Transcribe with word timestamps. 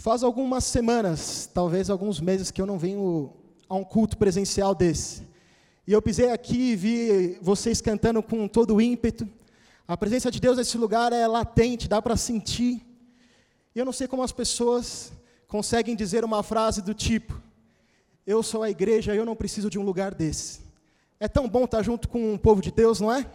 Faz 0.00 0.22
algumas 0.22 0.64
semanas, 0.64 1.46
talvez 1.52 1.90
alguns 1.90 2.22
meses, 2.22 2.50
que 2.50 2.58
eu 2.58 2.64
não 2.64 2.78
venho 2.78 3.34
a 3.68 3.74
um 3.74 3.84
culto 3.84 4.16
presencial 4.16 4.74
desse. 4.74 5.28
E 5.86 5.92
eu 5.92 6.00
pisei 6.00 6.30
aqui 6.30 6.72
e 6.72 6.74
vi 6.74 7.38
vocês 7.42 7.82
cantando 7.82 8.22
com 8.22 8.48
todo 8.48 8.76
o 8.76 8.80
ímpeto. 8.80 9.28
A 9.86 9.98
presença 9.98 10.30
de 10.30 10.40
Deus 10.40 10.56
nesse 10.56 10.78
lugar 10.78 11.12
é 11.12 11.26
latente, 11.26 11.86
dá 11.86 12.00
para 12.00 12.16
sentir. 12.16 12.80
E 13.74 13.78
eu 13.78 13.84
não 13.84 13.92
sei 13.92 14.08
como 14.08 14.22
as 14.22 14.32
pessoas 14.32 15.12
conseguem 15.46 15.94
dizer 15.94 16.24
uma 16.24 16.42
frase 16.42 16.80
do 16.80 16.94
tipo: 16.94 17.38
Eu 18.26 18.42
sou 18.42 18.62
a 18.62 18.70
igreja, 18.70 19.14
eu 19.14 19.26
não 19.26 19.36
preciso 19.36 19.68
de 19.68 19.78
um 19.78 19.82
lugar 19.82 20.14
desse. 20.14 20.60
É 21.20 21.28
tão 21.28 21.46
bom 21.46 21.66
estar 21.66 21.82
junto 21.82 22.08
com 22.08 22.32
o 22.32 22.38
povo 22.38 22.62
de 22.62 22.70
Deus, 22.70 23.02
não 23.02 23.12
é? 23.12 23.26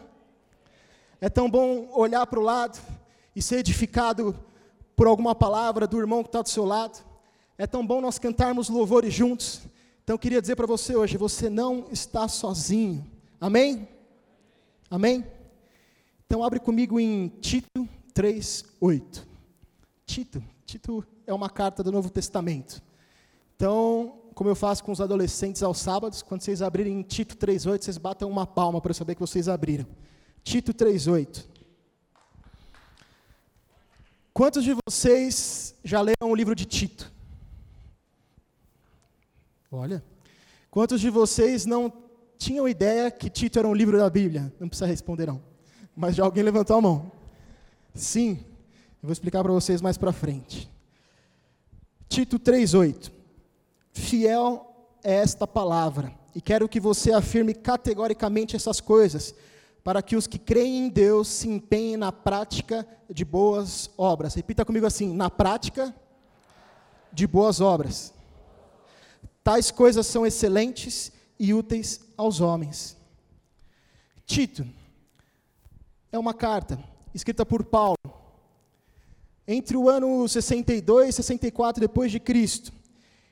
É 1.21 1.29
tão 1.29 1.47
bom 1.47 1.91
olhar 1.93 2.25
para 2.25 2.39
o 2.39 2.43
lado 2.43 2.81
e 3.35 3.41
ser 3.41 3.57
edificado 3.57 4.35
por 4.95 5.07
alguma 5.07 5.35
palavra 5.35 5.85
do 5.85 5.99
irmão 5.99 6.23
que 6.23 6.29
está 6.29 6.41
do 6.41 6.49
seu 6.49 6.65
lado. 6.65 7.03
É 7.57 7.67
tão 7.67 7.85
bom 7.85 8.01
nós 8.01 8.19
cantarmos 8.19 8.69
louvores 8.69 9.13
juntos. 9.13 9.61
Então 10.03 10.13
eu 10.13 10.19
queria 10.19 10.41
dizer 10.41 10.55
para 10.55 10.65
você 10.65 10.95
hoje: 10.95 11.17
você 11.17 11.49
não 11.49 11.87
está 11.91 12.27
sozinho. 12.27 13.05
Amém? 13.39 13.87
Amém? 14.89 15.25
Então 16.25 16.43
abre 16.43 16.59
comigo 16.59 16.99
em 16.99 17.27
Tito 17.41 17.87
3, 18.13 18.65
8. 18.79 19.27
Tito, 20.05 20.43
Tito 20.65 21.05
é 21.25 21.33
uma 21.33 21.49
carta 21.49 21.83
do 21.83 21.91
Novo 21.91 22.09
Testamento. 22.09 22.81
Então, 23.55 24.19
como 24.33 24.49
eu 24.49 24.55
faço 24.55 24.83
com 24.83 24.91
os 24.91 24.99
adolescentes 24.99 25.63
aos 25.63 25.79
sábados, 25.79 26.21
quando 26.21 26.41
vocês 26.41 26.61
abrirem 26.61 27.01
Tito 27.01 27.35
3,8, 27.35 27.83
vocês 27.83 27.97
batam 27.97 28.29
uma 28.29 28.45
palma 28.45 28.81
para 28.81 28.91
eu 28.91 28.95
saber 28.95 29.15
que 29.15 29.21
vocês 29.21 29.47
abriram. 29.47 29.85
Tito 30.43 30.73
3,8. 30.73 31.45
Quantos 34.35 34.65
de 34.65 34.75
vocês 34.85 35.73
já 35.81 36.01
leram 36.01 36.29
o 36.29 36.35
livro 36.35 36.53
de 36.53 36.65
Tito? 36.65 37.09
Olha. 39.71 40.03
Quantos 40.69 40.99
de 40.99 41.09
vocês 41.09 41.65
não 41.65 41.91
tinham 42.37 42.67
ideia 42.67 43.09
que 43.09 43.29
Tito 43.29 43.57
era 43.57 43.65
um 43.65 43.73
livro 43.73 43.97
da 43.97 44.09
Bíblia? 44.09 44.53
Não 44.59 44.67
precisa 44.67 44.87
responder, 44.87 45.27
não. 45.27 45.41
Mas 45.95 46.17
já 46.17 46.25
alguém 46.25 46.43
levantou 46.43 46.75
a 46.75 46.81
mão. 46.81 47.09
Sim. 47.93 48.43
Eu 49.01 49.07
vou 49.07 49.13
explicar 49.13 49.41
para 49.41 49.53
vocês 49.53 49.81
mais 49.81 49.97
para 49.97 50.11
frente. 50.11 50.69
Tito 52.09 52.37
3,8. 52.37 53.09
Fiel 53.93 54.69
é 55.01 55.13
esta 55.13 55.47
palavra, 55.47 56.13
e 56.35 56.41
quero 56.41 56.67
que 56.67 56.81
você 56.81 57.13
afirme 57.13 57.53
categoricamente 57.53 58.57
essas 58.57 58.81
coisas, 58.81 59.33
para 59.85 60.01
que 60.01 60.15
os 60.15 60.25
que 60.25 60.39
creem 60.39 60.87
em 60.87 60.89
Deus 60.89 61.27
se 61.27 61.47
empenhem 61.47 61.95
na 61.95 62.11
prática 62.11 62.85
de 63.07 63.23
boas 63.23 63.91
obras. 63.95 64.33
Repita 64.33 64.65
comigo 64.65 64.87
assim: 64.87 65.13
na 65.13 65.29
prática 65.29 65.95
de 67.13 67.27
boas 67.27 67.61
obras. 67.61 68.11
Tais 69.43 69.69
coisas 69.69 70.07
são 70.07 70.25
excelentes 70.25 71.11
e 71.39 71.53
úteis 71.53 72.01
aos 72.17 72.41
homens. 72.41 72.97
Tito 74.25 74.67
é 76.11 76.17
uma 76.17 76.33
carta 76.33 76.83
escrita 77.13 77.45
por 77.45 77.63
Paulo 77.63 77.95
entre 79.47 79.77
o 79.77 79.87
ano 79.87 80.27
62 80.27 81.09
e 81.09 81.13
64 81.13 81.79
depois 81.79 82.11
de 82.11 82.19
Cristo 82.19 82.73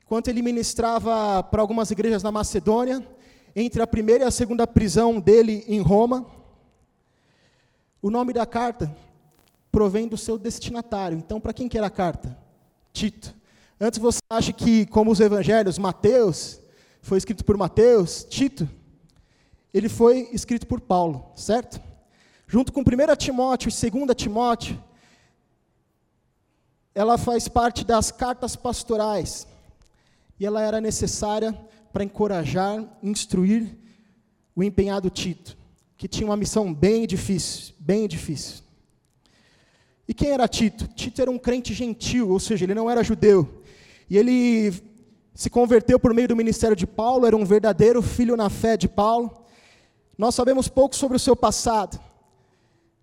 enquanto 0.06 0.28
ele 0.28 0.44
ministrava 0.44 1.42
para 1.42 1.59
algumas 1.59 1.90
igrejas 1.90 2.22
na 2.22 2.31
Macedônia, 2.31 3.04
entre 3.56 3.81
a 3.81 3.88
primeira 3.88 4.26
e 4.26 4.28
a 4.28 4.31
segunda 4.31 4.68
prisão 4.68 5.20
dele 5.20 5.64
em 5.68 5.80
Roma. 5.80 6.43
O 8.04 8.12
nome 8.12 8.34
da 8.34 8.46
carta 8.46 8.94
provém 9.72 10.09
do 10.09 10.18
seu 10.18 10.38
destinatário. 10.38 11.18
Então, 11.18 11.40
para 11.40 11.54
quem 11.54 11.70
que 11.70 11.78
era 11.78 11.88
a 11.88 11.90
carta? 11.90 12.38
Tito. 12.92 13.34
Antes 13.80 13.98
você 13.98 14.20
acha 14.30 14.52
que, 14.52 14.86
como 14.88 15.09
os 15.09 15.22
evangelhos, 15.22 15.78
Mateus, 15.78 16.59
foi 17.02 17.18
escrito 17.18 17.46
por 17.46 17.56
Mateus, 17.56 18.28
Tito, 18.30 18.70
ele 19.74 19.88
foi 19.88 20.28
escrito 20.34 20.68
por 20.68 20.81
Paulo, 20.81 21.31
certo? 21.34 21.80
Junto 22.46 22.74
com 22.74 22.81
1 22.81 23.16
Timóteo 23.18 23.69
e 23.69 23.90
2 23.90 24.16
Timóteo, 24.18 24.84
ela 26.94 27.18
faz 27.18 27.47
parte 27.47 27.85
das 27.85 28.12
cartas 28.12 28.58
pastorais 28.58 29.47
e 30.38 30.46
ela 30.46 30.62
era 30.62 30.81
necessária 30.81 31.58
para 31.94 32.03
encorajar, 32.03 32.84
instruir 33.02 33.78
o 34.53 34.62
empenhado 34.62 35.09
Tito, 35.09 35.58
que 35.98 36.08
tinha 36.08 36.28
uma 36.28 36.38
missão 36.38 36.74
bem 36.74 37.08
difícil, 37.08 37.74
bem 37.80 38.08
difícil. 38.08 38.64
E 40.08 40.14
quem 40.14 40.30
era 40.30 40.48
Tito? 40.48 40.88
Tito 40.88 41.22
era 41.22 41.31
um 41.31 41.40
crente 41.40 41.74
gentil, 41.74 42.30
ou 42.30 42.40
seja, 42.40 42.66
ele 42.66 42.76
não 42.76 42.90
era 42.90 43.04
judeu. 43.04 43.64
E 44.09 44.18
ele 44.18 44.74
se 45.34 45.50
converteu 45.50 46.00
por 46.00 46.14
meio 46.14 46.28
do 46.28 46.36
ministério 46.36 46.76
de 46.76 46.86
Paulo, 46.86 47.26
era 47.26 47.36
um 47.36 47.46
verdadeiro 47.46 48.02
filho 48.02 48.36
na 48.36 48.50
fé 48.50 48.76
de 48.78 48.88
Paulo. 48.88 49.32
Nós 50.18 50.36
sabemos 50.36 50.68
pouco 50.68 50.96
sobre 50.96 51.18
o 51.18 51.20
seu 51.20 51.36
passado. 51.36 52.00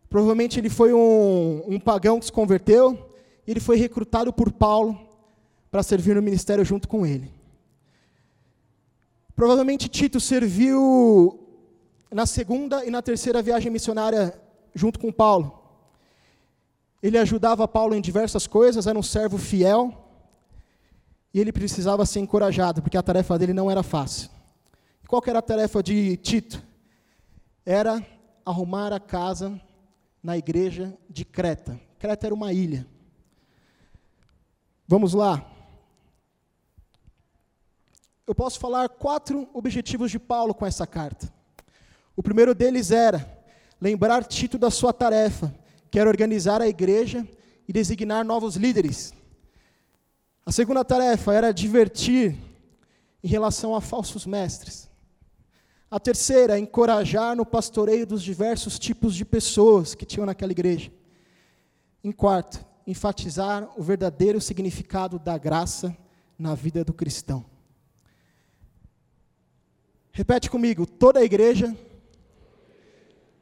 Provavelmente 0.09 0.61
ele 0.61 0.69
foi 0.69 0.93
um, 0.93 1.63
um 1.67 1.81
pagão 1.81 2.19
que 2.19 2.27
se 2.27 2.33
converteu, 2.33 3.13
e 3.47 3.51
ele 3.51 3.61
foi 3.61 3.77
recrutado 3.77 4.33
por 4.33 4.53
Paulo 4.53 4.99
para 5.71 5.83
servir 5.83 6.15
no 6.15 6.23
ministério 6.23 6.65
junto 6.65 6.87
com 6.87 7.07
ele. 7.07 7.33
Provavelmente 9.35 9.89
Tito 9.89 10.21
serviu 10.21 11.50
na 12.11 12.27
segunda 12.27 12.85
e 12.85 12.91
na 12.91 13.01
terceira 13.01 13.41
viagem 13.41 13.71
missionária 13.71 14.39
junto 14.75 14.99
com 14.99 15.13
Paulo. 15.13 15.59
Ele 17.03 17.19
ajudava 17.19 17.67
Paulo 17.67 17.95
em 17.95 18.01
diversas 18.01 18.47
coisas, 18.47 18.87
era 18.87 18.99
um 18.99 19.03
servo 19.03 19.39
fiel, 19.39 20.07
e 21.33 21.41
ele 21.41 21.53
precisava 21.53 22.05
ser 22.05 22.21
encorajado, 22.21 22.83
porque 22.83 22.97
a 22.97 23.03
tarefa 23.03 23.39
dele 23.39 23.53
não 23.53 23.71
era 23.71 23.83
fácil. 23.83 24.31
Qual 25.09 25.23
era 25.27 25.39
a 25.39 25.43
tarefa 25.43 25.83
de 25.83 26.17
Tito? 26.17 26.63
Era 27.65 28.05
arrumar 28.45 28.93
a 28.93 29.01
casa 29.01 29.61
na 30.23 30.37
igreja 30.37 30.97
de 31.09 31.25
Creta. 31.25 31.81
Creta 31.99 32.27
era 32.27 32.35
uma 32.35 32.53
ilha. 32.53 32.87
Vamos 34.87 35.15
lá 35.15 35.51
eu 38.31 38.35
posso 38.35 38.61
falar 38.61 38.89
quatro 38.89 39.49
objetivos 39.53 40.09
de 40.09 40.17
Paulo 40.17 40.55
com 40.55 40.65
essa 40.65 40.87
carta. 40.87 41.35
O 42.17 42.23
primeiro 42.23 42.55
deles 42.55 42.91
era 42.91 43.39
lembrar 43.81 44.25
Tito 44.25 44.59
da 44.59 44.71
sua 44.71 44.93
tarefa, 44.93 45.55
que 45.91 45.99
era 45.99 46.09
organizar 46.09 46.61
a 46.61 46.69
igreja 46.69 47.27
e 47.67 47.73
designar 47.73 48.25
novos 48.25 48.57
líderes. 48.57 49.15
A 50.45 50.53
segunda 50.53 50.85
tarefa 50.85 51.33
era 51.33 51.53
divertir 51.53 52.37
em 53.23 53.29
relação 53.29 53.75
a 53.75 53.81
falsos 53.81 54.27
mestres. 54.27 54.89
A 55.91 55.99
terceira, 55.99 56.59
encorajar 56.59 57.35
no 57.35 57.45
pastoreio 57.45 58.07
dos 58.07 58.23
diversos 58.23 58.79
tipos 58.79 59.15
de 59.15 59.25
pessoas 59.25 59.95
que 59.95 60.07
tinham 60.07 60.27
naquela 60.27 60.53
igreja. 60.53 60.93
Em 62.03 62.13
quarto, 62.13 62.65
enfatizar 62.87 63.69
o 63.77 63.83
verdadeiro 63.83 64.41
significado 64.41 65.19
da 65.19 65.37
graça 65.37 65.97
na 66.39 66.55
vida 66.55 66.85
do 66.85 66.93
cristão. 66.93 67.45
Repete 70.13 70.49
comigo: 70.49 70.87
toda 70.87 71.21
a 71.21 71.25
igreja 71.25 71.77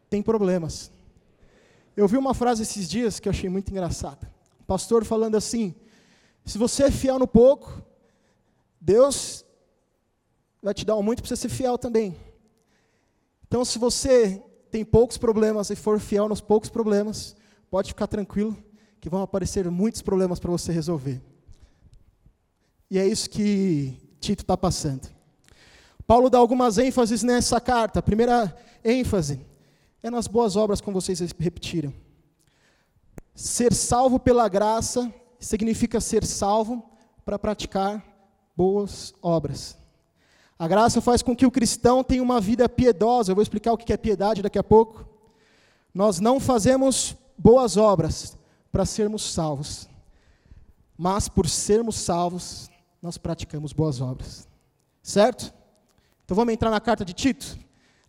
tem 0.08 0.22
problemas. 0.22 0.90
Eu 1.96 2.06
vi 2.06 2.16
uma 2.16 2.34
frase 2.34 2.62
esses 2.62 2.88
dias 2.88 3.18
que 3.18 3.28
eu 3.28 3.30
achei 3.30 3.48
muito 3.48 3.70
engraçada. 3.70 4.30
O 4.60 4.64
pastor 4.64 5.04
falando 5.04 5.36
assim: 5.36 5.74
se 6.44 6.56
você 6.56 6.84
é 6.84 6.90
fiel 6.90 7.18
no 7.18 7.26
pouco, 7.26 7.82
Deus 8.80 9.44
vai 10.62 10.72
te 10.74 10.84
dar 10.84 10.96
um 10.96 11.02
muito 11.02 11.22
para 11.22 11.28
você 11.28 11.36
ser 11.36 11.48
fiel 11.48 11.76
também. 11.76 12.16
Então, 13.46 13.64
se 13.64 13.78
você 13.78 14.42
tem 14.70 14.84
poucos 14.84 15.16
problemas 15.16 15.70
e 15.70 15.76
for 15.76 15.98
fiel 15.98 16.28
nos 16.28 16.40
poucos 16.40 16.68
problemas, 16.68 17.34
pode 17.70 17.88
ficar 17.88 18.06
tranquilo 18.06 18.56
que 19.00 19.08
vão 19.08 19.22
aparecer 19.22 19.68
muitos 19.70 20.02
problemas 20.02 20.38
para 20.38 20.50
você 20.50 20.72
resolver. 20.72 21.20
E 22.90 22.98
é 22.98 23.06
isso 23.06 23.28
que 23.28 23.96
Tito 24.20 24.42
está 24.42 24.56
passando. 24.56 25.08
Paulo 26.06 26.30
dá 26.30 26.38
algumas 26.38 26.78
ênfases 26.78 27.22
nessa 27.22 27.60
carta. 27.60 27.98
A 27.98 28.02
primeira 28.02 28.56
ênfase 28.84 29.40
é 30.02 30.10
nas 30.10 30.26
boas 30.26 30.56
obras, 30.56 30.80
como 30.80 31.00
vocês 31.00 31.20
repetiram. 31.38 31.92
Ser 33.34 33.72
salvo 33.72 34.18
pela 34.18 34.48
graça 34.48 35.12
significa 35.38 36.00
ser 36.00 36.24
salvo 36.24 36.82
para 37.24 37.38
praticar 37.38 38.04
boas 38.56 39.14
obras. 39.22 39.76
A 40.58 40.66
graça 40.66 41.00
faz 41.00 41.22
com 41.22 41.36
que 41.36 41.46
o 41.46 41.50
cristão 41.50 42.02
tenha 42.02 42.22
uma 42.22 42.40
vida 42.40 42.68
piedosa. 42.68 43.30
Eu 43.30 43.36
vou 43.36 43.42
explicar 43.42 43.72
o 43.72 43.76
que 43.76 43.92
é 43.92 43.96
piedade 43.96 44.42
daqui 44.42 44.58
a 44.58 44.64
pouco. 44.64 45.08
Nós 45.94 46.18
não 46.18 46.40
fazemos 46.40 47.16
boas 47.36 47.76
obras 47.76 48.36
para 48.72 48.84
sermos 48.84 49.22
salvos, 49.32 49.88
mas 50.96 51.28
por 51.28 51.48
sermos 51.48 51.96
salvos, 51.96 52.68
nós 53.00 53.16
praticamos 53.16 53.72
boas 53.72 54.00
obras. 54.00 54.48
Certo? 55.02 55.54
Então 56.24 56.36
vamos 56.36 56.52
entrar 56.52 56.70
na 56.70 56.80
carta 56.80 57.04
de 57.04 57.12
Tito? 57.12 57.58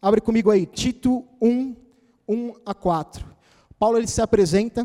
Abre 0.01 0.21
comigo 0.21 0.49
aí, 0.49 0.65
Tito 0.65 1.25
1, 1.41 1.75
1 2.27 2.53
a 2.65 2.73
4. 2.73 3.25
Paulo 3.77 3.97
ele 3.97 4.07
se 4.07 4.21
apresenta 4.21 4.81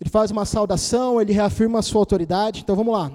Ele 0.00 0.10
faz 0.10 0.30
uma 0.30 0.44
saudação, 0.44 1.20
ele 1.20 1.32
reafirma 1.32 1.78
a 1.78 1.82
sua 1.82 2.00
autoridade. 2.00 2.60
Então 2.60 2.76
vamos 2.76 2.92
lá. 2.92 3.10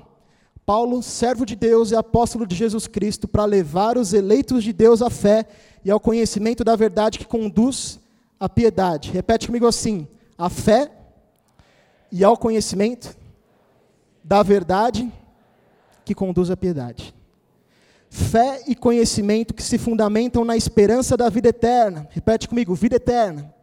Paulo, 0.66 1.02
servo 1.02 1.46
de 1.46 1.56
Deus 1.56 1.92
e 1.92 1.96
apóstolo 1.96 2.46
de 2.46 2.56
Jesus 2.56 2.88
Cristo, 2.88 3.28
para 3.28 3.46
levar 3.46 3.98
os 3.98 4.14
eleitos 4.14 4.64
de 4.64 4.72
Deus 4.74 5.02
à 5.02 5.10
fé 5.10 5.46
e 5.84 5.92
ao 5.92 6.00
conhecimento 6.00 6.64
da 6.64 6.76
verdade 6.76 7.20
que 7.20 7.26
conduz 7.26 8.00
à 8.40 8.48
piedade. 8.48 9.12
Repete 9.12 9.48
comigo 9.48 9.68
assim: 9.68 10.08
a 10.38 10.50
fé 10.50 10.92
e 12.12 12.24
ao 12.24 12.38
conhecimento 12.38 13.16
da 14.24 14.44
verdade 14.44 15.12
que 16.04 16.14
conduz 16.14 16.50
à 16.52 16.58
piedade. 16.58 17.14
Fé 18.14 18.62
e 18.68 18.76
conhecimento 18.76 19.54
que 19.54 19.64
se 19.64 19.78
fundamentam 19.78 20.44
na 20.44 20.58
esperança 20.58 21.16
da 21.16 21.30
vida 21.30 21.48
eterna. 21.48 22.06
Repete 22.12 22.46
comigo: 22.46 22.76
vida 22.76 22.98
eterna. 22.98 23.56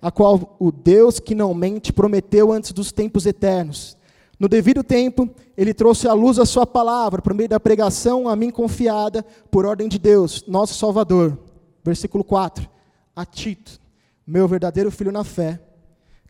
A 0.00 0.08
qual 0.08 0.56
o 0.60 0.70
Deus 0.70 1.18
que 1.18 1.34
não 1.34 1.52
mente 1.52 1.92
prometeu 1.92 2.52
antes 2.52 2.70
dos 2.70 2.92
tempos 2.92 3.26
eternos. 3.26 3.96
No 4.38 4.48
devido 4.48 4.84
tempo, 4.84 5.28
ele 5.56 5.74
trouxe 5.74 6.06
à 6.06 6.12
luz 6.12 6.38
a 6.38 6.46
sua 6.46 6.64
palavra, 6.64 7.20
por 7.20 7.34
meio 7.34 7.48
da 7.48 7.58
pregação 7.58 8.28
a 8.28 8.36
mim 8.36 8.50
confiada, 8.50 9.26
por 9.50 9.66
ordem 9.66 9.88
de 9.88 9.98
Deus, 9.98 10.44
nosso 10.46 10.74
Salvador. 10.74 11.36
Versículo 11.82 12.22
4. 12.22 12.70
A 13.16 13.26
Tito, 13.26 13.80
meu 14.24 14.46
verdadeiro 14.46 14.92
filho 14.92 15.10
na 15.10 15.24
fé, 15.24 15.60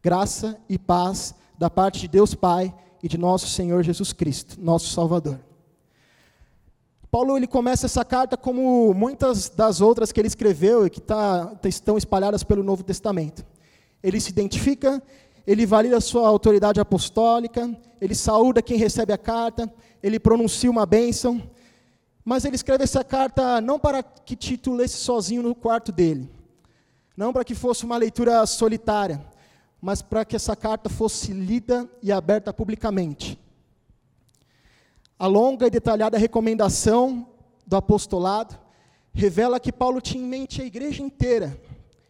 graça 0.02 0.58
e 0.70 0.78
paz 0.78 1.34
da 1.58 1.68
parte 1.68 2.00
de 2.00 2.08
Deus 2.08 2.34
Pai 2.34 2.74
e 3.02 3.08
de 3.08 3.18
nosso 3.18 3.46
Senhor 3.46 3.82
Jesus 3.82 4.10
Cristo, 4.14 4.56
nosso 4.58 4.88
Salvador. 4.88 5.49
Paulo 7.10 7.36
ele 7.36 7.48
começa 7.48 7.86
essa 7.86 8.04
carta 8.04 8.36
como 8.36 8.94
muitas 8.94 9.48
das 9.48 9.80
outras 9.80 10.12
que 10.12 10.20
ele 10.20 10.28
escreveu 10.28 10.86
e 10.86 10.90
que 10.90 11.00
tá, 11.00 11.52
estão 11.64 11.98
espalhadas 11.98 12.44
pelo 12.44 12.62
Novo 12.62 12.84
Testamento. 12.84 13.44
Ele 14.00 14.20
se 14.20 14.30
identifica, 14.30 15.02
ele 15.44 15.66
valida 15.66 16.00
sua 16.00 16.28
autoridade 16.28 16.78
apostólica, 16.78 17.68
ele 18.00 18.14
saúda 18.14 18.62
quem 18.62 18.76
recebe 18.76 19.12
a 19.12 19.18
carta, 19.18 19.72
ele 20.00 20.20
pronuncia 20.20 20.70
uma 20.70 20.86
bênção, 20.86 21.42
mas 22.24 22.44
ele 22.44 22.54
escreve 22.54 22.84
essa 22.84 23.02
carta 23.02 23.60
não 23.60 23.76
para 23.76 24.04
que 24.04 24.36
Tito 24.36 24.72
lesse 24.72 24.98
sozinho 24.98 25.42
no 25.42 25.52
quarto 25.52 25.90
dele, 25.90 26.30
não 27.16 27.32
para 27.32 27.44
que 27.44 27.56
fosse 27.56 27.84
uma 27.84 27.96
leitura 27.96 28.46
solitária, 28.46 29.20
mas 29.82 30.00
para 30.00 30.24
que 30.24 30.36
essa 30.36 30.54
carta 30.54 30.88
fosse 30.88 31.32
lida 31.32 31.90
e 32.00 32.12
aberta 32.12 32.52
publicamente. 32.52 33.36
A 35.20 35.26
longa 35.26 35.66
e 35.66 35.70
detalhada 35.70 36.16
recomendação 36.16 37.28
do 37.66 37.76
apostolado 37.76 38.58
revela 39.12 39.60
que 39.60 39.70
Paulo 39.70 40.00
tinha 40.00 40.24
em 40.24 40.26
mente 40.26 40.62
a 40.62 40.64
igreja 40.64 41.02
inteira 41.02 41.60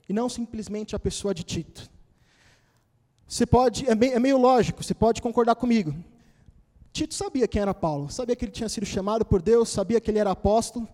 e 0.08 0.12
não 0.12 0.28
simplesmente 0.28 0.94
a 0.94 0.98
pessoa 0.98 1.34
de 1.34 1.42
Tito. 1.42 1.90
Você 3.26 3.44
pode, 3.44 3.90
é 3.90 3.96
meio, 3.96 4.14
é 4.14 4.20
meio 4.20 4.38
lógico, 4.38 4.84
você 4.84 4.94
pode 4.94 5.20
concordar 5.20 5.56
comigo. 5.56 5.92
Tito 6.92 7.12
sabia 7.12 7.48
quem 7.48 7.60
era 7.60 7.74
Paulo, 7.74 8.08
sabia 8.08 8.36
que 8.36 8.44
ele 8.44 8.52
tinha 8.52 8.68
sido 8.68 8.86
chamado 8.86 9.24
por 9.24 9.42
Deus, 9.42 9.70
sabia 9.70 10.00
que 10.00 10.08
ele 10.08 10.20
era 10.20 10.30
apóstolo, 10.30 10.86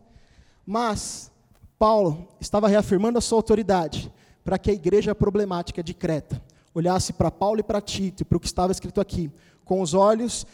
mas 0.64 1.30
Paulo 1.78 2.26
estava 2.40 2.66
reafirmando 2.66 3.18
a 3.18 3.20
sua 3.20 3.36
autoridade 3.36 4.10
para 4.42 4.58
que 4.58 4.70
a 4.70 4.74
igreja 4.74 5.14
problemática 5.14 5.82
de 5.82 5.92
Creta 5.92 6.42
olhasse 6.72 7.12
para 7.12 7.30
Paulo 7.30 7.60
e 7.60 7.62
para 7.62 7.82
Tito, 7.82 8.24
para 8.24 8.38
o 8.38 8.40
que 8.40 8.46
estava 8.46 8.72
escrito 8.72 9.02
aqui, 9.02 9.30
com 9.66 9.82
os 9.82 9.92
olhos 9.92 10.46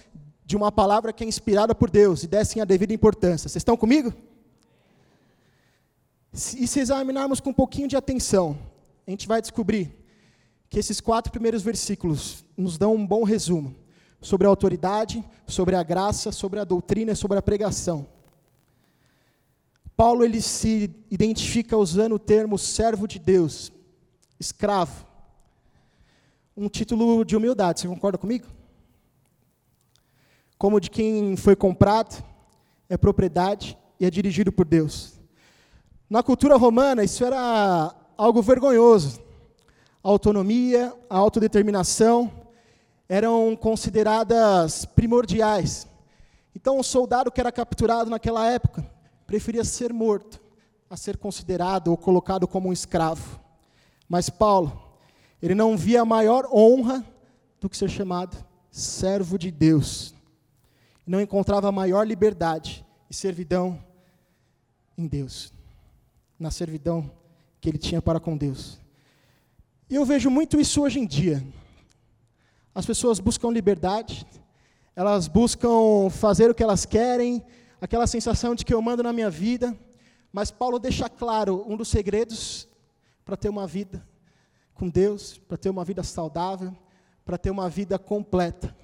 de 0.53 0.57
uma 0.57 0.71
palavra 0.71 1.15
que 1.15 1.25
é 1.25 1.27
inspirada 1.27 1.75
por 1.75 1.89
Deus 1.89 2.25
e 2.25 2.27
dessem 2.27 2.61
a 2.61 2.67
devida 2.67 2.93
importância. 2.93 3.49
Vocês 3.49 3.63
estão 3.63 3.75
comigo? 3.75 4.13
E 6.31 6.67
se 6.67 6.79
examinarmos 6.79 7.41
com 7.41 7.49
um 7.49 7.55
pouquinho 7.55 7.89
de 7.89 7.97
atenção, 7.97 8.59
a 9.07 9.11
gente 9.11 9.27
vai 9.27 9.41
descobrir 9.41 9.91
que 10.69 10.79
esses 10.79 11.01
quatro 11.01 11.33
primeiros 11.33 11.63
versículos 11.63 12.45
nos 12.55 12.77
dão 12.77 12.95
um 12.95 13.07
bom 13.07 13.25
resumo 13.25 13.75
sobre 14.21 14.47
a 14.47 14.51
autoridade, 14.51 15.25
sobre 15.47 15.75
a 15.75 15.83
graça, 15.83 16.31
sobre 16.31 16.61
a 16.61 16.65
doutrina 16.65 17.15
sobre 17.15 17.39
a 17.39 17.43
pregação. 17.43 18.07
Paulo 19.97 20.23
ele 20.23 20.43
se 20.43 20.95
identifica 21.11 21.79
usando 21.79 22.17
o 22.17 22.19
termo 22.19 22.59
servo 22.59 23.09
de 23.09 23.19
Deus, 23.19 23.73
escravo. 24.39 25.07
Um 26.55 26.69
título 26.69 27.25
de 27.25 27.37
humildade, 27.39 27.81
você 27.81 27.89
concorda 27.89 28.19
comigo? 28.19 28.47
Como 30.63 30.81
de 30.81 30.89
quem 30.89 31.37
foi 31.37 31.57
comprado, 31.57 32.25
é 32.89 32.97
propriedade 32.97 33.77
e 33.99 34.07
é 34.07 34.11
dirigido 34.11 34.53
por 34.53 34.65
Deus. 34.65 35.15
Na 36.09 36.23
cultura 36.23 36.57
romana, 36.57 37.03
isso 37.03 37.25
era 37.25 37.93
algo 38.17 38.41
vergonhoso. 38.41 39.21
A 40.05 40.09
autonomia, 40.09 40.95
a 41.11 41.17
autodeterminação 41.19 42.31
eram 43.09 43.57
consideradas 43.57 44.85
primordiais. 44.85 45.89
Então, 46.55 46.79
um 46.79 46.83
soldado 46.85 47.33
que 47.33 47.41
era 47.41 47.51
capturado 47.51 48.09
naquela 48.09 48.47
época 48.47 48.89
preferia 49.27 49.65
ser 49.65 49.93
morto 49.93 50.41
a 50.89 50.97
ser 50.97 51.17
considerado 51.17 51.89
ou 51.89 51.97
colocado 51.97 52.47
como 52.47 52.69
um 52.69 52.73
escravo. 52.73 53.41
Mas 54.09 54.31
Paulo, 54.31 54.81
ele 55.43 55.57
não 55.57 55.77
via 55.77 56.05
maior 56.05 56.49
honra 56.53 57.05
do 57.61 57.69
que 57.69 57.77
ser 57.77 57.91
chamado 57.91 58.37
servo 58.71 59.37
de 59.37 59.51
Deus 59.51 60.15
não 61.07 61.21
encontrava 61.21 61.73
maior 61.73 62.07
liberdade 62.07 62.85
e 63.11 63.15
servidão 63.15 63.83
em 64.97 65.07
Deus, 65.07 65.53
na 66.39 66.51
servidão 66.51 67.11
que 67.61 67.69
ele 67.69 67.79
tinha 67.79 68.01
para 68.01 68.21
com 68.21 68.37
Deus. 68.37 68.79
E 69.91 69.95
eu 69.95 70.05
vejo 70.05 70.31
muito 70.31 70.61
isso 70.61 70.83
hoje 70.83 71.01
em 71.01 71.07
dia. 71.07 71.45
As 72.75 72.87
pessoas 72.87 73.21
buscam 73.21 73.51
liberdade, 73.51 74.27
elas 74.97 75.29
buscam 75.29 76.09
fazer 76.11 76.51
o 76.51 76.55
que 76.55 76.63
elas 76.63 76.87
querem, 76.87 77.45
aquela 77.81 78.07
sensação 78.07 78.55
de 78.55 78.65
que 78.65 78.73
eu 78.73 78.81
mando 78.81 79.03
na 79.03 79.13
minha 79.13 79.31
vida, 79.31 79.77
mas 80.33 80.51
Paulo 80.51 80.79
deixa 80.79 81.09
claro 81.09 81.65
um 81.69 81.77
dos 81.77 81.89
segredos 81.89 82.67
para 83.25 83.37
ter 83.37 83.49
uma 83.49 83.67
vida 83.67 84.07
com 84.75 84.89
Deus, 84.89 85.39
para 85.47 85.59
ter 85.59 85.69
uma 85.69 85.85
vida 85.85 86.03
saudável, 86.03 86.75
para 87.25 87.37
ter 87.37 87.51
uma 87.51 87.69
vida 87.69 87.99
completa 87.99 88.75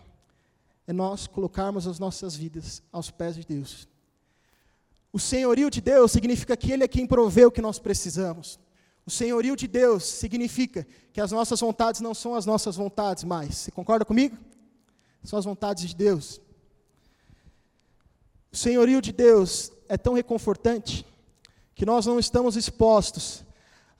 é 0.89 0.93
nós 0.93 1.27
colocarmos 1.27 1.87
as 1.87 1.99
nossas 1.99 2.35
vidas 2.35 2.83
aos 2.91 3.11
pés 3.11 3.37
de 3.37 3.45
Deus. 3.45 3.87
O 5.13 5.19
senhorio 5.19 5.71
de 5.71 5.83
Deus 5.83 6.11
significa 6.11 6.57
que 6.57 6.73
Ele 6.73 6.83
é 6.83 6.89
quem 6.89 7.07
provê 7.07 7.45
o 7.45 7.51
que 7.51 7.61
nós 7.61 7.79
precisamos. 7.79 8.59
O 9.05 9.11
senhorio 9.11 9.55
de 9.55 9.69
Deus 9.69 10.03
significa 10.05 10.87
que 11.13 11.21
as 11.21 11.31
nossas 11.31 11.61
vontades 11.61 12.01
não 12.01 12.15
são 12.15 12.35
as 12.35 12.47
nossas 12.47 12.75
vontades 12.77 13.23
mais. 13.23 13.55
Você 13.59 13.71
concorda 13.71 14.03
comigo? 14.03 14.39
São 15.23 15.39
as 15.39 15.45
vontades 15.45 15.87
de 15.87 15.95
Deus. 15.95 16.41
O 18.51 18.57
senhorio 18.57 19.03
de 19.03 19.13
Deus 19.13 19.71
é 19.91 19.99
tão 19.99 20.15
reconfortante 20.15 21.05
que 21.75 21.85
nós 21.85 22.07
não 22.07 22.19
estamos 22.19 22.57
expostos 22.57 23.45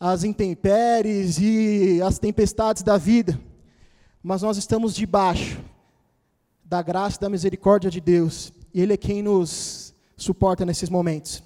às 0.01 0.25
intempéries 0.25 1.37
e 1.39 2.01
às 2.01 2.19
tempestades 2.19 2.83
da 2.83 2.97
vida, 2.97 3.39
mas 4.23 4.41
nós 4.41 4.57
estamos 4.57 4.95
debaixo 4.95 5.63
da 6.69 6.83
graça 6.83 7.17
e 7.17 7.21
da 7.21 7.31
misericórdia 7.31 7.91
de 7.91 7.99
Deus, 7.99 8.53
e 8.75 8.83
Ele 8.83 8.93
é 8.93 8.97
quem 8.97 9.23
nos 9.23 9.95
suporta 10.19 10.67
nesses 10.67 10.91
momentos. 10.91 11.43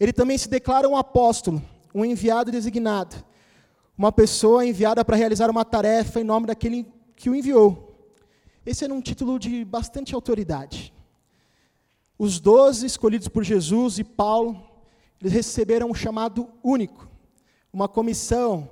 Ele 0.00 0.12
também 0.12 0.38
se 0.38 0.48
declara 0.48 0.88
um 0.88 0.96
apóstolo, 0.96 1.62
um 1.94 2.02
enviado 2.02 2.50
designado, 2.50 3.14
uma 3.96 4.10
pessoa 4.10 4.64
enviada 4.64 5.04
para 5.04 5.16
realizar 5.16 5.50
uma 5.50 5.66
tarefa 5.66 6.18
em 6.18 6.24
nome 6.24 6.46
daquele 6.46 6.86
que 7.14 7.28
o 7.28 7.34
enviou. 7.34 8.10
Esse 8.64 8.84
era 8.84 8.94
um 8.94 9.02
título 9.02 9.38
de 9.38 9.64
bastante 9.66 10.14
autoridade. 10.14 10.94
Os 12.18 12.40
doze 12.40 12.86
escolhidos 12.86 13.28
por 13.28 13.44
Jesus 13.44 13.98
e 13.98 14.04
Paulo, 14.04 14.66
eles 15.20 15.32
receberam 15.34 15.90
um 15.90 15.94
chamado 15.94 16.48
único, 16.64 17.06
uma 17.70 17.86
comissão 17.86 18.70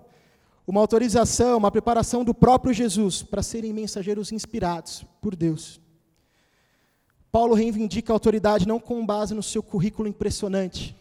uma 0.66 0.80
autorização, 0.80 1.58
uma 1.58 1.70
preparação 1.70 2.24
do 2.24 2.34
próprio 2.34 2.72
Jesus 2.72 3.22
para 3.22 3.42
serem 3.42 3.72
mensageiros 3.72 4.32
inspirados 4.32 5.04
por 5.20 5.36
Deus. 5.36 5.80
Paulo 7.30 7.54
reivindica 7.54 8.12
a 8.12 8.14
autoridade 8.14 8.66
não 8.66 8.78
com 8.78 9.04
base 9.04 9.34
no 9.34 9.42
seu 9.42 9.62
currículo 9.62 10.08
impressionante, 10.08 10.96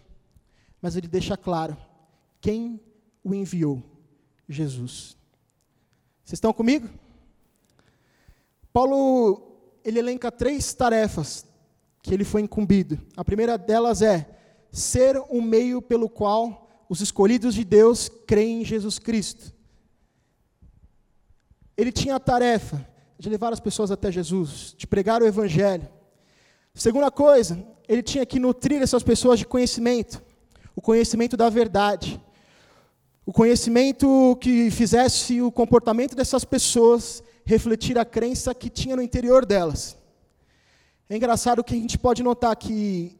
mas 0.82 0.96
ele 0.96 1.08
deixa 1.08 1.38
claro 1.38 1.78
quem 2.42 2.80
o 3.24 3.34
enviou: 3.34 3.82
Jesus. 4.50 5.16
Vocês 6.24 6.38
estão 6.38 6.52
comigo? 6.52 6.90
Paulo 8.72 9.54
ele 9.84 10.00
elenca 10.00 10.32
três 10.32 10.74
tarefas 10.74 11.46
que 12.02 12.14
ele 12.14 12.24
foi 12.24 12.42
incumbido. 12.42 13.00
A 13.16 13.24
primeira 13.24 13.58
delas 13.58 14.02
é 14.02 14.28
ser 14.72 15.22
um 15.30 15.42
meio 15.42 15.82
pelo 15.82 16.10
qual 16.10 16.63
os 16.90 17.02
escolhidos 17.02 17.56
de 17.56 17.64
Deus 17.64 18.10
creem 18.28 18.62
em 18.62 18.66
Jesus 18.66 19.00
Cristo. 19.00 19.54
Ele 21.76 21.92
tinha 21.92 22.16
a 22.16 22.20
tarefa 22.20 22.88
de 23.18 23.30
levar 23.30 23.54
as 23.54 23.60
pessoas 23.60 23.90
até 23.90 24.12
Jesus, 24.12 24.76
de 24.78 24.86
pregar 24.86 25.22
o 25.22 25.26
Evangelho. 25.26 25.88
Segunda 26.76 27.10
coisa, 27.10 27.66
ele 27.88 28.04
tinha 28.04 28.26
que 28.26 28.40
nutrir 28.40 28.82
essas 28.82 29.04
pessoas 29.04 29.40
de 29.40 29.46
conhecimento, 29.46 30.22
o 30.76 30.82
conhecimento 30.82 31.38
da 31.38 31.50
verdade. 31.50 32.22
O 33.26 33.32
conhecimento 33.32 34.38
que 34.42 34.70
fizesse 34.70 35.42
o 35.42 35.52
comportamento 35.52 36.16
dessas 36.16 36.44
pessoas 36.44 37.24
refletir 37.46 37.98
a 37.98 38.06
crença 38.06 38.54
que 38.54 38.70
tinha 38.70 38.96
no 38.96 39.02
interior 39.02 39.46
delas. 39.46 39.98
É 41.10 41.16
engraçado 41.16 41.64
que 41.64 41.74
a 41.74 41.78
gente 41.78 41.98
pode 41.98 42.24
notar 42.24 42.56
que 42.56 43.18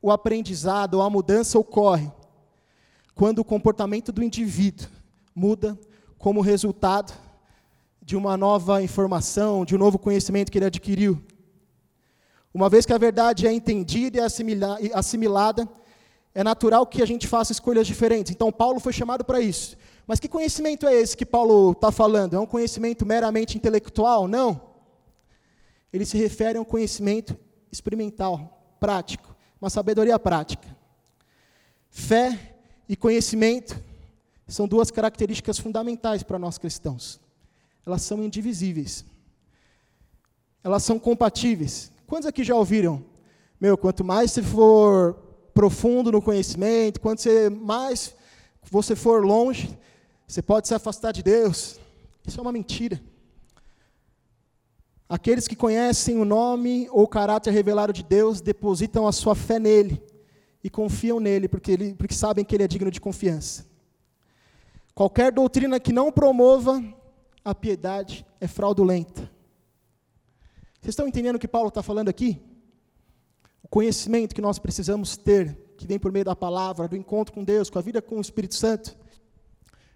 o 0.00 0.10
aprendizado 0.10 1.00
a 1.02 1.10
mudança 1.10 1.58
ocorre 1.58 2.10
quando 3.14 3.40
o 3.40 3.44
comportamento 3.44 4.12
do 4.12 4.22
indivíduo 4.22 4.88
muda 5.34 5.78
como 6.18 6.40
resultado 6.40 7.12
de 8.02 8.16
uma 8.16 8.36
nova 8.36 8.82
informação, 8.82 9.64
de 9.64 9.74
um 9.74 9.78
novo 9.78 9.98
conhecimento 9.98 10.50
que 10.50 10.58
ele 10.58 10.66
adquiriu. 10.66 11.22
Uma 12.52 12.68
vez 12.68 12.84
que 12.84 12.92
a 12.92 12.98
verdade 12.98 13.46
é 13.46 13.52
entendida 13.52 14.18
e 14.18 14.92
assimilada, 14.92 15.68
é 16.34 16.42
natural 16.42 16.86
que 16.86 17.02
a 17.02 17.06
gente 17.06 17.28
faça 17.28 17.52
escolhas 17.52 17.86
diferentes. 17.86 18.32
Então, 18.32 18.50
Paulo 18.50 18.80
foi 18.80 18.92
chamado 18.92 19.24
para 19.24 19.40
isso. 19.40 19.76
Mas 20.06 20.18
que 20.18 20.28
conhecimento 20.28 20.86
é 20.86 20.94
esse 20.94 21.16
que 21.16 21.24
Paulo 21.24 21.72
está 21.72 21.92
falando? 21.92 22.34
É 22.34 22.40
um 22.40 22.46
conhecimento 22.46 23.06
meramente 23.06 23.56
intelectual? 23.56 24.26
Não. 24.26 24.60
Ele 25.92 26.04
se 26.04 26.18
refere 26.18 26.58
a 26.58 26.60
um 26.60 26.64
conhecimento 26.64 27.36
experimental, 27.70 28.74
prático, 28.80 29.36
uma 29.60 29.70
sabedoria 29.70 30.18
prática. 30.18 30.76
Fé 31.88 32.56
e 32.90 32.96
conhecimento 32.96 33.80
são 34.48 34.66
duas 34.66 34.90
características 34.90 35.60
fundamentais 35.60 36.24
para 36.24 36.40
nós 36.40 36.58
cristãos. 36.58 37.20
Elas 37.86 38.02
são 38.02 38.20
indivisíveis. 38.20 39.04
Elas 40.64 40.82
são 40.82 40.98
compatíveis. 40.98 41.92
Quantos 42.04 42.26
aqui 42.26 42.42
já 42.42 42.56
ouviram? 42.56 43.04
Meu, 43.60 43.78
quanto 43.78 44.02
mais 44.02 44.32
você 44.32 44.42
for 44.42 45.14
profundo 45.54 46.10
no 46.10 46.20
conhecimento, 46.20 47.00
quanto 47.00 47.22
você 47.22 47.48
mais 47.48 48.12
você 48.68 48.96
for 48.96 49.24
longe, 49.24 49.78
você 50.26 50.42
pode 50.42 50.66
se 50.66 50.74
afastar 50.74 51.12
de 51.12 51.22
Deus. 51.22 51.78
Isso 52.26 52.40
é 52.40 52.42
uma 52.42 52.50
mentira. 52.50 53.00
Aqueles 55.08 55.46
que 55.46 55.54
conhecem 55.54 56.18
o 56.18 56.24
nome 56.24 56.88
ou 56.90 57.04
o 57.04 57.08
caráter 57.08 57.52
revelado 57.52 57.92
de 57.92 58.02
Deus 58.02 58.40
depositam 58.40 59.06
a 59.06 59.12
sua 59.12 59.36
fé 59.36 59.60
nele 59.60 60.09
e 60.62 60.68
confiam 60.68 61.18
nele, 61.18 61.48
porque, 61.48 61.72
ele, 61.72 61.94
porque 61.94 62.14
sabem 62.14 62.44
que 62.44 62.54
ele 62.54 62.64
é 62.64 62.68
digno 62.68 62.90
de 62.90 63.00
confiança. 63.00 63.66
Qualquer 64.94 65.32
doutrina 65.32 65.80
que 65.80 65.92
não 65.92 66.12
promova 66.12 66.82
a 67.44 67.54
piedade 67.54 68.26
é 68.40 68.46
fraudulenta. 68.46 69.22
Vocês 70.80 70.92
estão 70.92 71.08
entendendo 71.08 71.36
o 71.36 71.38
que 71.38 71.48
Paulo 71.48 71.68
está 71.68 71.82
falando 71.82 72.08
aqui? 72.08 72.40
O 73.62 73.68
conhecimento 73.68 74.34
que 74.34 74.40
nós 74.40 74.58
precisamos 74.58 75.16
ter, 75.16 75.56
que 75.76 75.86
vem 75.86 75.98
por 75.98 76.12
meio 76.12 76.24
da 76.24 76.36
palavra, 76.36 76.88
do 76.88 76.96
encontro 76.96 77.32
com 77.32 77.44
Deus, 77.44 77.70
com 77.70 77.78
a 77.78 77.82
vida 77.82 78.02
com 78.02 78.16
o 78.16 78.20
Espírito 78.20 78.54
Santo, 78.54 78.96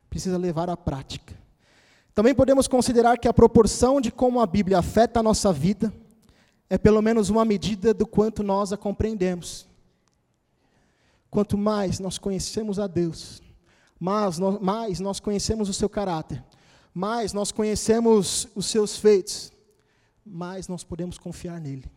precisa 0.09 0.38
levar 0.38 0.71
à 0.71 0.76
prática. 0.76 1.35
Também 2.14 2.35
podemos 2.35 2.68
considerar 2.68 3.18
que 3.18 3.26
a 3.26 3.35
proporção 3.35 4.00
de 4.00 4.12
como 4.12 4.40
a 4.40 4.47
Bíblia 4.47 4.78
afeta 4.78 5.21
a 5.21 5.23
nossa 5.23 5.52
vida 5.52 5.92
é 6.71 6.78
pelo 6.78 7.02
menos 7.02 7.28
uma 7.28 7.44
medida 7.44 7.92
do 7.92 8.06
quanto 8.06 8.42
nós 8.42 8.73
a 8.73 8.76
compreendemos. 8.76 9.66
Quanto 11.35 11.59
mais 11.59 11.99
nós 11.99 12.17
conhecemos 12.17 12.79
a 12.79 12.87
Deus, 12.87 13.43
mais 13.99 14.38
nós, 14.38 14.61
mais 14.61 15.00
nós 15.00 15.19
conhecemos 15.19 15.69
o 15.69 15.75
seu 15.75 15.88
caráter, 15.88 16.41
mais 16.95 17.33
nós 17.33 17.50
conhecemos 17.50 18.47
os 18.55 18.67
seus 18.67 18.97
feitos, 18.97 19.53
mais 20.25 20.69
nós 20.69 20.85
podemos 20.85 21.19
confiar 21.19 21.61
nele. 21.61 21.91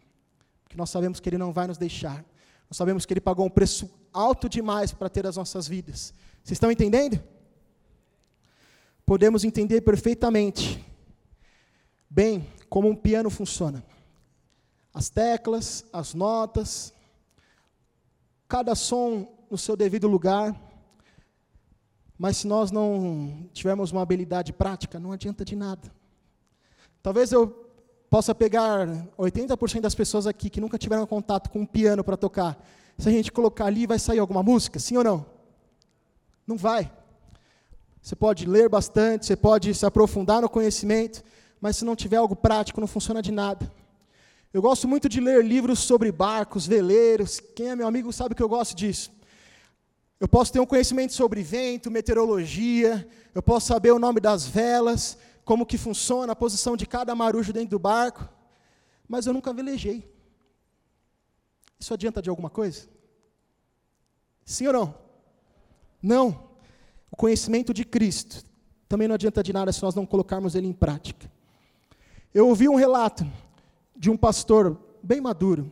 Porque 0.63 0.75
nós 0.75 0.89
sabemos 0.89 1.19
que 1.19 1.29
ele 1.29 1.37
não 1.37 1.53
vai 1.53 1.67
nos 1.67 1.77
deixar. 1.77 2.25
Nós 2.67 2.77
sabemos 2.77 3.05
que 3.05 3.13
ele 3.13 3.21
pagou 3.21 3.45
um 3.45 3.49
preço 3.49 3.87
alto 4.11 4.49
demais 4.49 4.91
para 4.91 5.07
ter 5.07 5.27
as 5.27 5.37
nossas 5.37 5.67
vidas. 5.67 6.15
Vocês 6.43 6.55
estão 6.55 6.71
entendendo? 6.71 7.23
Podemos 9.05 9.43
entender 9.43 9.81
perfeitamente 9.81 10.83
bem 12.09 12.43
como 12.67 12.89
um 12.89 12.95
piano 12.95 13.29
funciona. 13.29 13.85
As 14.91 15.09
teclas, 15.09 15.85
as 15.93 16.15
notas, 16.15 16.91
cada 18.47 18.75
som 18.75 19.27
no 19.49 19.57
seu 19.57 19.75
devido 19.75 20.07
lugar. 20.07 20.55
Mas 22.17 22.37
se 22.37 22.47
nós 22.47 22.71
não 22.71 23.47
tivermos 23.53 23.91
uma 23.91 24.01
habilidade 24.01 24.51
prática, 24.51 24.99
não 24.99 25.11
adianta 25.11 25.45
de 25.45 25.55
nada. 25.55 25.91
Talvez 27.03 27.31
eu 27.31 27.47
possa 28.09 28.33
pegar 28.33 28.87
80% 29.17 29.81
das 29.81 29.93
pessoas 29.93 30.25
aqui 30.25 30.49
que 30.49 30.61
nunca 30.61 30.77
tiveram 30.77 31.05
contato 31.05 31.49
com 31.49 31.59
um 31.59 31.65
piano 31.65 32.03
para 32.03 32.17
tocar. 32.17 32.57
Se 32.97 33.07
a 33.07 33.11
gente 33.11 33.31
colocar 33.31 33.65
ali, 33.65 33.85
vai 33.85 33.99
sair 33.99 34.19
alguma 34.19 34.41
música? 34.41 34.79
Sim 34.79 34.97
ou 34.97 35.03
não? 35.03 35.25
Não 36.45 36.57
vai. 36.57 36.91
Você 38.01 38.15
pode 38.15 38.45
ler 38.45 38.69
bastante, 38.69 39.25
você 39.25 39.35
pode 39.35 39.73
se 39.75 39.85
aprofundar 39.85 40.41
no 40.41 40.49
conhecimento, 40.49 41.23
mas 41.59 41.75
se 41.75 41.85
não 41.85 41.95
tiver 41.95 42.17
algo 42.17 42.35
prático, 42.35 42.79
não 42.79 42.87
funciona 42.87 43.21
de 43.21 43.31
nada. 43.31 43.71
Eu 44.53 44.61
gosto 44.61 44.87
muito 44.87 45.09
de 45.09 45.19
ler 45.19 45.43
livros 45.43 45.79
sobre 45.79 46.11
barcos, 46.11 46.65
veleiros. 46.65 47.39
Quem 47.39 47.69
é 47.69 47.75
meu 47.75 47.87
amigo 47.87 48.13
sabe 48.13 48.33
que 48.33 48.41
eu 48.41 48.47
gosto 48.47 48.75
disso. 48.75 49.11
Eu 50.19 50.27
posso 50.27 50.51
ter 50.51 50.59
um 50.59 50.65
conhecimento 50.65 51.13
sobre 51.13 51.43
vento, 51.43 51.91
meteorologia, 51.91 53.07
eu 53.35 53.43
posso 53.43 53.67
saber 53.67 53.91
o 53.91 53.99
nome 53.99 54.19
das 54.19 54.47
velas, 54.47 55.17
como 55.45 55.65
que 55.65 55.77
funciona 55.77 56.33
a 56.33 56.35
posição 56.35 56.75
de 56.75 56.87
cada 56.87 57.13
marujo 57.13 57.53
dentro 57.53 57.71
do 57.71 57.79
barco, 57.79 58.27
mas 59.07 59.27
eu 59.27 59.33
nunca 59.33 59.53
velejei. 59.53 60.11
Isso 61.79 61.93
adianta 61.93 62.21
de 62.21 62.29
alguma 62.29 62.49
coisa? 62.49 62.87
Sim 64.43 64.67
ou 64.67 64.73
não? 64.73 64.95
Não. 66.01 66.49
O 67.11 67.15
conhecimento 67.15 67.73
de 67.73 67.85
Cristo 67.85 68.43
também 68.89 69.07
não 69.07 69.15
adianta 69.15 69.43
de 69.43 69.53
nada 69.53 69.71
se 69.71 69.83
nós 69.83 69.93
não 69.93 70.05
colocarmos 70.05 70.55
ele 70.55 70.67
em 70.67 70.73
prática. 70.73 71.31
Eu 72.33 72.47
ouvi 72.47 72.67
um 72.67 72.75
relato 72.75 73.25
de 73.97 74.09
um 74.09 74.17
pastor 74.17 74.79
bem 75.01 75.19
maduro, 75.19 75.71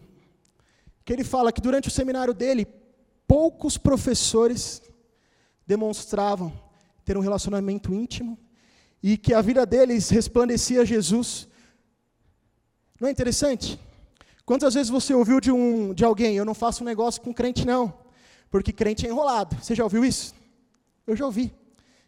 que 1.04 1.14
ele 1.14 1.24
fala 1.24 1.52
que 1.52 1.62
durante 1.62 1.88
o 1.88 1.92
seminário 1.92 2.34
dele, 2.34 2.68
poucos 3.28 3.78
professores 3.78 4.82
demonstravam 5.66 6.52
ter 7.04 7.18
um 7.18 7.22
relacionamento 7.22 7.94
íntimo 7.94 8.38
e 9.02 9.18
que 9.18 9.34
a 9.34 9.42
vida 9.42 9.66
deles 9.66 10.10
resplandecia 10.10 10.86
Jesus. 10.86 11.48
Não 13.00 13.08
é 13.08 13.12
interessante? 13.12 13.80
Quantas 14.46 14.74
vezes 14.74 14.90
você 14.90 15.14
ouviu 15.14 15.40
de, 15.40 15.52
um, 15.52 15.94
de 15.94 16.04
alguém, 16.04 16.36
eu 16.36 16.46
não 16.46 16.54
faço 16.54 16.84
um 16.84 16.86
negócio 16.86 17.22
com 17.22 17.34
crente 17.34 17.66
não, 17.66 17.94
porque 18.50 18.72
crente 18.72 19.06
é 19.06 19.10
enrolado. 19.10 19.56
Você 19.62 19.76
já 19.76 19.84
ouviu 19.84 20.04
isso? 20.04 20.34
Eu 21.06 21.16
já 21.16 21.26
ouvi. 21.26 21.54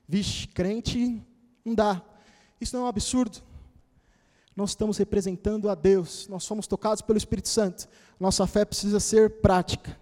Vixe, 0.07 0.47
crente 0.47 1.21
não 1.63 1.75
dá. 1.75 2.01
Isso 2.59 2.75
não 2.75 2.83
é 2.83 2.85
um 2.85 2.89
absurdo. 2.89 3.39
Nós 4.57 4.71
estamos 4.71 4.97
representando 4.97 5.69
a 5.69 5.75
Deus, 5.75 6.27
nós 6.27 6.43
somos 6.43 6.65
tocados 6.65 7.03
pelo 7.03 7.15
Espírito 7.15 7.47
Santo. 7.47 7.87
Nossa 8.19 8.47
fé 8.47 8.65
precisa 8.65 8.99
ser 8.99 9.39
prática. 9.39 9.95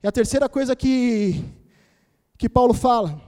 E 0.00 0.06
a 0.06 0.12
terceira 0.12 0.48
coisa 0.48 0.76
que, 0.76 1.44
que 2.38 2.48
Paulo 2.48 2.72
fala, 2.72 3.20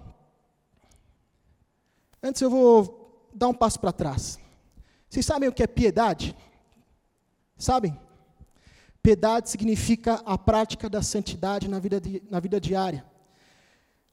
antes 2.23 2.41
eu 2.41 2.49
vou 2.49 3.29
dar 3.35 3.49
um 3.49 3.55
passo 3.55 3.81
para 3.81 3.91
trás. 3.91 4.39
Vocês 5.11 5.27
sabem 5.27 5.49
o 5.49 5.53
que 5.53 5.65
é 5.65 5.67
piedade? 5.67 6.37
Sabem? 7.57 7.99
Piedade 9.03 9.51
significa 9.51 10.23
a 10.25 10.39
prática 10.39 10.89
da 10.89 11.03
santidade 11.03 11.67
na 11.67 11.81
vida, 11.81 12.01
na 12.31 12.39
vida 12.39 12.61
diária. 12.61 13.05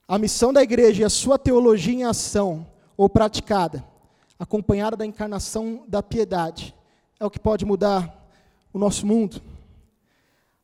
A 0.07 0.17
missão 0.17 0.51
da 0.51 0.63
igreja 0.63 1.03
e 1.03 1.05
a 1.05 1.11
sua 1.11 1.37
teologia 1.37 1.93
em 1.93 2.05
ação 2.05 2.65
ou 2.97 3.07
praticada, 3.07 3.85
acompanhada 4.37 4.97
da 4.97 5.05
encarnação 5.05 5.85
da 5.87 6.03
piedade, 6.03 6.75
é 7.19 7.25
o 7.25 7.29
que 7.29 7.39
pode 7.39 7.65
mudar 7.65 8.29
o 8.73 8.79
nosso 8.79 9.05
mundo. 9.05 9.41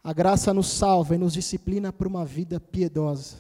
A 0.04 0.14
graça 0.14 0.54
nos 0.54 0.68
salva 0.68 1.16
e 1.16 1.18
nos 1.18 1.34
disciplina 1.34 1.94
para 1.94 2.08
uma 2.08 2.26
vida 2.26 2.60
piedosa. 2.60 3.38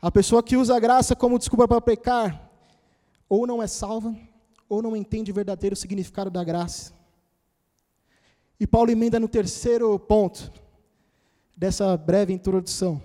A 0.00 0.10
pessoa 0.10 0.42
que 0.42 0.56
usa 0.56 0.76
a 0.76 0.80
graça 0.80 1.14
como 1.14 1.38
desculpa 1.38 1.68
para 1.68 1.80
pecar, 1.80 2.50
ou 3.28 3.46
não 3.46 3.62
é 3.62 3.66
salva, 3.66 4.14
ou 4.68 4.82
não 4.82 4.96
entende 4.96 5.30
o 5.30 5.34
verdadeiro 5.34 5.76
significado 5.76 6.30
da 6.30 6.42
graça. 6.42 6.92
E 8.58 8.66
Paulo 8.66 8.90
emenda 8.90 9.18
no 9.18 9.28
terceiro 9.28 9.98
ponto 9.98 10.52
dessa 11.56 11.96
breve 11.96 12.32
introdução. 12.32 13.00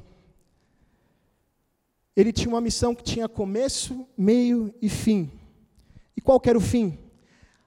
Ele 2.16 2.34
tinha 2.34 2.50
uma 2.50 2.62
missão 2.62 2.96
que 2.96 3.04
tinha 3.04 3.30
começo, 3.30 4.08
meio 4.18 4.74
e 4.82 4.90
fim. 4.90 5.32
Qual 6.28 6.42
era 6.44 6.58
o 6.58 6.62
fim? 6.62 7.00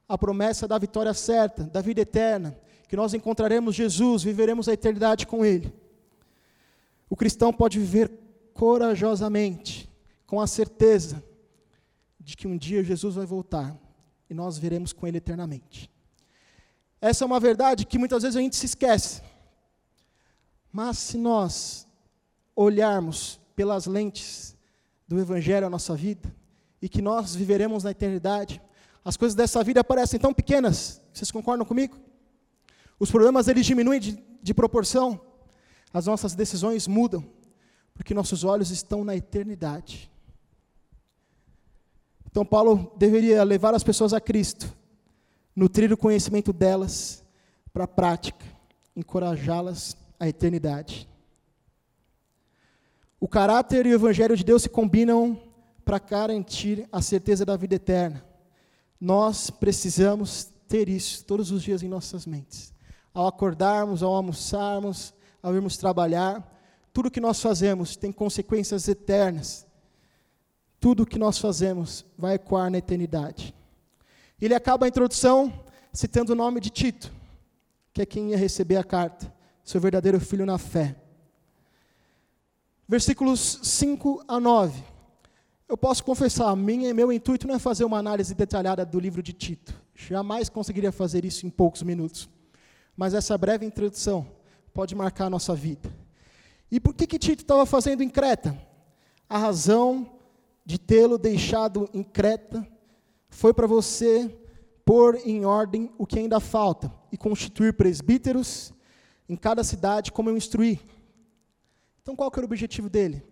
A 0.06 0.18
promessa 0.18 0.68
da 0.68 0.76
vitória 0.76 1.14
certa, 1.14 1.64
da 1.64 1.80
vida 1.80 2.02
eterna, 2.02 2.60
que 2.86 2.94
nós 2.94 3.14
encontraremos 3.14 3.74
Jesus, 3.74 4.22
viveremos 4.22 4.68
a 4.68 4.74
eternidade 4.74 5.26
com 5.26 5.46
Ele. 5.46 5.72
O 7.08 7.16
cristão 7.16 7.54
pode 7.54 7.78
viver 7.78 8.12
corajosamente, 8.52 9.90
com 10.26 10.42
a 10.42 10.46
certeza 10.46 11.24
de 12.20 12.36
que 12.36 12.46
um 12.46 12.54
dia 12.54 12.84
Jesus 12.84 13.14
vai 13.14 13.24
voltar 13.24 13.74
e 14.28 14.34
nós 14.34 14.58
veremos 14.58 14.92
com 14.92 15.06
Ele 15.06 15.16
eternamente. 15.16 15.90
Essa 17.00 17.24
é 17.24 17.26
uma 17.26 17.40
verdade 17.40 17.86
que 17.86 17.96
muitas 17.96 18.24
vezes 18.24 18.36
a 18.36 18.42
gente 18.42 18.56
se 18.56 18.66
esquece. 18.66 19.22
Mas 20.70 20.98
se 20.98 21.16
nós 21.16 21.88
olharmos 22.54 23.40
pelas 23.56 23.86
lentes 23.86 24.54
do 25.08 25.18
Evangelho 25.18 25.66
à 25.66 25.70
nossa 25.70 25.96
vida 25.96 26.38
e 26.80 26.88
que 26.88 27.02
nós 27.02 27.34
viveremos 27.34 27.84
na 27.84 27.90
eternidade, 27.90 28.60
as 29.04 29.16
coisas 29.16 29.34
dessa 29.34 29.62
vida 29.64 29.82
parecem 29.82 30.18
tão 30.18 30.32
pequenas, 30.32 31.00
vocês 31.12 31.30
concordam 31.30 31.66
comigo? 31.66 31.96
Os 32.98 33.10
problemas 33.10 33.48
eles 33.48 33.64
diminuem 33.64 33.98
de, 34.00 34.22
de 34.42 34.54
proporção, 34.54 35.20
as 35.92 36.06
nossas 36.06 36.34
decisões 36.34 36.86
mudam, 36.86 37.24
porque 37.94 38.14
nossos 38.14 38.44
olhos 38.44 38.70
estão 38.70 39.04
na 39.04 39.16
eternidade. 39.16 40.10
Então, 42.30 42.44
Paulo 42.44 42.92
deveria 42.96 43.42
levar 43.42 43.74
as 43.74 43.82
pessoas 43.82 44.12
a 44.12 44.20
Cristo, 44.20 44.72
nutrir 45.56 45.92
o 45.92 45.96
conhecimento 45.96 46.52
delas 46.52 47.24
para 47.72 47.84
a 47.84 47.88
prática, 47.88 48.44
encorajá-las 48.94 49.96
à 50.18 50.28
eternidade. 50.28 51.08
O 53.18 53.26
caráter 53.26 53.84
e 53.86 53.90
o 53.90 53.94
evangelho 53.94 54.36
de 54.36 54.44
Deus 54.44 54.62
se 54.62 54.68
combinam 54.68 55.49
para 55.84 55.98
garantir 55.98 56.88
a 56.92 57.00
certeza 57.02 57.44
da 57.44 57.56
vida 57.56 57.74
eterna. 57.74 58.24
Nós 59.00 59.50
precisamos 59.50 60.52
ter 60.68 60.88
isso 60.88 61.24
todos 61.24 61.50
os 61.50 61.62
dias 61.62 61.82
em 61.82 61.88
nossas 61.88 62.26
mentes. 62.26 62.72
Ao 63.12 63.26
acordarmos, 63.26 64.02
ao 64.02 64.14
almoçarmos, 64.14 65.12
ao 65.42 65.54
irmos 65.54 65.76
trabalhar, 65.76 66.46
tudo 66.92 67.10
que 67.10 67.20
nós 67.20 67.40
fazemos 67.40 67.96
tem 67.96 68.12
consequências 68.12 68.86
eternas. 68.88 69.66
Tudo 70.78 71.06
que 71.06 71.18
nós 71.18 71.38
fazemos 71.38 72.04
vai 72.16 72.34
ecoar 72.34 72.70
na 72.70 72.78
eternidade. 72.78 73.54
Ele 74.40 74.54
acaba 74.54 74.86
a 74.86 74.88
introdução 74.88 75.52
citando 75.92 76.32
o 76.32 76.36
nome 76.36 76.60
de 76.60 76.70
Tito, 76.70 77.12
que 77.92 78.02
é 78.02 78.06
quem 78.06 78.30
ia 78.30 78.36
receber 78.36 78.76
a 78.76 78.84
carta, 78.84 79.32
seu 79.64 79.80
verdadeiro 79.80 80.20
filho 80.20 80.46
na 80.46 80.56
fé 80.56 80.96
versículos 82.90 83.60
5 83.62 84.24
a 84.26 84.40
9. 84.40 84.82
Eu 85.70 85.78
posso 85.78 86.02
confessar, 86.02 86.56
minha, 86.56 86.92
meu 86.92 87.12
intuito 87.12 87.46
não 87.46 87.54
é 87.54 87.58
fazer 87.60 87.84
uma 87.84 87.96
análise 87.96 88.34
detalhada 88.34 88.84
do 88.84 88.98
livro 88.98 89.22
de 89.22 89.32
Tito. 89.32 89.72
Jamais 89.94 90.48
conseguiria 90.48 90.90
fazer 90.90 91.24
isso 91.24 91.46
em 91.46 91.48
poucos 91.48 91.84
minutos. 91.84 92.28
Mas 92.96 93.14
essa 93.14 93.38
breve 93.38 93.64
introdução 93.64 94.26
pode 94.74 94.96
marcar 94.96 95.26
a 95.26 95.30
nossa 95.30 95.54
vida. 95.54 95.88
E 96.72 96.80
por 96.80 96.92
que, 96.92 97.06
que 97.06 97.20
Tito 97.20 97.44
estava 97.44 97.64
fazendo 97.64 98.02
em 98.02 98.08
Creta? 98.08 98.60
A 99.28 99.38
razão 99.38 100.10
de 100.66 100.76
tê-lo 100.76 101.16
deixado 101.16 101.88
em 101.94 102.02
Creta 102.02 102.66
foi 103.28 103.54
para 103.54 103.68
você 103.68 104.28
pôr 104.84 105.20
em 105.24 105.44
ordem 105.44 105.88
o 105.96 106.04
que 106.04 106.18
ainda 106.18 106.40
falta 106.40 106.92
e 107.12 107.16
constituir 107.16 107.74
presbíteros 107.74 108.74
em 109.28 109.36
cada 109.36 109.62
cidade, 109.62 110.10
como 110.10 110.30
eu 110.30 110.36
instruí. 110.36 110.80
Então, 112.02 112.16
qual 112.16 112.28
que 112.28 112.40
era 112.40 112.44
o 112.44 112.48
objetivo 112.48 112.90
dele? 112.90 113.24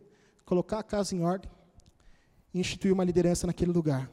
Colocar 0.44 0.78
a 0.78 0.84
casa 0.84 1.16
em 1.16 1.24
ordem 1.24 1.57
e 2.52 2.60
instituir 2.60 2.92
uma 2.92 3.04
liderança 3.04 3.46
naquele 3.46 3.72
lugar. 3.72 4.10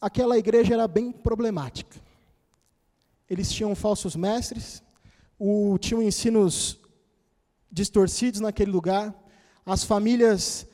Aquela 0.00 0.38
igreja 0.38 0.74
era 0.74 0.88
bem 0.88 1.12
problemática. 1.12 2.00
Eles 3.28 3.52
tinham 3.52 3.74
falsos 3.74 4.16
mestres, 4.16 4.82
o, 5.38 5.78
tinham 5.78 6.02
ensinos 6.02 6.80
distorcidos 7.70 8.40
naquele 8.40 8.70
lugar, 8.70 9.14
as 9.64 9.84
famílias 9.84 10.66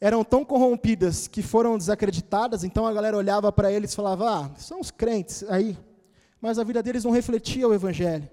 eram 0.00 0.22
tão 0.22 0.44
corrompidas 0.44 1.26
que 1.26 1.42
foram 1.42 1.76
desacreditadas, 1.76 2.62
então 2.62 2.86
a 2.86 2.92
galera 2.92 3.16
olhava 3.16 3.50
para 3.52 3.72
eles 3.72 3.92
e 3.92 3.96
falava: 3.96 4.30
Ah, 4.30 4.50
são 4.56 4.80
os 4.80 4.90
crentes 4.90 5.42
aí. 5.44 5.76
Mas 6.40 6.58
a 6.58 6.64
vida 6.64 6.82
deles 6.82 7.04
não 7.04 7.10
refletia 7.10 7.68
o 7.68 7.74
evangelho. 7.74 8.30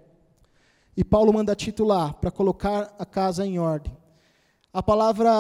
E 0.96 1.04
Paulo 1.04 1.34
manda 1.34 1.56
titular 1.56 2.14
para 2.14 2.32
colocar 2.32 2.96
a 3.00 3.06
casa 3.06 3.46
em 3.46 3.58
ordem. 3.58 3.96
A 4.76 4.84
palavra 4.84 5.32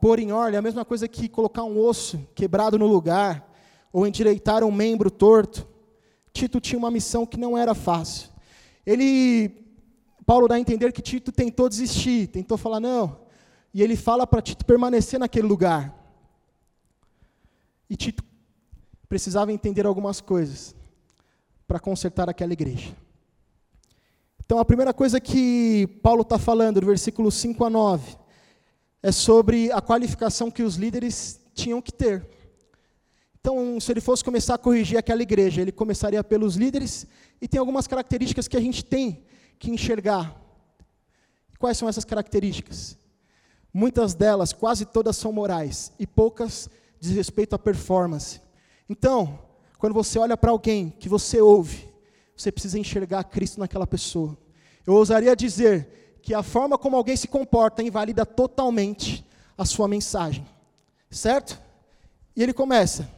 pôr 0.00 0.18
em 0.18 0.32
ordem 0.32 0.56
é 0.56 0.58
a 0.58 0.62
mesma 0.62 0.82
coisa 0.82 1.06
que 1.06 1.28
colocar 1.28 1.62
um 1.62 1.78
osso 1.78 2.26
quebrado 2.34 2.78
no 2.78 2.86
lugar, 2.86 3.46
ou 3.92 4.06
endireitar 4.06 4.64
um 4.64 4.72
membro 4.72 5.10
torto. 5.10 5.68
Tito 6.32 6.58
tinha 6.58 6.78
uma 6.78 6.90
missão 6.90 7.26
que 7.26 7.36
não 7.38 7.58
era 7.58 7.74
fácil. 7.74 8.30
Ele, 8.86 9.50
Paulo 10.24 10.48
dá 10.48 10.54
a 10.54 10.58
entender 10.58 10.90
que 10.90 11.02
Tito 11.02 11.30
tentou 11.30 11.68
desistir, 11.68 12.28
tentou 12.28 12.56
falar 12.56 12.80
não, 12.80 13.20
e 13.74 13.82
ele 13.82 13.94
fala 13.94 14.26
para 14.26 14.40
Tito 14.40 14.64
permanecer 14.64 15.20
naquele 15.20 15.46
lugar. 15.46 15.94
E 17.90 17.94
Tito 17.94 18.24
precisava 19.06 19.52
entender 19.52 19.84
algumas 19.84 20.18
coisas 20.22 20.74
para 21.68 21.78
consertar 21.78 22.26
aquela 22.30 22.54
igreja. 22.54 22.96
Então, 24.42 24.58
a 24.58 24.64
primeira 24.64 24.94
coisa 24.94 25.20
que 25.20 25.86
Paulo 26.02 26.22
está 26.22 26.38
falando, 26.38 26.80
do 26.80 26.86
versículo 26.86 27.30
5 27.30 27.66
a 27.66 27.68
9, 27.68 28.21
é 29.02 29.10
sobre 29.10 29.72
a 29.72 29.80
qualificação 29.80 30.50
que 30.50 30.62
os 30.62 30.76
líderes 30.76 31.40
tinham 31.54 31.82
que 31.82 31.92
ter. 31.92 32.26
Então, 33.40 33.80
se 33.80 33.90
ele 33.92 34.00
fosse 34.00 34.22
começar 34.22 34.54
a 34.54 34.58
corrigir 34.58 34.96
aquela 34.96 35.20
igreja, 35.20 35.60
ele 35.60 35.72
começaria 35.72 36.22
pelos 36.22 36.54
líderes, 36.54 37.06
e 37.40 37.48
tem 37.48 37.58
algumas 37.58 37.88
características 37.88 38.46
que 38.46 38.56
a 38.56 38.60
gente 38.60 38.84
tem 38.84 39.24
que 39.58 39.70
enxergar. 39.70 40.40
Quais 41.58 41.76
são 41.76 41.88
essas 41.88 42.04
características? 42.04 42.96
Muitas 43.74 44.14
delas, 44.14 44.52
quase 44.52 44.84
todas 44.84 45.16
são 45.16 45.32
morais, 45.32 45.92
e 45.98 46.06
poucas 46.06 46.70
diz 47.00 47.10
respeito 47.10 47.54
à 47.54 47.58
performance. 47.58 48.40
Então, 48.88 49.40
quando 49.76 49.92
você 49.92 50.20
olha 50.20 50.36
para 50.36 50.52
alguém 50.52 50.90
que 50.90 51.08
você 51.08 51.40
ouve, 51.40 51.88
você 52.36 52.52
precisa 52.52 52.78
enxergar 52.78 53.24
Cristo 53.24 53.58
naquela 53.58 53.86
pessoa. 53.88 54.38
Eu 54.86 54.94
ousaria 54.94 55.34
dizer 55.34 56.01
que 56.22 56.32
a 56.32 56.42
forma 56.42 56.78
como 56.78 56.96
alguém 56.96 57.16
se 57.16 57.26
comporta 57.26 57.82
invalida 57.82 58.24
totalmente 58.24 59.26
a 59.58 59.64
sua 59.64 59.88
mensagem. 59.88 60.46
Certo? 61.10 61.60
E 62.34 62.42
ele 62.42 62.54
começa, 62.54 63.10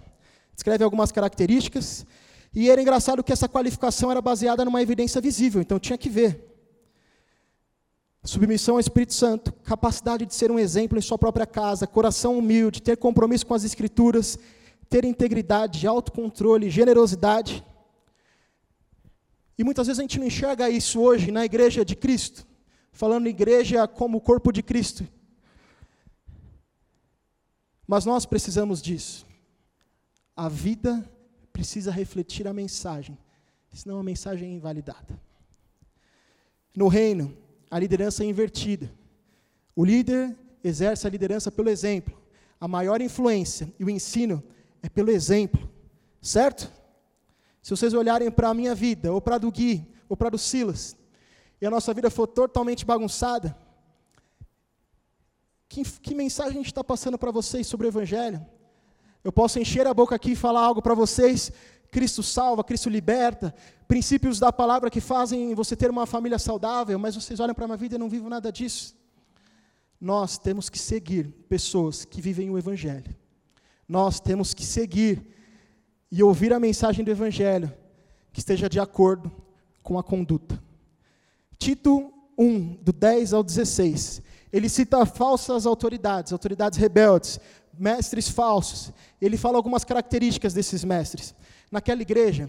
descreve 0.54 0.82
algumas 0.82 1.12
características, 1.12 2.04
e 2.52 2.70
era 2.70 2.80
engraçado 2.80 3.22
que 3.22 3.32
essa 3.32 3.48
qualificação 3.48 4.10
era 4.10 4.22
baseada 4.22 4.64
numa 4.64 4.80
evidência 4.80 5.20
visível, 5.20 5.60
então 5.60 5.78
tinha 5.78 5.98
que 5.98 6.08
ver. 6.08 6.50
Submissão 8.24 8.76
ao 8.76 8.80
Espírito 8.80 9.12
Santo, 9.12 9.52
capacidade 9.52 10.24
de 10.24 10.34
ser 10.34 10.50
um 10.50 10.58
exemplo 10.58 10.98
em 10.98 11.02
sua 11.02 11.18
própria 11.18 11.46
casa, 11.46 11.86
coração 11.86 12.38
humilde, 12.38 12.80
ter 12.80 12.96
compromisso 12.96 13.44
com 13.44 13.52
as 13.52 13.64
Escrituras, 13.64 14.38
ter 14.88 15.04
integridade, 15.04 15.86
autocontrole, 15.86 16.70
generosidade. 16.70 17.62
E 19.58 19.62
muitas 19.62 19.86
vezes 19.86 20.00
a 20.00 20.02
gente 20.02 20.18
não 20.18 20.26
enxerga 20.26 20.70
isso 20.70 21.00
hoje 21.00 21.30
na 21.30 21.44
igreja 21.44 21.84
de 21.84 21.94
Cristo, 21.94 22.46
falando 22.94 23.26
igreja 23.26 23.86
como 23.86 24.18
o 24.18 24.20
corpo 24.20 24.50
de 24.50 24.62
Cristo. 24.62 25.06
Mas 27.86 28.06
nós 28.06 28.24
precisamos 28.24 28.80
disso. 28.80 29.26
A 30.34 30.48
vida 30.48 31.04
precisa 31.52 31.90
refletir 31.90 32.48
a 32.48 32.54
mensagem, 32.54 33.18
senão 33.72 33.98
a 33.98 34.02
mensagem 34.02 34.48
é 34.48 34.52
invalidada. 34.54 35.20
No 36.74 36.88
reino, 36.88 37.36
a 37.70 37.78
liderança 37.78 38.24
é 38.24 38.26
invertida. 38.26 38.90
O 39.76 39.84
líder 39.84 40.34
exerce 40.62 41.06
a 41.06 41.10
liderança 41.10 41.50
pelo 41.50 41.68
exemplo. 41.68 42.16
A 42.60 42.66
maior 42.66 43.00
influência 43.02 43.72
e 43.78 43.84
o 43.84 43.90
ensino 43.90 44.42
é 44.82 44.88
pelo 44.88 45.10
exemplo, 45.10 45.68
certo? 46.22 46.70
Se 47.60 47.70
vocês 47.70 47.92
olharem 47.92 48.30
para 48.30 48.50
a 48.50 48.54
minha 48.54 48.74
vida, 48.74 49.12
ou 49.12 49.20
para 49.20 49.34
a 49.34 49.38
do 49.38 49.50
Gui, 49.50 49.86
ou 50.08 50.16
para 50.16 50.28
a 50.28 50.30
do 50.30 50.38
Silas, 50.38 50.96
e 51.64 51.66
a 51.66 51.70
nossa 51.70 51.94
vida 51.94 52.10
for 52.10 52.26
totalmente 52.26 52.84
bagunçada, 52.84 53.56
que, 55.66 55.82
que 55.82 56.14
mensagem 56.14 56.52
a 56.52 56.56
gente 56.56 56.66
está 56.66 56.84
passando 56.84 57.16
para 57.16 57.30
vocês 57.30 57.66
sobre 57.66 57.86
o 57.86 57.88
Evangelho? 57.88 58.44
Eu 59.24 59.32
posso 59.32 59.58
encher 59.58 59.86
a 59.86 59.94
boca 59.94 60.14
aqui 60.14 60.32
e 60.32 60.36
falar 60.36 60.60
algo 60.60 60.82
para 60.82 60.92
vocês, 60.92 61.50
Cristo 61.90 62.22
salva, 62.22 62.62
Cristo 62.62 62.90
liberta, 62.90 63.54
princípios 63.88 64.38
da 64.38 64.52
palavra 64.52 64.90
que 64.90 65.00
fazem 65.00 65.54
você 65.54 65.74
ter 65.74 65.88
uma 65.88 66.04
família 66.04 66.38
saudável, 66.38 66.98
mas 66.98 67.14
vocês 67.14 67.40
olham 67.40 67.54
para 67.54 67.64
a 67.64 67.68
minha 67.68 67.78
vida 67.78 67.94
e 67.94 67.98
não 67.98 68.10
vivem 68.10 68.28
nada 68.28 68.52
disso. 68.52 68.94
Nós 69.98 70.36
temos 70.36 70.68
que 70.68 70.78
seguir 70.78 71.28
pessoas 71.48 72.04
que 72.04 72.20
vivem 72.20 72.50
o 72.50 72.58
Evangelho. 72.58 73.16
Nós 73.88 74.20
temos 74.20 74.52
que 74.52 74.66
seguir 74.66 75.34
e 76.12 76.22
ouvir 76.22 76.52
a 76.52 76.60
mensagem 76.60 77.02
do 77.02 77.10
Evangelho 77.10 77.72
que 78.34 78.40
esteja 78.40 78.68
de 78.68 78.78
acordo 78.78 79.32
com 79.82 79.98
a 79.98 80.02
conduta. 80.02 80.62
Tito 81.58 82.12
1, 82.38 82.78
do 82.82 82.92
10 82.92 83.32
ao 83.32 83.42
16, 83.42 84.22
ele 84.52 84.68
cita 84.68 85.04
falsas 85.04 85.66
autoridades, 85.66 86.32
autoridades 86.32 86.78
rebeldes, 86.78 87.40
mestres 87.78 88.28
falsos. 88.28 88.92
Ele 89.20 89.36
fala 89.36 89.56
algumas 89.56 89.84
características 89.84 90.54
desses 90.54 90.84
mestres. 90.84 91.34
Naquela 91.70 92.02
igreja, 92.02 92.48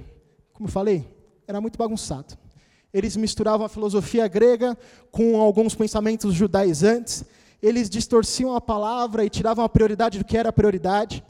como 0.54 0.68
eu 0.68 0.72
falei, 0.72 1.08
era 1.48 1.60
muito 1.60 1.78
bagunçado. 1.78 2.38
Eles 2.94 3.16
misturavam 3.16 3.66
a 3.66 3.70
filosofia 3.70 4.28
grega 4.28 4.78
com 5.12 5.42
alguns 5.42 5.76
pensamentos 5.76 6.34
judaizantes, 6.34 7.26
eles 7.62 7.90
distorciam 7.90 8.56
a 8.56 8.62
palavra 8.62 9.26
e 9.26 9.30
tiravam 9.30 9.66
a 9.66 9.70
prioridade 9.70 10.20
do 10.20 10.26
que 10.26 10.38
era 10.38 10.50
a 10.50 10.54
prioridade. 10.54 11.24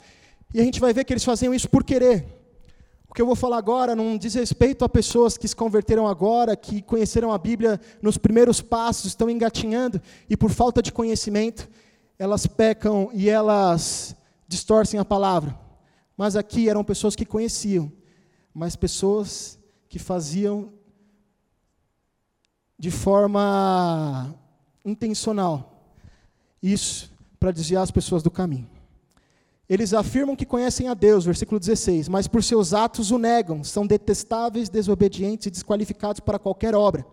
E 0.54 0.60
a 0.60 0.64
gente 0.64 0.80
vai 0.80 0.94
ver 0.94 1.04
que 1.06 1.14
eles 1.14 1.24
faziam 1.24 1.54
isso 1.54 1.70
por 1.70 1.84
querer. 1.84 2.45
Que 3.16 3.22
eu 3.22 3.26
vou 3.26 3.36
falar 3.36 3.58
agora 3.58 3.96
não 3.96 4.18
diz 4.18 4.34
respeito 4.34 4.84
a 4.84 4.90
pessoas 4.90 5.38
que 5.38 5.48
se 5.48 5.56
converteram 5.56 6.06
agora, 6.06 6.54
que 6.54 6.82
conheceram 6.82 7.32
a 7.32 7.38
Bíblia 7.38 7.80
nos 8.02 8.18
primeiros 8.18 8.60
passos, 8.60 9.06
estão 9.06 9.30
engatinhando 9.30 10.02
e 10.30 10.36
por 10.36 10.52
falta 10.52 10.82
de 10.82 10.92
conhecimento, 10.92 11.70
elas 12.20 12.46
pecam 12.46 13.10
e 13.14 13.30
elas 13.30 14.14
distorcem 14.46 15.00
a 15.00 15.06
palavra. 15.06 15.58
Mas 16.18 16.36
aqui 16.36 16.68
eram 16.68 16.84
pessoas 16.84 17.16
que 17.16 17.26
conheciam, 17.26 17.90
mas 18.54 18.76
pessoas 18.76 19.58
que 19.88 19.98
faziam 19.98 20.74
de 22.78 22.92
forma 22.92 24.36
intencional 24.84 25.94
isso 26.62 27.10
para 27.40 27.52
desviar 27.52 27.84
as 27.84 27.92
pessoas 27.92 28.22
do 28.22 28.30
caminho. 28.30 28.75
Eles 29.68 29.94
afirmam 29.94 30.36
que 30.36 30.46
conhecem 30.46 30.88
a 30.88 30.94
Deus, 30.94 31.26
versículo 31.26 31.60
16, 31.60 32.08
mas 32.08 32.28
por 32.28 32.44
seus 32.44 32.74
atos 32.74 33.10
o 33.10 33.18
negam, 33.18 33.64
são 33.64 33.86
detestáveis, 33.86 34.70
desobedientes 34.70 35.48
e 35.48 35.52
desqualificados 35.52 36.20
para 36.20 36.38
qualquer 36.38 36.76
obra. 36.76 37.06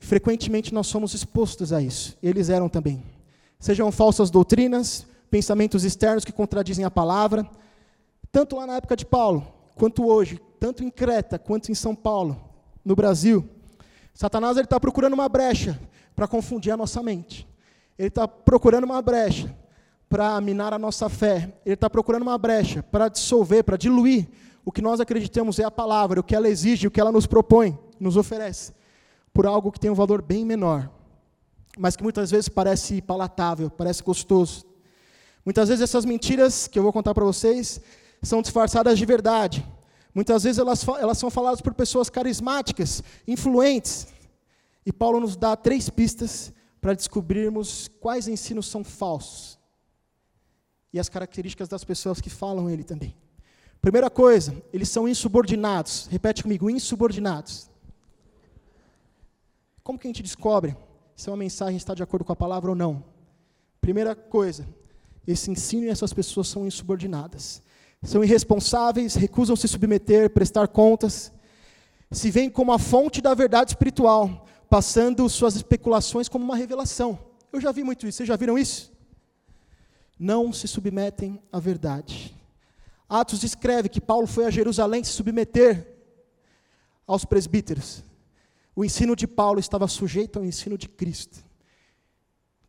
Frequentemente 0.00 0.72
nós 0.72 0.86
somos 0.86 1.12
expostos 1.12 1.72
a 1.72 1.82
isso, 1.82 2.16
eles 2.22 2.48
eram 2.48 2.68
também. 2.68 3.02
Sejam 3.58 3.92
falsas 3.92 4.30
doutrinas, 4.30 5.06
pensamentos 5.30 5.84
externos 5.84 6.24
que 6.24 6.32
contradizem 6.32 6.84
a 6.84 6.90
palavra, 6.90 7.46
tanto 8.32 8.56
lá 8.56 8.66
na 8.66 8.76
época 8.76 8.96
de 8.96 9.04
Paulo, 9.04 9.46
quanto 9.74 10.06
hoje, 10.06 10.40
tanto 10.58 10.82
em 10.82 10.90
Creta 10.90 11.38
quanto 11.38 11.70
em 11.70 11.74
São 11.74 11.94
Paulo, 11.94 12.40
no 12.82 12.96
Brasil. 12.96 13.46
Satanás 14.14 14.56
está 14.56 14.80
procurando 14.80 15.12
uma 15.12 15.28
brecha 15.28 15.78
para 16.16 16.26
confundir 16.26 16.72
a 16.72 16.76
nossa 16.76 17.02
mente. 17.02 17.46
Ele 17.98 18.08
está 18.08 18.26
procurando 18.26 18.84
uma 18.84 19.02
brecha 19.02 19.54
para 20.08 20.40
minar 20.40 20.72
a 20.72 20.78
nossa 20.78 21.08
fé. 21.08 21.52
Ele 21.64 21.74
está 21.74 21.90
procurando 21.90 22.22
uma 22.22 22.38
brecha 22.38 22.82
para 22.82 23.08
dissolver, 23.08 23.62
para 23.62 23.76
diluir 23.76 24.28
o 24.64 24.72
que 24.72 24.82
nós 24.82 25.00
acreditamos 25.00 25.58
é 25.58 25.64
a 25.64 25.70
palavra, 25.70 26.20
o 26.20 26.22
que 26.22 26.34
ela 26.34 26.46
exige, 26.46 26.86
o 26.86 26.90
que 26.90 27.00
ela 27.00 27.10
nos 27.10 27.26
propõe, 27.26 27.78
nos 27.98 28.18
oferece, 28.18 28.74
por 29.32 29.46
algo 29.46 29.72
que 29.72 29.80
tem 29.80 29.90
um 29.90 29.94
valor 29.94 30.20
bem 30.20 30.44
menor, 30.44 30.90
mas 31.78 31.96
que 31.96 32.02
muitas 32.02 32.30
vezes 32.30 32.50
parece 32.50 33.00
palatável, 33.00 33.70
parece 33.70 34.02
gostoso. 34.02 34.66
Muitas 35.42 35.70
vezes 35.70 35.82
essas 35.82 36.04
mentiras 36.04 36.66
que 36.66 36.78
eu 36.78 36.82
vou 36.82 36.92
contar 36.92 37.14
para 37.14 37.24
vocês 37.24 37.80
são 38.22 38.42
disfarçadas 38.42 38.98
de 38.98 39.06
verdade. 39.06 39.66
Muitas 40.14 40.42
vezes 40.42 40.58
elas, 40.58 40.86
elas 41.00 41.16
são 41.16 41.30
faladas 41.30 41.62
por 41.62 41.72
pessoas 41.72 42.10
carismáticas, 42.10 43.02
influentes. 43.26 44.06
E 44.84 44.92
Paulo 44.92 45.18
nos 45.18 45.34
dá 45.34 45.56
três 45.56 45.88
pistas 45.88 46.52
para 46.78 46.92
descobrirmos 46.92 47.88
quais 48.00 48.28
ensinos 48.28 48.66
são 48.66 48.84
falsos 48.84 49.57
e 50.92 50.98
as 50.98 51.08
características 51.08 51.68
das 51.68 51.84
pessoas 51.84 52.20
que 52.20 52.30
falam 52.30 52.68
ele 52.70 52.84
também. 52.84 53.14
Primeira 53.80 54.10
coisa, 54.10 54.60
eles 54.72 54.88
são 54.88 55.08
insubordinados. 55.08 56.08
Repete 56.10 56.42
comigo, 56.42 56.68
insubordinados. 56.68 57.70
Como 59.82 59.98
que 59.98 60.06
a 60.06 60.10
gente 60.10 60.22
descobre 60.22 60.76
se 61.14 61.30
uma 61.30 61.36
mensagem 61.36 61.76
está 61.76 61.94
de 61.94 62.02
acordo 62.02 62.24
com 62.24 62.32
a 62.32 62.36
palavra 62.36 62.70
ou 62.70 62.76
não? 62.76 63.04
Primeira 63.80 64.14
coisa, 64.14 64.66
esse 65.26 65.50
ensino 65.50 65.84
e 65.84 65.88
essas 65.88 66.12
pessoas 66.12 66.48
são 66.48 66.66
insubordinadas. 66.66 67.62
São 68.02 68.22
irresponsáveis, 68.22 69.14
recusam 69.14 69.56
se 69.56 69.66
submeter, 69.66 70.30
prestar 70.30 70.68
contas, 70.68 71.32
se 72.10 72.30
veem 72.30 72.50
como 72.50 72.72
a 72.72 72.78
fonte 72.78 73.20
da 73.20 73.34
verdade 73.34 73.72
espiritual, 73.72 74.46
passando 74.68 75.28
suas 75.28 75.56
especulações 75.56 76.28
como 76.28 76.44
uma 76.44 76.56
revelação. 76.56 77.18
Eu 77.52 77.60
já 77.60 77.72
vi 77.72 77.82
muito 77.82 78.06
isso, 78.06 78.18
vocês 78.18 78.28
já 78.28 78.36
viram 78.36 78.58
isso? 78.58 78.92
Não 80.18 80.52
se 80.52 80.66
submetem 80.66 81.40
à 81.52 81.60
verdade. 81.60 82.34
Atos 83.08 83.40
descreve 83.40 83.88
que 83.88 84.00
Paulo 84.00 84.26
foi 84.26 84.44
a 84.44 84.50
Jerusalém 84.50 85.02
se 85.02 85.12
submeter 85.12 85.96
aos 87.06 87.24
presbíteros. 87.24 88.02
O 88.76 88.84
ensino 88.84 89.16
de 89.16 89.26
Paulo 89.26 89.58
estava 89.58 89.88
sujeito 89.88 90.38
ao 90.38 90.44
ensino 90.44 90.76
de 90.76 90.88
Cristo. 90.88 91.42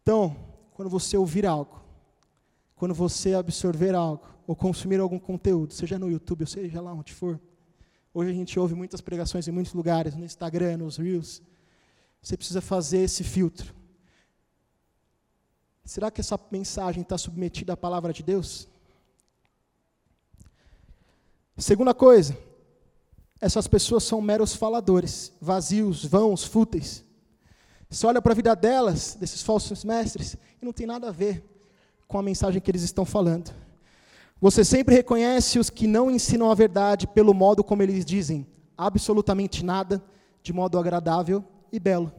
Então, 0.01 0.35
quando 0.71 0.89
você 0.89 1.17
ouvir 1.17 1.45
algo, 1.45 1.81
quando 2.75 2.93
você 2.93 3.33
absorver 3.33 3.93
algo, 3.93 4.25
ou 4.47 4.55
consumir 4.55 4.99
algum 4.99 5.19
conteúdo, 5.19 5.73
seja 5.73 5.99
no 5.99 6.09
YouTube, 6.09 6.41
ou 6.41 6.47
seja 6.47 6.81
lá 6.81 6.93
onde 6.93 7.13
for, 7.13 7.39
hoje 8.13 8.31
a 8.31 8.33
gente 8.33 8.59
ouve 8.59 8.73
muitas 8.73 9.01
pregações 9.01 9.47
em 9.47 9.51
muitos 9.51 9.73
lugares, 9.73 10.15
no 10.15 10.25
Instagram, 10.25 10.77
nos 10.77 10.97
Reels, 10.97 11.41
você 12.21 12.35
precisa 12.35 12.61
fazer 12.61 12.99
esse 12.99 13.23
filtro. 13.23 13.75
Será 15.89 16.11
que 16.11 16.21
essa 16.21 16.39
mensagem 16.51 17.01
está 17.01 17.17
submetida 17.17 17.73
à 17.73 17.75
palavra 17.75 18.13
de 18.13 18.21
Deus? 18.21 18.67
Segunda 21.57 21.95
coisa, 21.95 22.37
essas 23.41 23.67
pessoas 23.67 24.03
são 24.03 24.21
meros 24.21 24.53
faladores, 24.53 25.33
vazios, 25.41 26.05
vãos, 26.05 26.43
fúteis. 26.43 27.03
Você 27.89 28.05
olha 28.05 28.21
para 28.21 28.33
a 28.33 28.35
vida 28.35 28.55
delas, 28.55 29.15
desses 29.19 29.41
falsos 29.41 29.83
mestres, 29.83 30.37
e 30.61 30.63
não 30.63 30.71
tem 30.71 30.85
nada 30.85 31.09
a 31.09 31.11
ver 31.11 31.43
com 32.07 32.19
a 32.19 32.21
mensagem 32.21 32.61
que 32.61 32.69
eles 32.69 32.83
estão 32.83 33.03
falando. 33.03 33.51
Você 34.39 34.63
sempre 34.63 34.93
reconhece 34.93 35.57
os 35.57 35.71
que 35.71 35.87
não 35.87 36.11
ensinam 36.11 36.51
a 36.51 36.53
verdade 36.53 37.07
pelo 37.07 37.33
modo 37.33 37.63
como 37.63 37.81
eles 37.81 38.05
dizem 38.05 38.45
absolutamente 38.77 39.65
nada, 39.65 40.03
de 40.43 40.53
modo 40.53 40.77
agradável 40.77 41.43
e 41.71 41.79
belo. 41.79 42.13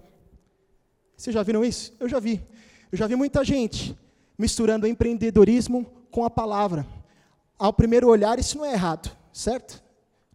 Vocês 1.16 1.32
já 1.32 1.44
viram 1.44 1.64
isso? 1.64 1.94
Eu 2.00 2.08
já 2.08 2.18
vi. 2.18 2.44
Eu 2.90 2.98
já 2.98 3.06
vi 3.06 3.14
muita 3.14 3.44
gente 3.44 3.96
misturando 4.36 4.86
empreendedorismo 4.86 5.84
com 6.10 6.24
a 6.24 6.30
palavra. 6.30 6.86
Ao 7.58 7.72
primeiro 7.72 8.08
olhar, 8.08 8.38
isso 8.38 8.58
não 8.58 8.64
é 8.64 8.72
errado, 8.72 9.16
certo? 9.32 9.82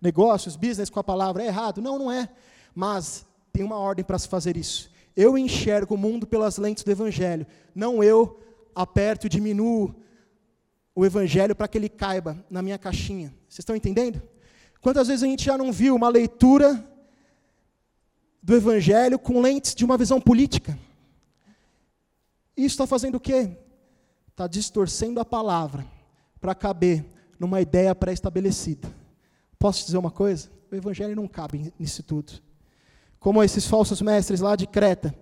Negócios, 0.01 0.55
business 0.55 0.89
com 0.89 0.99
a 0.99 1.03
palavra 1.03 1.43
é 1.43 1.47
errado? 1.47 1.81
Não, 1.81 1.97
não 1.97 2.11
é. 2.11 2.29
Mas 2.73 3.25
tem 3.51 3.63
uma 3.63 3.77
ordem 3.77 4.05
para 4.05 4.19
se 4.19 4.27
fazer 4.27 4.55
isso. 4.55 4.89
Eu 5.15 5.37
enxergo 5.37 5.95
o 5.95 5.97
mundo 5.97 6.27
pelas 6.27 6.57
lentes 6.57 6.83
do 6.83 6.91
Evangelho, 6.91 7.47
não 7.73 8.03
eu 8.03 8.39
aperto 8.73 9.25
e 9.25 9.29
diminuo 9.29 9.95
o 10.93 11.05
Evangelho 11.05 11.55
para 11.55 11.67
que 11.67 11.77
ele 11.77 11.89
caiba 11.89 12.43
na 12.49 12.61
minha 12.61 12.77
caixinha. 12.77 13.33
Vocês 13.49 13.59
estão 13.59 13.75
entendendo? 13.75 14.21
Quantas 14.81 15.07
vezes 15.07 15.23
a 15.23 15.27
gente 15.27 15.43
já 15.43 15.57
não 15.57 15.71
viu 15.71 15.95
uma 15.95 16.09
leitura 16.09 16.85
do 18.41 18.55
Evangelho 18.55 19.17
com 19.17 19.41
lentes 19.41 19.73
de 19.73 19.83
uma 19.83 19.97
visão 19.97 20.21
política? 20.21 20.77
Isso 22.55 22.73
está 22.73 22.87
fazendo 22.87 23.15
o 23.15 23.19
quê? 23.19 23.57
Está 24.29 24.47
distorcendo 24.47 25.19
a 25.19 25.25
palavra 25.25 25.85
para 26.39 26.55
caber 26.55 27.05
numa 27.39 27.61
ideia 27.61 27.93
pré-estabelecida. 27.93 28.91
Posso 29.59 29.85
dizer 29.85 29.97
uma 29.97 30.11
coisa? 30.11 30.49
O 30.71 30.75
evangelho 30.75 31.15
não 31.15 31.27
cabe 31.27 31.73
nisso 31.79 32.03
tudo. 32.03 32.33
Como 33.19 33.43
esses 33.43 33.65
falsos 33.65 34.01
mestres 34.01 34.39
lá 34.39 34.55
de 34.55 34.67
Creta, 34.67 35.15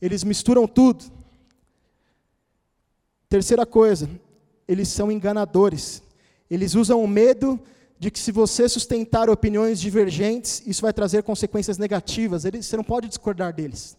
eles 0.00 0.24
misturam 0.24 0.66
tudo. 0.66 1.04
Terceira 3.28 3.66
coisa, 3.66 4.08
eles 4.66 4.88
são 4.88 5.10
enganadores. 5.10 6.02
Eles 6.50 6.74
usam 6.74 7.02
o 7.02 7.08
medo 7.08 7.60
de 7.98 8.10
que 8.10 8.18
se 8.18 8.32
você 8.32 8.68
sustentar 8.68 9.30
opiniões 9.30 9.80
divergentes, 9.80 10.62
isso 10.66 10.82
vai 10.82 10.92
trazer 10.92 11.22
consequências 11.22 11.78
negativas. 11.78 12.44
Eles, 12.44 12.66
você 12.66 12.76
não 12.76 12.84
pode 12.84 13.08
discordar 13.08 13.52
deles. 13.52 13.96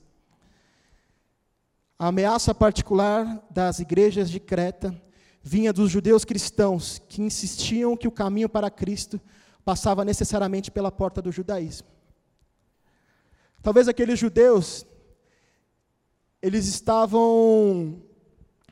A 1.97 2.07
ameaça 2.07 2.53
particular 2.53 3.41
das 3.49 3.79
igrejas 3.79 4.29
de 4.29 4.39
Creta 4.39 4.93
vinha 5.41 5.71
dos 5.71 5.89
judeus 5.89 6.25
cristãos 6.25 7.01
que 7.07 7.21
insistiam 7.21 7.95
que 7.95 8.07
o 8.07 8.11
caminho 8.11 8.49
para 8.49 8.69
Cristo 8.69 9.19
passava 9.63 10.03
necessariamente 10.03 10.69
pela 10.69 10.91
porta 10.91 11.21
do 11.21 11.31
judaísmo. 11.31 11.87
Talvez 13.61 13.87
aqueles 13.87 14.19
judeus 14.19 14.85
eles 16.41 16.67
estavam 16.67 18.03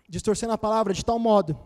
distorcendo 0.08 0.54
a 0.54 0.58
palavra 0.58 0.94
de 0.94 1.04
tal 1.04 1.18
modo 1.18 1.58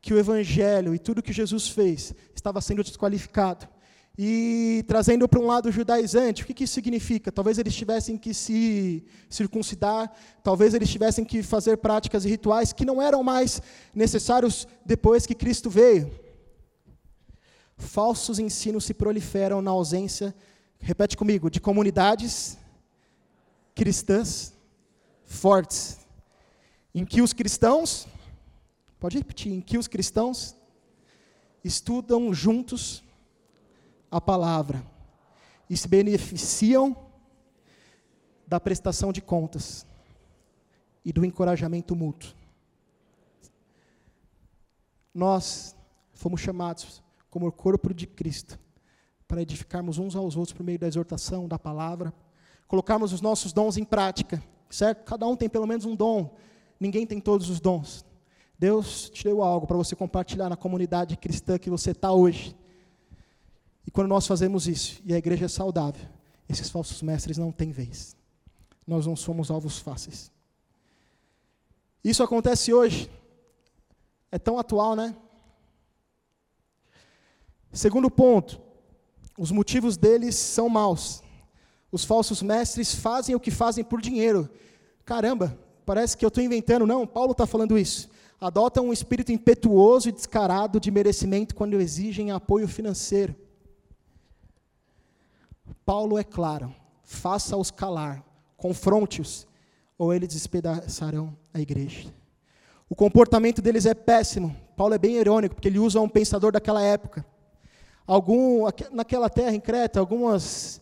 que 0.00 0.12
o 0.12 0.18
evangelho 0.18 0.94
e 0.94 0.98
tudo 0.98 1.22
que 1.22 1.32
Jesus 1.32 1.68
fez 1.68 2.14
estava 2.34 2.60
sendo 2.60 2.84
desqualificado 2.84 3.66
e 4.16 4.84
trazendo 4.86 5.26
para 5.26 5.40
um 5.40 5.46
lado 5.46 5.72
judaizante, 5.72 6.42
o 6.42 6.46
que, 6.46 6.52
que 6.52 6.64
isso 6.64 6.74
significa? 6.74 7.32
Talvez 7.32 7.58
eles 7.58 7.74
tivessem 7.74 8.18
que 8.18 8.34
se 8.34 9.04
circuncidar, 9.28 10.12
talvez 10.42 10.74
eles 10.74 10.90
tivessem 10.90 11.24
que 11.24 11.42
fazer 11.42 11.78
práticas 11.78 12.24
e 12.24 12.28
rituais 12.28 12.72
que 12.72 12.84
não 12.84 13.00
eram 13.00 13.22
mais 13.22 13.62
necessários 13.94 14.68
depois 14.84 15.24
que 15.24 15.34
Cristo 15.34 15.70
veio. 15.70 16.10
Falsos 17.78 18.38
ensinos 18.38 18.84
se 18.84 18.92
proliferam 18.92 19.62
na 19.62 19.70
ausência, 19.70 20.34
repete 20.78 21.16
comigo, 21.16 21.50
de 21.50 21.60
comunidades 21.60 22.58
cristãs 23.74 24.52
fortes, 25.24 25.98
em 26.94 27.06
que 27.06 27.22
os 27.22 27.32
cristãos, 27.32 28.06
pode 29.00 29.16
repetir, 29.16 29.52
em 29.52 29.60
que 29.62 29.78
os 29.78 29.88
cristãos 29.88 30.54
estudam 31.64 32.34
juntos 32.34 33.02
a 34.12 34.20
palavra 34.20 34.84
e 35.70 35.76
se 35.76 35.88
beneficiam 35.88 36.94
da 38.46 38.60
prestação 38.60 39.10
de 39.10 39.22
contas 39.22 39.86
e 41.02 41.10
do 41.12 41.24
encorajamento 41.24 41.96
mútuo. 41.96 42.34
Nós 45.14 45.74
fomos 46.12 46.42
chamados 46.42 47.02
como 47.30 47.46
o 47.46 47.52
corpo 47.52 47.94
de 47.94 48.06
Cristo, 48.06 48.58
para 49.26 49.40
edificarmos 49.40 49.96
uns 49.96 50.14
aos 50.14 50.36
outros 50.36 50.52
por 50.52 50.62
meio 50.62 50.78
da 50.78 50.86
exortação, 50.86 51.48
da 51.48 51.58
palavra, 51.58 52.12
colocarmos 52.68 53.14
os 53.14 53.22
nossos 53.22 53.50
dons 53.50 53.78
em 53.78 53.84
prática, 53.84 54.42
certo? 54.68 55.04
Cada 55.04 55.26
um 55.26 55.34
tem 55.34 55.48
pelo 55.48 55.66
menos 55.66 55.86
um 55.86 55.96
dom, 55.96 56.36
ninguém 56.78 57.06
tem 57.06 57.18
todos 57.18 57.48
os 57.48 57.58
dons. 57.58 58.04
Deus 58.58 59.08
te 59.08 59.24
deu 59.24 59.42
algo 59.42 59.66
para 59.66 59.76
você 59.78 59.96
compartilhar 59.96 60.50
na 60.50 60.56
comunidade 60.56 61.16
cristã 61.16 61.58
que 61.58 61.70
você 61.70 61.92
está 61.92 62.12
hoje. 62.12 62.54
Quando 63.92 64.08
nós 64.08 64.26
fazemos 64.26 64.66
isso, 64.66 65.00
e 65.04 65.12
a 65.12 65.18
igreja 65.18 65.44
é 65.44 65.48
saudável, 65.48 66.08
esses 66.48 66.70
falsos 66.70 67.02
mestres 67.02 67.38
não 67.38 67.52
têm 67.52 67.70
vez. 67.70 68.16
Nós 68.86 69.06
não 69.06 69.14
somos 69.14 69.50
alvos 69.50 69.78
fáceis. 69.78 70.30
Isso 72.02 72.22
acontece 72.22 72.72
hoje. 72.72 73.10
É 74.30 74.38
tão 74.38 74.58
atual, 74.58 74.96
né? 74.96 75.14
Segundo 77.72 78.10
ponto, 78.10 78.60
os 79.38 79.50
motivos 79.50 79.96
deles 79.96 80.34
são 80.34 80.68
maus. 80.68 81.22
Os 81.90 82.04
falsos 82.04 82.42
mestres 82.42 82.94
fazem 82.94 83.34
o 83.34 83.40
que 83.40 83.50
fazem 83.50 83.84
por 83.84 84.00
dinheiro. 84.00 84.48
Caramba, 85.04 85.58
parece 85.84 86.16
que 86.16 86.24
eu 86.24 86.28
estou 86.28 86.42
inventando. 86.42 86.86
Não, 86.86 87.06
Paulo 87.06 87.32
está 87.32 87.46
falando 87.46 87.78
isso. 87.78 88.10
Adotam 88.40 88.86
um 88.86 88.92
espírito 88.92 89.30
impetuoso 89.30 90.08
e 90.08 90.12
descarado 90.12 90.80
de 90.80 90.90
merecimento 90.90 91.54
quando 91.54 91.80
exigem 91.80 92.30
apoio 92.30 92.66
financeiro. 92.66 93.36
Paulo 95.84 96.16
é 96.16 96.24
claro, 96.24 96.74
faça-os 97.02 97.70
calar, 97.70 98.24
confronte-os, 98.56 99.46
ou 99.98 100.14
eles 100.14 100.28
despedaçarão 100.28 101.36
a 101.52 101.60
igreja. 101.60 102.12
O 102.88 102.94
comportamento 102.94 103.60
deles 103.60 103.86
é 103.86 103.94
péssimo. 103.94 104.54
Paulo 104.76 104.94
é 104.94 104.98
bem 104.98 105.16
irônico, 105.16 105.54
porque 105.54 105.68
ele 105.68 105.78
usa 105.78 106.00
um 106.00 106.08
pensador 106.08 106.52
daquela 106.52 106.82
época. 106.82 107.24
Algum, 108.06 108.66
naquela 108.92 109.28
terra, 109.28 109.54
em 109.54 109.60
Creta, 109.60 109.98
algumas. 109.98 110.80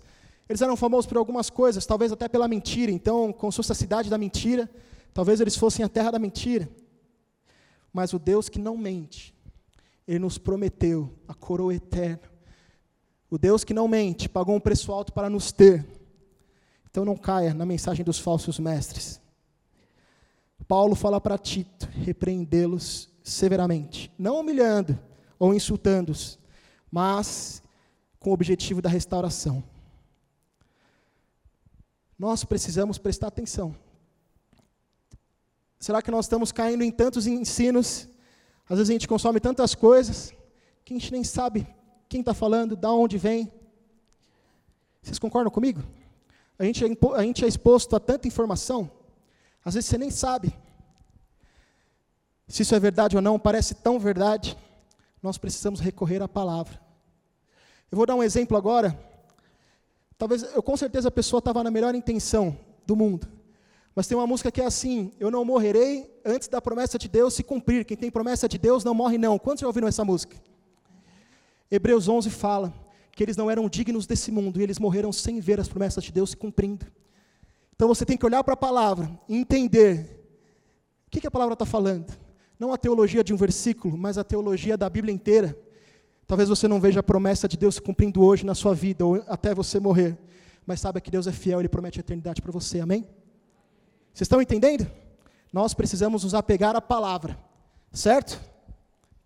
Eles 0.49 0.61
eram 0.61 0.77
famosos 0.77 1.07
por 1.07 1.17
algumas 1.17 1.49
coisas, 1.49 1.87
talvez 1.87 2.11
até 2.11 2.29
pela 2.29 2.49
mentira. 2.49 2.91
Então, 2.91 3.33
como 3.33 3.53
se 3.53 3.57
fosse 3.57 3.73
a 3.73 3.77
cidade 3.77 4.11
da 4.11 4.19
mentira, 4.19 4.69
talvez 5.15 5.41
eles 5.41 5.57
fossem 5.57 5.85
a 5.85 5.89
terra 5.89 6.11
da 6.11 6.19
mentira. 6.19 6.69
Mas 7.93 8.13
o 8.13 8.19
Deus 8.19 8.49
que 8.49 8.59
não 8.59 8.77
mente, 8.77 9.35
Ele 10.07 10.19
nos 10.19 10.39
prometeu 10.39 11.13
a 11.29 11.35
coroa 11.35 11.75
eterna 11.75 12.30
o 13.31 13.39
Deus 13.39 13.63
que 13.63 13.73
não 13.73 13.87
mente 13.87 14.29
pagou 14.29 14.57
um 14.57 14.61
preço 14.61 14.91
alto 14.91 15.13
para 15.13 15.31
nos 15.31 15.53
ter. 15.53 15.87
Então 16.91 17.05
não 17.05 17.17
caia 17.17 17.55
na 17.55 17.65
mensagem 17.65 18.05
dos 18.05 18.19
falsos 18.19 18.59
mestres. 18.59 19.21
Paulo 20.67 20.95
fala 20.95 21.21
para 21.21 21.39
Tito 21.39 21.89
repreendê-los 21.93 23.09
severamente, 23.23 24.13
não 24.19 24.41
humilhando 24.41 24.99
ou 25.39 25.55
insultando-os, 25.55 26.39
mas 26.91 27.63
com 28.19 28.31
o 28.31 28.33
objetivo 28.33 28.83
da 28.83 28.89
restauração. 28.89 29.63
Nós 32.19 32.45
precisamos 32.45 32.99
prestar 32.99 33.29
atenção. 33.29 33.75
Será 35.79 36.03
que 36.03 36.11
nós 36.11 36.27
estamos 36.27 36.53
caindo 36.53 36.85
em 36.85 36.91
tantos 36.91 37.27
ensinos? 37.27 38.07
Às 38.69 38.77
vezes 38.77 38.91
a 38.91 38.93
gente 38.93 39.09
consome 39.09 39.41
tantas 39.41 39.75
coisas 39.75 40.33
que 40.85 40.93
a 40.93 40.99
gente 40.99 41.13
nem 41.13 41.25
sabe 41.25 41.67
quem 42.11 42.21
está 42.21 42.35
falando, 42.35 42.77
da 42.77 42.93
onde 42.93 43.17
vem. 43.17 43.51
Vocês 45.03 45.19
concordam 45.19 45.51
comigo? 45.51 45.83
A 46.59 46.65
gente, 46.65 46.85
é, 46.85 46.89
a 47.15 47.23
gente 47.23 47.43
é 47.43 47.49
exposto 47.49 47.97
a 47.97 48.01
tanta 48.01 48.29
informação, 48.29 48.91
às 49.65 49.73
vezes 49.73 49.89
você 49.89 49.97
nem 49.97 50.11
sabe 50.11 50.53
se 52.51 52.63
isso 52.63 52.75
é 52.75 52.81
verdade 52.81 53.15
ou 53.15 53.23
não, 53.23 53.39
parece 53.39 53.75
tão 53.75 53.99
verdade. 53.99 54.59
Nós 55.23 55.39
precisamos 55.39 55.79
recorrer 55.79 56.21
à 56.21 56.27
palavra. 56.27 56.81
Eu 57.91 57.97
vou 57.97 58.05
dar 58.05 58.17
um 58.17 58.23
exemplo 58.25 58.57
agora. 58.57 58.99
Talvez, 60.19 60.43
eu 60.43 60.63
com 60.63 60.77
certeza 60.77 61.09
a 61.09 61.13
pessoa 61.13 61.39
estava 61.39 61.63
na 61.63 61.71
melhor 61.71 61.95
intenção 61.95 62.59
do 62.85 62.97
mundo. 62.97 63.29
Mas 63.95 64.09
tem 64.09 64.17
uma 64.17 64.27
música 64.27 64.51
que 64.51 64.61
é 64.61 64.67
assim: 64.67 65.13
Eu 65.21 65.31
não 65.31 65.45
morrerei 65.45 66.21
antes 66.25 66.49
da 66.49 66.61
promessa 66.61 66.99
de 66.99 67.09
Deus 67.09 67.35
se 67.35 67.45
cumprir. 67.45 67.85
Quem 67.85 67.97
tem 67.97 68.11
promessa 68.11 68.49
de 68.49 68.59
Deus 68.59 68.83
não 68.83 68.95
morre, 68.95 69.17
não. 69.17 69.39
Quantos 69.39 69.61
já 69.61 69.69
ouviram 69.69 69.87
essa 69.87 70.05
música? 70.05 70.37
Hebreus 71.71 72.09
11 72.09 72.29
fala 72.31 72.75
que 73.13 73.23
eles 73.23 73.37
não 73.37 73.51
eram 73.51 73.69
dignos 73.69 74.07
desse 74.07 74.31
mundo 74.33 74.61
e 74.61 74.63
eles 74.63 74.79
morreram 74.79 75.13
sem 75.13 75.41
ver 75.41 75.61
as 75.61 75.69
promessas 75.69 76.03
de 76.03 76.13
Deus 76.13 76.31
se 76.31 76.37
cumprindo. 76.37 76.87
Então 77.75 77.89
você 77.89 78.05
tem 78.05 78.17
que 78.17 78.27
olhar 78.27 78.43
para 78.43 78.55
a 78.55 78.57
palavra 78.57 79.11
e 79.29 79.37
entender 79.37 80.21
o 81.07 81.11
que, 81.11 81.21
que 81.21 81.27
a 81.27 81.31
palavra 81.31 81.55
está 81.55 81.65
falando. 81.65 82.13
Não 82.59 82.73
a 82.73 82.77
teologia 82.77 83.25
de 83.25 83.33
um 83.33 83.37
versículo, 83.37 83.97
mas 83.97 84.19
a 84.19 84.25
teologia 84.25 84.77
da 84.77 84.89
Bíblia 84.89 85.15
inteira. 85.15 85.59
Talvez 86.27 86.49
você 86.49 86.69
não 86.69 86.81
veja 86.81 87.01
a 87.01 87.03
promessa 87.03 87.49
de 87.49 87.57
Deus 87.57 87.77
se 87.77 87.83
cumprindo 87.83 88.23
hoje 88.23 88.45
na 88.45 88.55
sua 88.55 88.75
vida, 88.75 89.05
ou 89.05 89.25
até 89.27 89.55
você 89.55 89.81
morrer. 89.81 90.19
Mas 90.67 90.81
saiba 90.81 91.01
que 91.01 91.11
Deus 91.11 91.27
é 91.27 91.33
fiel, 91.33 91.59
Ele 91.59 91.69
promete 91.69 91.99
a 91.99 92.03
eternidade 92.03 92.43
para 92.43 92.53
você, 92.53 92.81
amém? 92.81 93.03
Vocês 94.13 94.27
estão 94.27 94.43
entendendo? 94.43 94.87
Nós 95.53 95.75
precisamos 95.75 96.23
nos 96.23 96.35
apegar 96.35 96.77
à 96.77 96.81
palavra, 96.81 97.39
certo? 97.93 98.41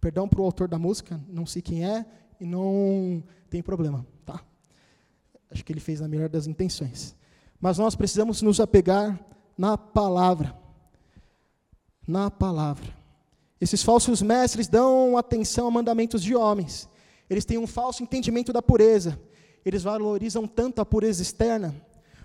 Perdão 0.01 0.29
para 0.29 0.41
o 0.41 0.45
autor 0.45 0.69
da 0.69 0.79
música, 0.79 1.21
não 1.29 1.45
sei 1.45 1.61
quem 1.61 1.85
é, 1.85 2.07
e 2.45 2.47
não 2.47 3.25
tem 3.49 3.63
problema, 3.63 4.07
tá? 4.27 4.39
Acho 5.51 5.65
que 5.65 5.73
ele 5.73 5.81
fez 5.81 6.01
na 6.01 6.07
melhor 6.07 6.29
das 6.29 6.47
intenções. 6.47 7.17
Mas 7.59 7.79
nós 7.79 7.97
precisamos 7.97 8.43
nos 8.43 8.61
apegar 8.61 9.19
na 9.57 9.79
palavra. 9.79 10.55
Na 12.07 12.31
palavra. 12.31 12.95
Esses 13.59 13.83
falsos 13.83 14.21
mestres 14.21 14.69
dão 14.69 15.17
atenção 15.17 15.67
a 15.67 15.71
mandamentos 15.71 16.23
de 16.23 16.37
homens. 16.37 16.87
Eles 17.31 17.47
têm 17.47 17.57
um 17.57 17.67
falso 17.67 18.03
entendimento 18.03 18.53
da 18.53 18.61
pureza. 18.61 19.19
Eles 19.65 19.83
valorizam 19.83 20.47
tanto 20.47 20.83
a 20.83 20.85
pureza 20.85 21.23
externa, 21.23 21.75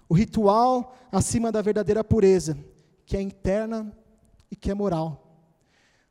o 0.09 0.13
ritual 0.13 0.97
acima 1.09 1.49
da 1.49 1.61
verdadeira 1.61 2.03
pureza, 2.03 2.57
que 3.05 3.15
é 3.15 3.21
interna 3.21 3.89
e 4.51 4.55
que 4.57 4.69
é 4.69 4.73
moral. 4.73 5.47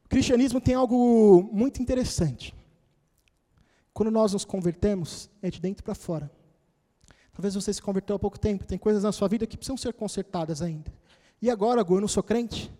O 0.07 0.09
cristianismo 0.09 0.62
tem 0.62 0.75
algo 0.75 1.47
muito 1.53 1.83
interessante. 1.83 2.57
Quando 3.99 4.13
nós 4.13 4.33
nos 4.33 4.45
convertemos, 4.45 5.29
é 5.43 5.51
de 5.51 5.61
dentro 5.61 5.83
para 5.83 5.93
fora. 5.93 6.31
Talvez 7.33 7.57
você 7.57 7.73
se 7.73 7.83
converteu 7.83 8.15
há 8.15 8.19
pouco 8.21 8.39
tempo, 8.39 8.65
tem 8.65 8.79
coisas 8.79 9.03
na 9.03 9.11
sua 9.11 9.27
vida 9.27 9.45
que 9.45 9.57
precisam 9.57 9.77
ser 9.77 9.93
consertadas 9.93 10.63
ainda. 10.63 10.89
E 11.43 11.51
agora, 11.51 11.83
Gu, 11.83 11.97
eu 11.97 12.03
não 12.03 12.07
sou 12.07 12.23
crente? 12.23 12.71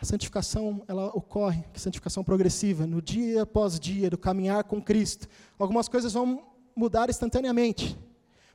A 0.00 0.04
santificação, 0.06 0.82
ela 0.88 1.08
ocorre, 1.08 1.62
a 1.74 1.78
santificação 1.78 2.24
progressiva, 2.24 2.86
no 2.86 3.02
dia 3.02 3.42
após 3.42 3.78
dia, 3.78 4.08
do 4.08 4.16
caminhar 4.16 4.64
com 4.64 4.80
Cristo. 4.80 5.28
Algumas 5.58 5.88
coisas 5.88 6.14
vão 6.14 6.42
mudar 6.74 7.10
instantaneamente. 7.10 7.94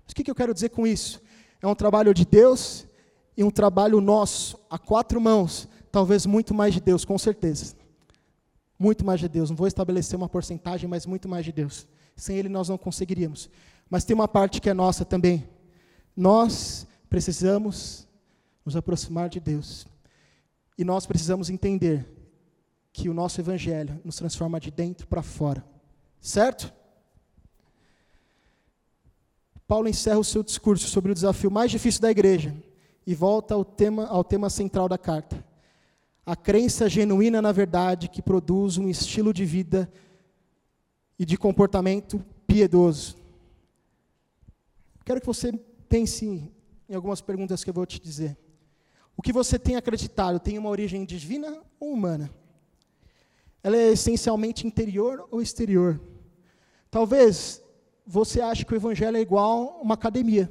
Mas 0.04 0.14
o 0.14 0.16
que, 0.16 0.24
que 0.24 0.32
eu 0.32 0.36
quero 0.36 0.56
dizer 0.56 0.70
com 0.70 0.88
isso? 0.88 1.22
É 1.62 1.68
um 1.68 1.76
trabalho 1.76 2.16
de 2.16 2.26
Deus 2.26 2.88
e 3.38 3.44
um 3.44 3.52
trabalho 3.52 4.02
nosso, 4.02 4.60
a 4.72 4.80
quatro 4.80 5.22
mãos, 5.22 5.70
talvez 5.92 6.26
muito 6.26 6.52
mais 6.52 6.74
de 6.74 6.82
Deus, 6.82 7.06
com 7.06 7.20
certeza. 7.20 7.76
Muito 8.80 9.06
mais 9.06 9.20
de 9.20 9.28
Deus. 9.28 9.50
Não 9.50 9.58
vou 9.58 9.68
estabelecer 9.68 10.16
uma 10.16 10.30
porcentagem, 10.30 10.90
mas 10.90 11.06
muito 11.06 11.28
mais 11.28 11.44
de 11.44 11.52
Deus. 11.52 11.86
Sem 12.16 12.38
Ele 12.38 12.48
nós 12.48 12.70
não 12.70 12.78
conseguiríamos. 12.78 13.50
Mas 13.90 14.06
tem 14.06 14.16
uma 14.16 14.28
parte 14.28 14.62
que 14.62 14.70
é 14.70 14.74
nossa 14.74 15.04
também. 15.04 15.50
Nós 16.16 16.88
precisamos 17.10 18.08
nos 18.64 18.78
aproximar 18.78 19.28
de 19.28 19.42
Deus. 19.42 19.86
E 20.78 20.86
nós 20.86 21.06
precisamos 21.06 21.50
entender 21.50 22.08
que 22.94 23.10
o 23.10 23.14
nosso 23.14 23.42
Evangelho 23.42 24.00
nos 24.06 24.16
transforma 24.16 24.60
de 24.62 24.72
dentro 24.72 25.06
para 25.08 25.22
fora. 25.22 25.64
Certo? 26.22 26.74
Paulo 29.68 29.90
encerra 29.90 30.20
o 30.20 30.24
seu 30.24 30.42
discurso 30.42 30.88
sobre 30.88 31.12
o 31.12 31.16
desafio 31.16 31.52
mais 31.52 31.70
difícil 31.70 32.02
da 32.02 32.10
igreja 32.10 32.56
e 33.06 33.14
volta 33.14 33.54
ao 33.54 33.66
tema, 33.66 34.08
ao 34.08 34.24
tema 34.24 34.50
central 34.50 34.88
da 34.88 34.98
carta 34.98 35.49
a 36.30 36.36
crença 36.36 36.88
genuína 36.88 37.42
na 37.42 37.52
verdade 37.52 38.08
que 38.08 38.22
produz 38.22 38.78
um 38.78 38.88
estilo 38.88 39.34
de 39.34 39.44
vida 39.46 39.92
e 41.18 41.26
de 41.26 41.36
comportamento 41.36 42.24
piedoso. 42.46 43.18
Quero 45.04 45.20
que 45.20 45.26
você 45.26 45.52
pense 45.90 46.54
em 46.88 46.94
algumas 46.94 47.20
perguntas 47.20 47.64
que 47.64 47.72
eu 47.72 47.74
vou 47.74 47.84
te 47.84 48.00
dizer. 48.00 48.38
O 49.18 49.24
que 49.24 49.34
você 49.34 49.58
tem 49.58 49.76
acreditado 49.76 50.40
tem 50.40 50.60
uma 50.60 50.70
origem 50.70 51.04
divina 51.04 51.64
ou 51.80 51.94
humana? 51.94 52.30
Ela 53.64 53.78
é 53.78 53.92
essencialmente 53.92 54.68
interior 54.68 55.28
ou 55.32 55.42
exterior? 55.42 56.00
Talvez 56.92 57.60
você 58.06 58.40
ache 58.40 58.64
que 58.64 58.74
o 58.74 58.78
evangelho 58.78 59.18
é 59.18 59.22
igual 59.22 59.80
uma 59.82 59.96
academia. 59.96 60.48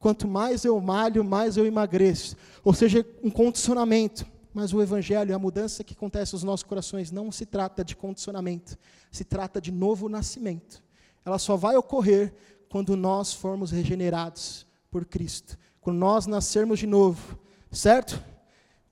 Quanto 0.00 0.26
mais 0.26 0.64
eu 0.64 0.80
malho, 0.80 1.22
mais 1.22 1.58
eu 1.58 1.66
emagreço. 1.66 2.38
Ou 2.64 2.72
seja, 2.72 3.06
um 3.22 3.30
condicionamento. 3.30 4.32
Mas 4.54 4.72
o 4.72 4.80
Evangelho, 4.80 5.34
a 5.34 5.38
mudança 5.38 5.82
que 5.82 5.94
acontece 5.94 6.32
nos 6.32 6.44
nossos 6.44 6.62
corações, 6.62 7.10
não 7.10 7.32
se 7.32 7.44
trata 7.44 7.84
de 7.84 7.96
condicionamento, 7.96 8.78
se 9.10 9.24
trata 9.24 9.60
de 9.60 9.72
novo 9.72 10.08
nascimento. 10.08 10.80
Ela 11.24 11.40
só 11.40 11.56
vai 11.56 11.76
ocorrer 11.76 12.32
quando 12.68 12.96
nós 12.96 13.32
formos 13.32 13.72
regenerados 13.72 14.64
por 14.92 15.04
Cristo, 15.04 15.58
quando 15.80 15.98
nós 15.98 16.26
nascermos 16.26 16.78
de 16.78 16.86
novo, 16.86 17.36
certo? 17.72 18.22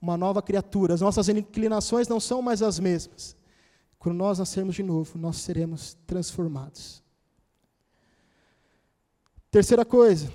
Uma 0.01 0.17
nova 0.17 0.41
criatura. 0.41 0.95
As 0.95 1.01
nossas 1.01 1.29
inclinações 1.29 2.09
não 2.09 2.19
são 2.19 2.41
mais 2.41 2.61
as 2.61 2.77
mesmas. 2.77 3.33
Quando 3.97 4.17
nós 4.17 4.39
nascermos 4.39 4.75
de 4.75 4.83
novo, 4.83 5.17
nós 5.17 5.37
seremos 5.37 5.97
transformados. 6.05 7.01
Terceira 9.49 9.85
coisa, 9.85 10.29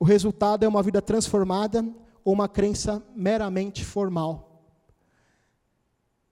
o 0.00 0.04
resultado 0.04 0.64
é 0.64 0.68
uma 0.68 0.82
vida 0.82 1.02
transformada 1.02 1.84
ou 2.24 2.32
uma 2.32 2.48
crença 2.48 3.02
meramente 3.14 3.84
formal. 3.84 4.45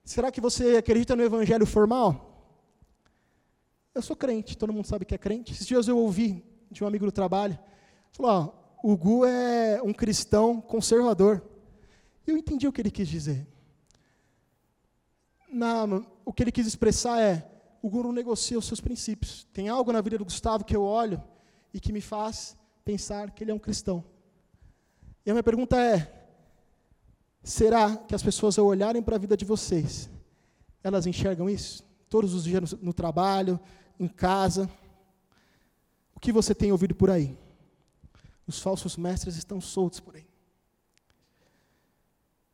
Será 0.05 0.31
que 0.31 0.39
você 0.39 0.77
acredita 0.77 1.15
no 1.15 1.23
evangelho 1.23 1.65
formal? 1.65 2.31
Eu 3.93 4.03
sou 4.03 4.15
crente, 4.15 4.55
todo 4.55 4.71
mundo 4.71 4.85
sabe 4.85 5.03
que 5.03 5.15
é 5.15 5.17
crente. 5.17 5.51
Esses 5.51 5.65
dias 5.65 5.87
eu 5.87 5.97
ouvi 5.97 6.45
de 6.69 6.83
um 6.83 6.87
amigo 6.87 7.05
do 7.05 7.11
trabalho, 7.11 7.57
falou, 8.11 8.31
ó, 8.31 8.65
o 8.83 8.95
Gu 8.95 9.25
é 9.25 9.81
um 9.81 9.91
cristão 9.91 10.61
conservador. 10.61 11.43
E 12.27 12.29
eu 12.29 12.37
entendi 12.37 12.67
o 12.67 12.71
que 12.71 12.81
ele 12.81 12.91
quis 12.91 13.07
dizer. 13.07 13.47
Na, 15.51 15.85
o 16.23 16.31
que 16.31 16.43
ele 16.43 16.51
quis 16.51 16.67
expressar 16.67 17.19
é, 17.19 17.49
o 17.81 17.89
Gu 17.89 18.03
não 18.03 18.11
negocia 18.11 18.59
os 18.59 18.65
seus 18.65 18.79
princípios. 18.79 19.47
Tem 19.51 19.69
algo 19.69 19.91
na 19.91 20.01
vida 20.01 20.19
do 20.19 20.25
Gustavo 20.25 20.63
que 20.63 20.75
eu 20.75 20.83
olho 20.83 21.23
e 21.73 21.79
que 21.79 21.91
me 21.91 22.01
faz 22.01 22.55
pensar 22.83 23.31
que 23.31 23.43
ele 23.43 23.49
é 23.49 23.53
um 23.55 23.59
cristão. 23.59 24.03
E 25.25 25.31
a 25.31 25.33
minha 25.33 25.43
pergunta 25.43 25.81
é, 25.81 26.14
será 27.45 27.95
que 27.95 28.15
as 28.15 28.23
pessoas 28.23 28.57
ao 28.57 28.65
olharem 28.65 29.03
para 29.03 29.15
a 29.15 29.19
vida 29.19 29.37
de 29.37 29.45
vocês, 29.45 30.09
elas 30.83 31.05
enxergam 31.05 31.47
isso? 31.47 31.83
Todos 32.09 32.33
os 32.33 32.43
dias 32.43 32.73
no, 32.73 32.91
trabalho, 32.91 33.59
em 33.99 34.07
casa. 34.07 34.69
O 36.15 36.19
que 36.19 36.31
você 36.31 36.55
tem 36.55 36.71
ouvido 36.71 36.95
por 36.95 37.09
aí? 37.09 37.37
Os 38.47 38.59
falsos 38.59 38.97
mestres 38.97 39.37
estão 39.37 39.61
soltos 39.61 39.99
por 39.99 40.15
aí. 40.15 40.25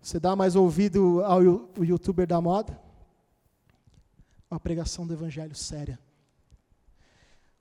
Você 0.02 0.20
dá 0.20 0.36
mais 0.36 0.56
ouvido 0.56 1.24
ao 1.24 1.42
youtuber 1.84 2.28
da 2.28 2.42
moda? 2.42 2.78
Uma 4.50 4.60
pregação 4.60 5.08
do 5.08 5.14
evangelho 5.14 5.56
séria. 5.56 5.98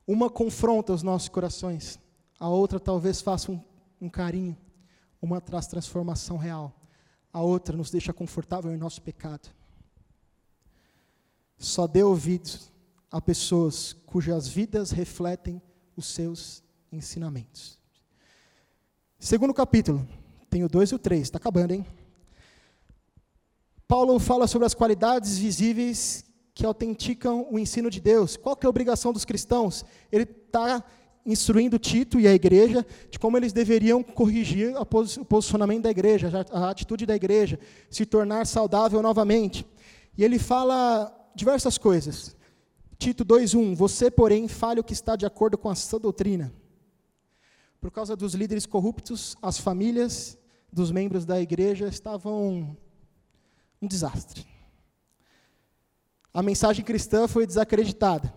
Uma 0.04 0.28
confronta 0.28 0.92
os 0.92 1.04
nossos 1.04 1.28
corações, 1.28 2.00
a 2.40 2.48
outra 2.48 2.80
talvez 2.80 3.20
faça 3.20 3.52
um, 3.52 3.60
um 4.00 4.08
carinho, 4.08 4.56
uma 5.22 5.40
traz 5.40 5.68
transformação 5.68 6.36
real, 6.36 6.74
a 7.32 7.40
outra 7.40 7.76
nos 7.76 7.90
deixa 7.90 8.12
confortável 8.12 8.72
em 8.72 8.76
nosso 8.76 9.00
pecado. 9.02 9.48
Só 11.58 11.86
dê 11.86 12.02
ouvidos 12.02 12.72
a 13.10 13.20
pessoas 13.20 13.92
cujas 14.06 14.48
vidas 14.48 14.90
refletem 14.90 15.60
os 15.96 16.06
seus 16.06 16.62
ensinamentos. 16.90 17.78
Segundo 19.18 19.52
capítulo, 19.52 20.06
tem 20.48 20.64
o 20.64 20.68
2 20.68 20.90
e 20.90 20.94
o 20.94 20.98
3, 20.98 21.22
está 21.22 21.38
acabando, 21.38 21.72
hein? 21.72 21.86
Paulo 23.86 24.18
fala 24.18 24.46
sobre 24.46 24.66
as 24.66 24.74
qualidades 24.74 25.36
visíveis 25.36 26.24
que 26.54 26.64
autenticam 26.64 27.46
o 27.50 27.58
ensino 27.58 27.90
de 27.90 28.00
Deus. 28.00 28.36
Qual 28.36 28.56
que 28.56 28.64
é 28.64 28.68
a 28.68 28.70
obrigação 28.70 29.12
dos 29.12 29.24
cristãos? 29.24 29.84
Ele 30.10 30.24
está 30.24 30.84
instruindo 31.30 31.78
Tito 31.78 32.18
e 32.18 32.26
a 32.26 32.34
igreja 32.34 32.86
de 33.10 33.18
como 33.18 33.36
eles 33.36 33.52
deveriam 33.52 34.02
corrigir 34.02 34.74
o 34.76 35.24
posicionamento 35.24 35.84
da 35.84 35.90
igreja, 35.90 36.30
a 36.50 36.70
atitude 36.70 37.06
da 37.06 37.14
igreja, 37.14 37.58
se 37.88 38.04
tornar 38.04 38.46
saudável 38.46 39.00
novamente. 39.02 39.66
E 40.16 40.24
ele 40.24 40.38
fala 40.38 41.10
diversas 41.34 41.78
coisas. 41.78 42.36
Tito 42.98 43.24
2:1 43.24 43.74
Você, 43.74 44.10
porém, 44.10 44.48
fale 44.48 44.80
o 44.80 44.84
que 44.84 44.92
está 44.92 45.16
de 45.16 45.24
acordo 45.24 45.56
com 45.56 45.70
a 45.70 45.74
sã 45.74 45.98
doutrina. 45.98 46.52
Por 47.80 47.90
causa 47.90 48.14
dos 48.14 48.34
líderes 48.34 48.66
corruptos, 48.66 49.36
as 49.40 49.58
famílias 49.58 50.36
dos 50.70 50.90
membros 50.90 51.24
da 51.24 51.40
igreja 51.40 51.88
estavam 51.88 52.76
um 53.80 53.86
desastre. 53.86 54.46
A 56.32 56.42
mensagem 56.42 56.84
cristã 56.84 57.26
foi 57.26 57.46
desacreditada. 57.46 58.32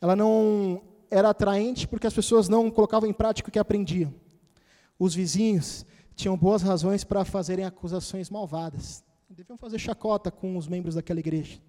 Ela 0.00 0.14
não 0.14 0.82
era 1.10 1.30
atraente 1.30 1.86
porque 1.86 2.06
as 2.06 2.14
pessoas 2.14 2.48
não 2.48 2.70
colocavam 2.70 3.08
em 3.08 3.12
prática 3.12 3.48
o 3.48 3.52
que 3.52 3.58
aprendiam. 3.58 4.12
Os 4.98 5.14
vizinhos 5.14 5.86
tinham 6.14 6.36
boas 6.36 6.62
razões 6.62 7.04
para 7.04 7.24
fazerem 7.24 7.64
acusações 7.64 8.28
malvadas. 8.28 9.04
Deviam 9.30 9.56
fazer 9.56 9.78
chacota 9.78 10.30
com 10.30 10.56
os 10.56 10.66
membros 10.66 10.96
daquela 10.96 11.20
igreja. 11.20 11.60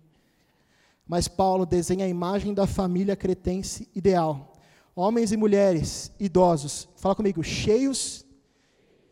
Mas 1.08 1.28
Paulo 1.28 1.66
desenha 1.66 2.06
a 2.06 2.10
imagem 2.10 2.54
da 2.54 2.66
família 2.66 3.16
cretense 3.16 3.90
ideal. 3.96 4.54
Homens 4.96 5.32
e 5.32 5.38
mulheres, 5.38 6.12
idosos, 6.20 6.88
fala 6.96 7.16
comigo, 7.16 7.44
cheios 7.44 8.26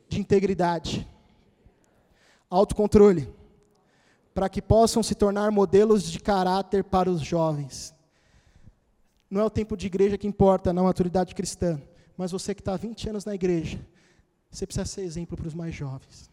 de 0.09 0.19
integridade, 0.19 1.07
autocontrole, 2.49 3.33
para 4.33 4.49
que 4.49 4.61
possam 4.61 5.01
se 5.01 5.15
tornar 5.15 5.51
modelos 5.51 6.03
de 6.03 6.19
caráter 6.19 6.83
para 6.83 7.09
os 7.09 7.21
jovens. 7.21 7.93
Não 9.29 9.41
é 9.41 9.45
o 9.45 9.49
tempo 9.49 9.75
de 9.75 9.87
igreja 9.87 10.17
que 10.17 10.27
importa 10.27 10.71
na 10.71 10.81
maturidade 10.81 11.35
cristã, 11.35 11.81
mas 12.17 12.31
você 12.31 12.55
que 12.55 12.61
está 12.61 12.73
há 12.73 12.77
20 12.77 13.09
anos 13.09 13.25
na 13.25 13.35
igreja, 13.35 13.79
você 14.49 14.65
precisa 14.65 14.85
ser 14.85 15.01
exemplo 15.01 15.35
para 15.35 15.47
os 15.47 15.53
mais 15.53 15.75
jovens. 15.75 16.29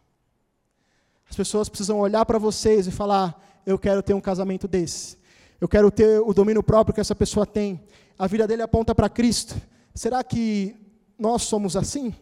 As 1.28 1.36
pessoas 1.36 1.68
precisam 1.68 1.98
olhar 1.98 2.24
para 2.24 2.38
vocês 2.38 2.86
e 2.86 2.90
falar: 2.90 3.60
Eu 3.66 3.78
quero 3.78 4.02
ter 4.02 4.14
um 4.14 4.20
casamento 4.20 4.68
desse. 4.68 5.16
Eu 5.60 5.68
quero 5.68 5.90
ter 5.90 6.20
o 6.20 6.32
domínio 6.32 6.62
próprio 6.62 6.94
que 6.94 7.00
essa 7.00 7.14
pessoa 7.14 7.46
tem. 7.46 7.80
A 8.18 8.26
vida 8.26 8.46
dele 8.46 8.62
aponta 8.62 8.94
para 8.94 9.08
Cristo. 9.08 9.56
Será 9.94 10.22
que 10.22 10.76
nós 11.18 11.42
somos 11.42 11.76
assim? 11.76 12.14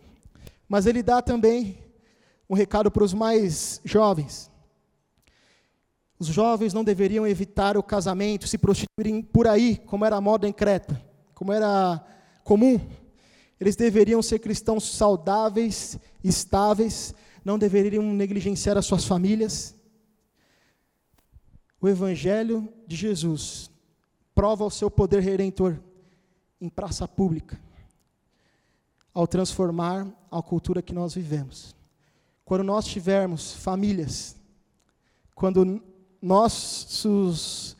Mas 0.68 0.86
ele 0.86 1.02
dá 1.02 1.20
também 1.20 1.78
um 2.48 2.54
recado 2.54 2.90
para 2.90 3.04
os 3.04 3.12
mais 3.12 3.80
jovens. 3.84 4.50
Os 6.22 6.28
jovens 6.28 6.72
não 6.72 6.84
deveriam 6.84 7.26
evitar 7.26 7.76
o 7.76 7.82
casamento, 7.82 8.46
se 8.46 8.56
prostituírem 8.56 9.20
por 9.20 9.48
aí, 9.48 9.76
como 9.78 10.04
era 10.04 10.14
a 10.14 10.20
moda 10.20 10.46
em 10.46 10.52
Creta, 10.52 11.04
como 11.34 11.52
era 11.52 12.00
comum. 12.44 12.80
Eles 13.58 13.74
deveriam 13.74 14.22
ser 14.22 14.38
cristãos 14.38 14.84
saudáveis, 14.84 15.98
estáveis, 16.22 17.12
não 17.44 17.58
deveriam 17.58 18.04
negligenciar 18.04 18.78
as 18.78 18.86
suas 18.86 19.04
famílias. 19.04 19.74
O 21.80 21.88
Evangelho 21.88 22.72
de 22.86 22.94
Jesus 22.94 23.68
prova 24.32 24.64
o 24.64 24.70
seu 24.70 24.88
poder 24.88 25.22
redentor 25.22 25.76
em 26.60 26.68
praça 26.68 27.08
pública, 27.08 27.60
ao 29.12 29.26
transformar 29.26 30.06
a 30.30 30.40
cultura 30.40 30.82
que 30.82 30.94
nós 30.94 31.16
vivemos. 31.16 31.74
Quando 32.44 32.62
nós 32.62 32.86
tivermos 32.86 33.54
famílias, 33.54 34.36
quando 35.34 35.82
nossos 36.22 37.76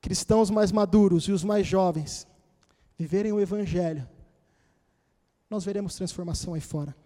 cristãos 0.00 0.48
mais 0.48 0.72
maduros 0.72 1.24
e 1.24 1.32
os 1.32 1.44
mais 1.44 1.66
jovens 1.66 2.26
viverem 2.96 3.32
o 3.32 3.40
Evangelho, 3.40 4.08
nós 5.50 5.64
veremos 5.64 5.94
transformação 5.94 6.54
aí 6.54 6.60
fora. 6.60 6.96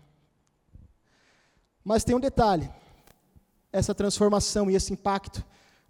Mas 1.85 2.05
tem 2.05 2.15
um 2.15 2.21
detalhe: 2.21 2.71
essa 3.73 3.95
transformação 3.95 4.71
e 4.71 4.77
esse 4.77 4.93
impacto 4.93 5.45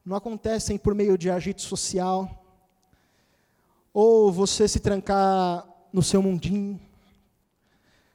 não 0.05 0.17
acontecem 0.17 0.79
por 0.79 0.95
meio 0.95 1.19
de 1.19 1.31
agito 1.31 1.61
social, 1.61 2.45
ou 3.93 4.33
você 4.33 4.67
se 4.67 4.81
trancar 4.81 5.69
no 5.93 6.03
seu 6.03 6.23
mundinho. 6.23 6.81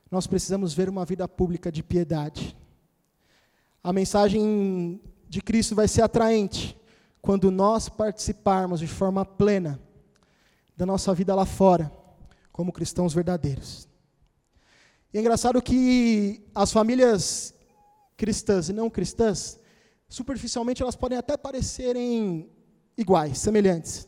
Nós 0.09 0.25
precisamos 0.25 0.73
ver 0.73 0.89
uma 0.89 1.05
vida 1.05 1.27
pública 1.27 1.71
de 1.71 1.83
piedade. 1.83 2.55
A 3.83 3.91
mensagem 3.91 5.01
de 5.33 5.41
Cristo 5.41 5.73
vai 5.73 5.87
ser 5.87 6.03
atraente 6.03 6.79
quando 7.19 7.49
nós 7.49 7.89
participarmos 7.89 8.79
de 8.79 8.85
forma 8.85 9.25
plena 9.25 9.81
da 10.77 10.85
nossa 10.85 11.11
vida 11.11 11.33
lá 11.33 11.43
fora, 11.43 11.91
como 12.51 12.71
cristãos 12.71 13.15
verdadeiros. 13.15 13.89
E 15.11 15.17
é 15.17 15.21
engraçado 15.21 15.59
que 15.59 16.45
as 16.53 16.71
famílias 16.71 17.51
cristãs 18.15 18.69
e 18.69 18.73
não 18.73 18.91
cristãs, 18.91 19.59
superficialmente 20.07 20.83
elas 20.83 20.95
podem 20.95 21.17
até 21.17 21.35
parecerem 21.35 22.47
iguais, 22.95 23.39
semelhantes. 23.39 24.07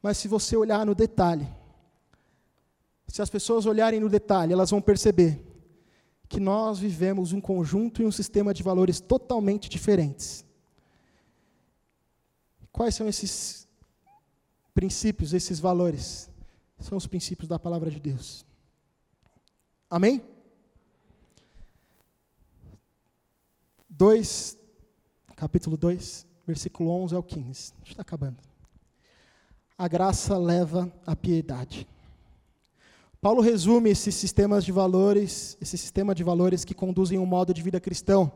Mas 0.00 0.16
se 0.18 0.28
você 0.28 0.56
olhar 0.56 0.86
no 0.86 0.94
detalhe, 0.94 1.48
se 3.08 3.20
as 3.20 3.28
pessoas 3.28 3.66
olharem 3.66 3.98
no 3.98 4.08
detalhe, 4.08 4.52
elas 4.52 4.70
vão 4.70 4.80
perceber 4.80 5.44
que 6.28 6.38
nós 6.38 6.78
vivemos 6.78 7.32
um 7.32 7.40
conjunto 7.40 8.00
e 8.00 8.06
um 8.06 8.12
sistema 8.12 8.54
de 8.54 8.62
valores 8.62 9.00
totalmente 9.00 9.68
diferentes. 9.68 10.51
Quais 12.72 12.94
são 12.94 13.06
esses 13.08 13.68
princípios, 14.74 15.32
esses 15.32 15.60
valores? 15.60 16.30
São 16.78 16.96
os 16.96 17.06
princípios 17.06 17.48
da 17.48 17.58
palavra 17.58 17.90
de 17.90 18.00
Deus. 18.00 18.44
Amém? 19.90 20.22
2 23.90 24.58
capítulo 25.42 25.76
2, 25.76 26.24
versículo 26.46 26.90
11 27.02 27.16
ao 27.16 27.22
15. 27.22 27.72
Está 27.84 28.02
acabando. 28.02 28.36
A 29.76 29.88
graça 29.88 30.38
leva 30.38 30.92
à 31.04 31.16
piedade. 31.16 31.88
Paulo 33.20 33.40
resume 33.40 33.90
esses 33.90 34.14
sistemas 34.14 34.64
de 34.64 34.70
valores, 34.70 35.56
esse 35.60 35.76
sistema 35.76 36.14
de 36.14 36.22
valores 36.22 36.64
que 36.64 36.74
conduzem 36.74 37.18
um 37.18 37.26
modo 37.26 37.52
de 37.52 37.60
vida 37.60 37.80
cristão, 37.80 38.30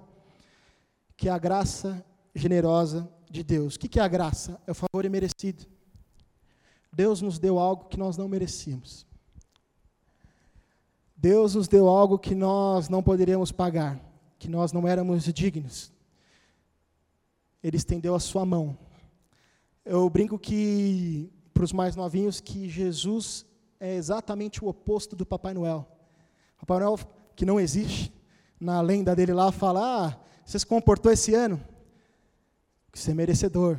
que 1.16 1.28
é 1.28 1.32
a 1.32 1.38
graça 1.38 2.04
generosa 2.34 3.08
de 3.30 3.42
Deus. 3.42 3.76
O 3.76 3.78
que 3.78 3.98
é 3.98 4.02
a 4.02 4.08
graça? 4.08 4.60
É 4.66 4.70
o 4.70 4.74
favor 4.74 5.04
imerecido. 5.04 5.66
Deus 6.92 7.20
nos 7.20 7.38
deu 7.38 7.58
algo 7.58 7.84
que 7.84 7.98
nós 7.98 8.16
não 8.16 8.28
merecíamos. 8.28 9.06
Deus 11.16 11.54
nos 11.54 11.68
deu 11.68 11.88
algo 11.88 12.18
que 12.18 12.34
nós 12.34 12.88
não 12.88 13.02
poderíamos 13.02 13.50
pagar, 13.50 14.00
que 14.38 14.48
nós 14.48 14.72
não 14.72 14.86
éramos 14.86 15.24
dignos. 15.24 15.92
Ele 17.62 17.76
estendeu 17.76 18.14
a 18.14 18.20
sua 18.20 18.44
mão. 18.44 18.78
Eu 19.84 20.08
brinco 20.10 20.38
que, 20.38 21.30
para 21.52 21.64
os 21.64 21.72
mais 21.72 21.96
novinhos, 21.96 22.40
que 22.40 22.68
Jesus 22.68 23.46
é 23.80 23.94
exatamente 23.94 24.64
o 24.64 24.68
oposto 24.68 25.16
do 25.16 25.26
Papai 25.26 25.54
Noel. 25.54 25.86
Papai 26.58 26.80
Noel, 26.80 26.98
que 27.34 27.44
não 27.44 27.60
existe, 27.60 28.12
na 28.58 28.80
lenda 28.80 29.14
dele 29.14 29.32
lá, 29.32 29.50
fala: 29.52 30.06
ah, 30.06 30.20
você 30.44 30.58
se 30.58 30.66
comportou 30.66 31.10
esse 31.10 31.34
ano? 31.34 31.60
Você 32.96 33.10
é 33.10 33.14
merecedor. 33.14 33.78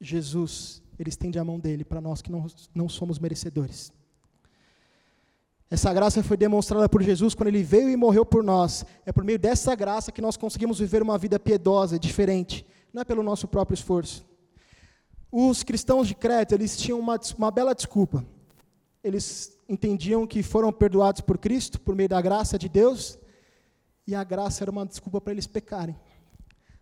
Jesus, 0.00 0.80
ele 0.96 1.08
estende 1.08 1.40
a 1.40 1.44
mão 1.44 1.58
dele 1.58 1.84
para 1.84 2.00
nós 2.00 2.22
que 2.22 2.30
não, 2.30 2.46
não 2.72 2.88
somos 2.88 3.18
merecedores. 3.18 3.92
Essa 5.68 5.92
graça 5.92 6.22
foi 6.22 6.36
demonstrada 6.36 6.88
por 6.88 7.02
Jesus 7.02 7.34
quando 7.34 7.48
ele 7.48 7.64
veio 7.64 7.90
e 7.90 7.96
morreu 7.96 8.24
por 8.24 8.44
nós. 8.44 8.84
É 9.04 9.10
por 9.10 9.24
meio 9.24 9.40
dessa 9.40 9.74
graça 9.74 10.12
que 10.12 10.22
nós 10.22 10.36
conseguimos 10.36 10.78
viver 10.78 11.02
uma 11.02 11.18
vida 11.18 11.40
piedosa, 11.40 11.98
diferente. 11.98 12.64
Não 12.92 13.02
é 13.02 13.04
pelo 13.04 13.24
nosso 13.24 13.48
próprio 13.48 13.74
esforço. 13.74 14.24
Os 15.30 15.64
cristãos 15.64 16.06
de 16.06 16.14
Creta, 16.14 16.54
eles 16.54 16.76
tinham 16.76 17.00
uma, 17.00 17.18
uma 17.36 17.50
bela 17.50 17.74
desculpa. 17.74 18.24
Eles 19.02 19.58
entendiam 19.68 20.28
que 20.28 20.44
foram 20.44 20.72
perdoados 20.72 21.20
por 21.20 21.38
Cristo, 21.38 21.80
por 21.80 21.96
meio 21.96 22.08
da 22.08 22.22
graça 22.22 22.56
de 22.56 22.68
Deus, 22.68 23.18
e 24.06 24.14
a 24.14 24.22
graça 24.22 24.62
era 24.62 24.70
uma 24.70 24.86
desculpa 24.86 25.20
para 25.20 25.32
eles 25.32 25.48
pecarem. 25.48 25.96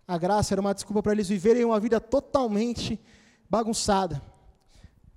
A 0.06 0.18
graça 0.18 0.54
era 0.54 0.60
uma 0.60 0.74
desculpa 0.74 1.02
para 1.02 1.12
eles 1.12 1.28
viverem 1.28 1.64
uma 1.64 1.80
vida 1.80 1.98
totalmente 1.98 3.00
bagunçada. 3.48 4.22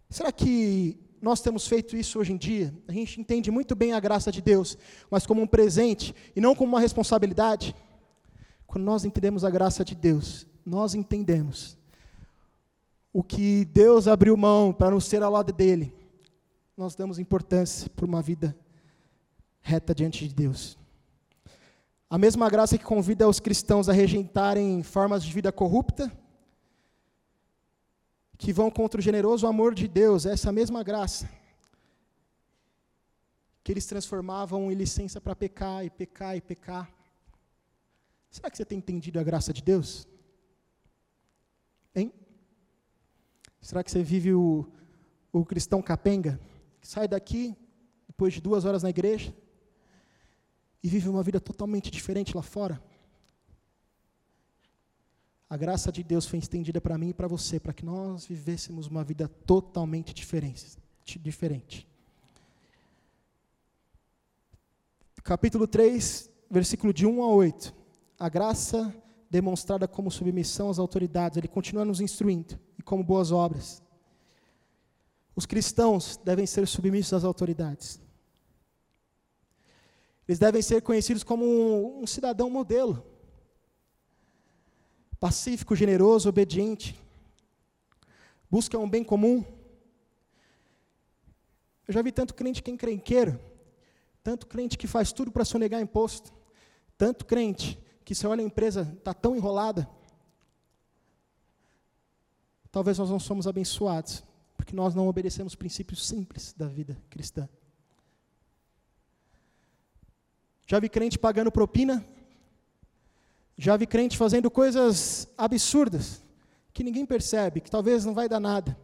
Será 0.09 0.31
que 0.31 0.97
nós 1.21 1.41
temos 1.41 1.67
feito 1.67 1.97
isso 1.97 2.19
hoje 2.19 2.31
em 2.31 2.37
dia? 2.37 2.73
A 2.87 2.91
gente 2.91 3.19
entende 3.19 3.51
muito 3.51 3.75
bem 3.75 3.93
a 3.93 3.99
graça 3.99 4.31
de 4.31 4.41
Deus, 4.41 4.77
mas 5.09 5.25
como 5.25 5.41
um 5.41 5.47
presente 5.47 6.15
e 6.35 6.39
não 6.39 6.55
como 6.55 6.71
uma 6.71 6.79
responsabilidade. 6.79 7.75
Quando 8.65 8.85
nós 8.85 9.03
entendemos 9.03 9.43
a 9.43 9.49
graça 9.49 9.83
de 9.83 9.95
Deus, 9.95 10.47
nós 10.65 10.93
entendemos 10.93 11.77
o 13.11 13.23
que 13.23 13.65
Deus 13.65 14.07
abriu 14.07 14.37
mão 14.37 14.71
para 14.71 14.91
nos 14.91 15.05
ser 15.05 15.23
ao 15.23 15.31
lado 15.31 15.51
dele. 15.51 15.93
Nós 16.77 16.95
damos 16.95 17.19
importância 17.19 17.89
para 17.89 18.05
uma 18.05 18.21
vida 18.21 18.55
reta 19.59 19.93
diante 19.93 20.27
de 20.27 20.33
Deus. 20.33 20.77
A 22.09 22.17
mesma 22.17 22.49
graça 22.49 22.77
que 22.77 22.85
convida 22.85 23.27
os 23.27 23.39
cristãos 23.39 23.89
a 23.89 23.93
rejeitarem 23.93 24.81
formas 24.81 25.23
de 25.23 25.33
vida 25.33 25.51
corrupta, 25.51 26.09
que 28.37 28.53
vão 28.53 28.71
contra 28.71 28.99
o 28.99 29.03
generoso 29.03 29.45
amor 29.45 29.75
de 29.75 29.87
Deus, 29.89 30.25
é 30.25 30.31
essa 30.31 30.51
mesma 30.51 30.83
graça 30.83 31.29
que 33.61 33.73
eles 33.73 33.85
transformavam 33.85 34.71
em 34.71 34.75
licença 34.75 35.19
para 35.19 35.35
pecar 35.35 35.83
e 35.83 35.89
pecar 35.89 36.37
e 36.37 36.39
pecar. 36.39 36.89
Será 38.29 38.49
que 38.49 38.55
você 38.55 38.63
tem 38.63 38.77
entendido 38.77 39.19
a 39.19 39.23
graça 39.23 39.51
de 39.51 39.61
Deus? 39.61 40.07
Hein? 41.93 42.13
Será 43.59 43.83
que 43.83 43.91
você 43.91 44.01
vive 44.01 44.33
o, 44.33 44.65
o 45.33 45.43
cristão 45.43 45.81
capenga? 45.81 46.39
Que 46.79 46.87
sai 46.87 47.09
daqui, 47.09 47.57
depois 48.07 48.33
de 48.33 48.39
duas 48.39 48.63
horas 48.63 48.83
na 48.83 48.89
igreja, 48.89 49.35
e 50.83 50.89
vive 50.89 51.09
uma 51.09 51.23
vida 51.23 51.39
totalmente 51.39 51.89
diferente 51.89 52.35
lá 52.35 52.41
fora. 52.41 52.81
A 55.49 55.55
graça 55.55 55.91
de 55.91 56.03
Deus 56.03 56.25
foi 56.25 56.39
estendida 56.39 56.81
para 56.81 56.97
mim 56.97 57.09
e 57.09 57.13
para 57.13 57.27
você, 57.27 57.59
para 57.59 57.73
que 57.73 57.85
nós 57.85 58.25
vivêssemos 58.25 58.87
uma 58.87 59.03
vida 59.03 59.27
totalmente 59.27 60.13
diferente. 60.13 61.87
Capítulo 65.23 65.67
3, 65.67 66.29
versículo 66.49 66.93
de 66.93 67.05
1 67.05 67.23
a 67.23 67.27
8. 67.27 67.73
A 68.19 68.29
graça 68.29 68.93
demonstrada 69.29 69.87
como 69.87 70.11
submissão 70.11 70.69
às 70.69 70.79
autoridades, 70.79 71.37
ele 71.37 71.47
continua 71.47 71.83
nos 71.83 71.99
instruindo, 71.99 72.57
e 72.77 72.81
como 72.81 73.03
boas 73.03 73.31
obras. 73.31 73.83
Os 75.35 75.45
cristãos 75.45 76.17
devem 76.23 76.45
ser 76.45 76.67
submissos 76.67 77.13
às 77.13 77.23
autoridades. 77.23 78.01
Eles 80.27 80.39
devem 80.39 80.61
ser 80.61 80.81
conhecidos 80.81 81.23
como 81.23 81.45
um, 81.45 82.03
um 82.03 82.07
cidadão 82.07 82.49
modelo. 82.49 83.05
Pacífico, 85.19 85.75
generoso, 85.75 86.27
obediente. 86.27 87.01
Busca 88.49 88.77
um 88.77 88.89
bem 88.89 89.03
comum. 89.03 89.43
Eu 91.87 91.93
já 91.93 92.01
vi 92.01 92.11
tanto 92.11 92.33
crente 92.33 92.61
que 92.61 92.69
é 92.69 92.73
encrenqueiro, 92.73 93.39
tanto 94.21 94.45
crente 94.45 94.77
que 94.77 94.87
faz 94.87 95.13
tudo 95.13 95.31
para 95.31 95.45
sonegar 95.45 95.81
imposto, 95.81 96.33
tanto 96.97 97.25
crente 97.25 97.79
que 98.03 98.13
se 98.13 98.27
olha 98.27 98.41
a 98.41 98.45
empresa 98.45 98.93
está 98.97 99.13
tão 99.13 99.35
enrolada. 99.35 99.89
Talvez 102.69 102.97
nós 102.97 103.09
não 103.09 103.19
somos 103.19 103.47
abençoados, 103.47 104.21
porque 104.57 104.75
nós 104.75 104.93
não 104.93 105.07
obedecemos 105.07 105.55
princípios 105.55 106.05
simples 106.05 106.53
da 106.53 106.67
vida 106.67 107.01
cristã. 107.09 107.47
Já 110.67 110.79
vi 110.81 110.89
crente 110.89 111.17
pagando 111.17 111.49
propina. 111.49 112.05
Já 113.57 113.77
vi 113.77 113.87
crente 113.87 114.17
fazendo 114.17 114.51
coisas 114.51 115.27
absurdas 115.37 116.21
que 116.73 116.83
ninguém 116.83 117.05
percebe, 117.05 117.61
que 117.61 117.71
talvez 117.71 118.05
não 118.05 118.13
vai 118.13 118.27
dar 118.27 118.39
nada. 118.39 118.77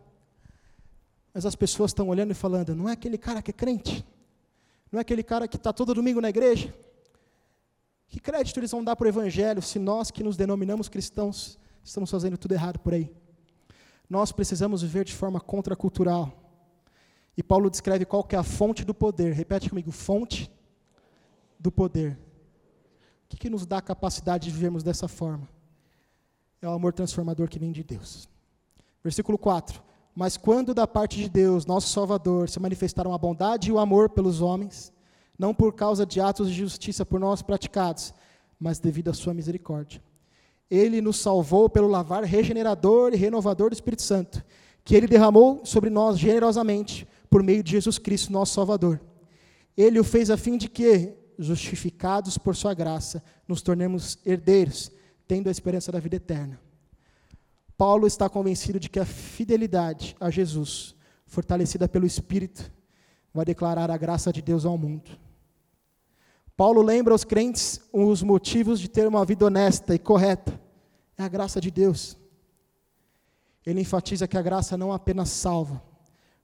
Mas 1.33 1.45
as 1.45 1.55
pessoas 1.55 1.91
estão 1.91 2.07
olhando 2.07 2.31
e 2.31 2.33
falando: 2.33 2.73
não 2.73 2.87
é 2.87 2.93
aquele 2.93 3.17
cara 3.17 3.41
que 3.41 3.51
é 3.51 3.53
crente? 3.53 4.03
Não 4.89 4.97
é 4.97 5.01
aquele 5.01 5.23
cara 5.23 5.47
que 5.47 5.57
está 5.57 5.73
todo 5.73 5.93
domingo 5.93 6.21
na 6.21 6.29
igreja? 6.29 6.73
Que 8.07 8.19
crédito 8.19 8.59
eles 8.59 8.71
vão 8.71 8.83
dar 8.83 8.95
para 8.95 9.05
o 9.05 9.09
Evangelho 9.09 9.61
se 9.61 9.77
nós 9.77 10.09
que 10.09 10.23
nos 10.23 10.37
denominamos 10.37 10.87
cristãos 10.87 11.59
estamos 11.83 12.09
fazendo 12.09 12.37
tudo 12.37 12.53
errado 12.53 12.79
por 12.79 12.93
aí? 12.93 13.11
Nós 14.09 14.31
precisamos 14.31 14.83
viver 14.83 15.03
de 15.03 15.13
forma 15.13 15.41
contracultural. 15.41 16.31
E 17.35 17.43
Paulo 17.43 17.69
descreve 17.69 18.05
qual 18.05 18.23
que 18.23 18.35
é 18.35 18.39
a 18.39 18.43
fonte 18.43 18.85
do 18.85 18.93
poder. 18.93 19.33
Repete 19.33 19.69
comigo: 19.69 19.91
fonte 19.91 20.49
do 21.63 21.71
poder. 21.71 22.19
O 23.25 23.29
que, 23.29 23.37
que 23.37 23.49
nos 23.49 23.65
dá 23.65 23.77
a 23.77 23.81
capacidade 23.81 24.45
de 24.45 24.51
vivermos 24.51 24.83
dessa 24.83 25.07
forma? 25.07 25.47
É 26.61 26.67
o 26.67 26.71
amor 26.71 26.91
transformador 26.91 27.47
que 27.47 27.57
vem 27.57 27.71
de 27.71 27.83
Deus. 27.83 28.29
Versículo 29.01 29.37
4. 29.37 29.81
Mas 30.13 30.37
quando 30.37 30.73
da 30.73 30.85
parte 30.85 31.17
de 31.17 31.29
Deus, 31.29 31.65
nosso 31.65 31.87
Salvador, 31.87 32.49
se 32.49 32.59
manifestaram 32.59 33.13
a 33.13 33.17
bondade 33.17 33.69
e 33.69 33.71
o 33.71 33.79
amor 33.79 34.09
pelos 34.09 34.41
homens, 34.41 34.93
não 35.39 35.53
por 35.53 35.73
causa 35.73 36.05
de 36.05 36.19
atos 36.19 36.49
de 36.49 36.55
justiça 36.55 37.05
por 37.05 37.19
nós 37.19 37.41
praticados, 37.41 38.13
mas 38.59 38.77
devido 38.77 39.09
à 39.09 39.13
sua 39.13 39.33
misericórdia. 39.33 40.01
Ele 40.69 41.01
nos 41.01 41.17
salvou 41.17 41.69
pelo 41.69 41.87
lavar 41.87 42.23
regenerador 42.23 43.13
e 43.13 43.17
renovador 43.17 43.69
do 43.69 43.73
Espírito 43.73 44.01
Santo, 44.01 44.43
que 44.83 44.95
ele 44.95 45.07
derramou 45.07 45.61
sobre 45.63 45.89
nós 45.89 46.19
generosamente 46.19 47.07
por 47.29 47.41
meio 47.41 47.63
de 47.63 47.71
Jesus 47.71 47.97
Cristo, 47.97 48.31
nosso 48.31 48.53
Salvador. 48.53 49.01
Ele 49.75 49.99
o 49.99 50.03
fez 50.03 50.29
a 50.29 50.37
fim 50.37 50.57
de 50.57 50.69
que, 50.69 51.13
justificados 51.37 52.37
por 52.37 52.55
Sua 52.55 52.73
graça, 52.73 53.23
nos 53.47 53.61
tornemos 53.61 54.17
herdeiros, 54.25 54.91
tendo 55.27 55.47
a 55.47 55.51
esperança 55.51 55.91
da 55.91 55.99
vida 55.99 56.15
eterna. 56.15 56.59
Paulo 57.77 58.05
está 58.05 58.29
convencido 58.29 58.79
de 58.79 58.89
que 58.89 58.99
a 58.99 59.05
fidelidade 59.05 60.15
a 60.19 60.29
Jesus, 60.29 60.95
fortalecida 61.25 61.87
pelo 61.87 62.05
Espírito, 62.05 62.71
vai 63.33 63.45
declarar 63.45 63.89
a 63.89 63.97
graça 63.97 64.31
de 64.31 64.41
Deus 64.41 64.65
ao 64.65 64.77
mundo. 64.77 65.11
Paulo 66.55 66.81
lembra 66.81 67.13
aos 67.13 67.23
crentes 67.23 67.81
os 67.91 68.21
motivos 68.21 68.79
de 68.79 68.87
ter 68.87 69.07
uma 69.07 69.25
vida 69.25 69.45
honesta 69.45 69.95
e 69.95 69.99
correta. 69.99 70.59
É 71.17 71.23
a 71.23 71.27
graça 71.27 71.59
de 71.59 71.71
Deus. 71.71 72.15
Ele 73.65 73.81
enfatiza 73.81 74.27
que 74.27 74.37
a 74.37 74.41
graça 74.41 74.77
não 74.77 74.93
apenas 74.93 75.29
salva, 75.29 75.81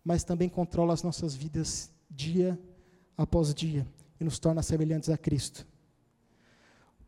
mas 0.03 0.23
também 0.23 0.49
controla 0.49 0.93
as 0.93 1.03
nossas 1.03 1.35
vidas 1.35 1.91
dia 2.09 2.59
após 3.15 3.53
dia 3.53 3.85
e 4.19 4.23
nos 4.23 4.39
torna 4.39 4.61
semelhantes 4.61 5.09
a 5.09 5.17
Cristo. 5.17 5.65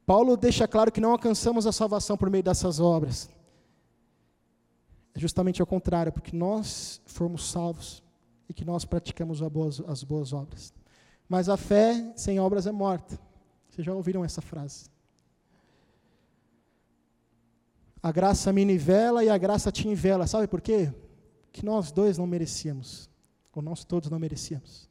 Paulo 0.05 0.35
deixa 0.35 0.67
claro 0.67 0.91
que 0.91 1.01
não 1.01 1.11
alcançamos 1.11 1.67
a 1.67 1.71
salvação 1.71 2.17
por 2.17 2.29
meio 2.29 2.43
dessas 2.43 2.79
obras. 2.79 3.29
É 5.13 5.19
justamente 5.19 5.61
ao 5.61 5.67
contrário, 5.67 6.11
porque 6.11 6.35
nós 6.35 7.01
fomos 7.05 7.49
salvos 7.49 8.03
e 8.49 8.53
que 8.53 8.65
nós 8.65 8.85
praticamos 8.85 9.41
as 9.87 10.03
boas 10.03 10.33
obras. 10.33 10.73
Mas 11.27 11.47
a 11.47 11.55
fé 11.55 12.13
sem 12.15 12.39
obras 12.39 12.67
é 12.67 12.71
morta. 12.71 13.19
Vocês 13.69 13.85
já 13.85 13.93
ouviram 13.93 14.25
essa 14.25 14.41
frase? 14.41 14.89
A 18.03 18.11
graça 18.11 18.51
me 18.51 18.65
nivela 18.65 19.23
e 19.23 19.29
a 19.29 19.37
graça 19.37 19.71
te 19.71 19.87
nivela. 19.87 20.27
Sabe 20.27 20.47
por 20.47 20.59
quê? 20.59 20.93
Que 21.51 21.63
nós 21.63 21.91
dois 21.91 22.17
não 22.17 22.27
merecíamos. 22.27 23.09
Ou 23.53 23.61
nós 23.61 23.85
todos 23.85 24.09
não 24.09 24.19
merecíamos. 24.19 24.90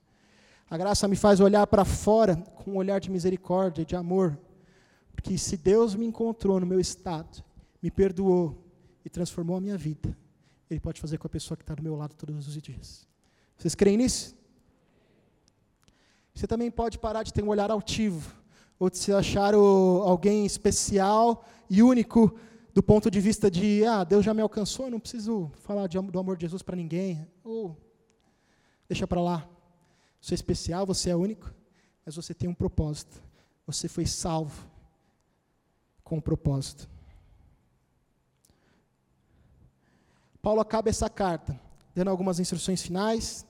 A 0.71 0.79
graça 0.79 1.09
me 1.09 1.17
faz 1.17 1.41
olhar 1.41 1.67
para 1.67 1.85
fora 1.85 2.37
com 2.37 2.71
um 2.71 2.77
olhar 2.77 3.01
de 3.01 3.11
misericórdia, 3.11 3.85
de 3.85 3.97
amor. 3.97 4.39
Porque 5.13 5.37
se 5.37 5.57
Deus 5.57 5.97
me 5.97 6.07
encontrou 6.07 6.61
no 6.61 6.65
meu 6.65 6.79
estado, 6.79 7.43
me 7.83 7.91
perdoou 7.91 8.57
e 9.05 9.11
transformou 9.11 9.57
a 9.57 9.61
minha 9.61 9.77
vida, 9.77 10.17
Ele 10.71 10.79
pode 10.79 11.01
fazer 11.01 11.19
com 11.19 11.27
a 11.27 11.31
pessoa 11.31 11.57
que 11.57 11.65
está 11.65 11.75
do 11.75 11.83
meu 11.83 11.97
lado 11.97 12.15
todos 12.15 12.47
os 12.47 12.63
dias. 12.63 13.05
Vocês 13.59 13.75
creem 13.75 13.97
nisso? 13.97 14.37
Você 16.33 16.47
também 16.47 16.71
pode 16.71 17.01
parar 17.01 17.25
de 17.25 17.33
ter 17.33 17.43
um 17.43 17.49
olhar 17.49 17.71
altivo, 17.71 18.33
ou 18.79 18.89
de 18.89 18.97
se 18.97 19.13
achar 19.13 19.57
o, 19.57 20.03
alguém 20.07 20.47
especial 20.47 21.45
e 21.69 21.83
único 21.83 22.39
do 22.73 22.83
ponto 22.83 23.11
de 23.11 23.21
vista 23.21 23.51
de, 23.51 23.85
ah, 23.85 24.05
Deus 24.05 24.25
já 24.25 24.33
me 24.33 24.41
alcançou, 24.41 24.87
eu 24.87 24.93
não 24.93 25.01
preciso 25.01 25.51
falar 25.57 25.89
de, 25.89 25.99
do 25.99 26.19
amor 26.19 26.37
de 26.37 26.43
Jesus 26.43 26.63
para 26.63 26.77
ninguém. 26.77 27.27
Ou, 27.43 27.77
deixa 28.89 29.07
para 29.07 29.21
lá. 29.21 29.49
Você 30.21 30.35
é 30.35 30.37
especial, 30.37 30.85
você 30.85 31.11
é 31.11 31.17
único, 31.17 31.53
mas 32.05 32.17
você 32.17 32.35
tem 32.35 32.49
um 32.49 32.55
propósito. 32.55 33.21
Você 33.67 33.89
foi 33.89 34.07
salvo 34.07 34.67
com 36.05 36.17
um 36.17 36.21
propósito. 36.21 36.89
Paulo 40.43 40.61
acaba 40.61 40.89
essa 40.89 41.09
carta 41.09 41.59
dando 41.95 42.09
algumas 42.09 42.39
instruções 42.41 42.83
finais. 42.83 43.47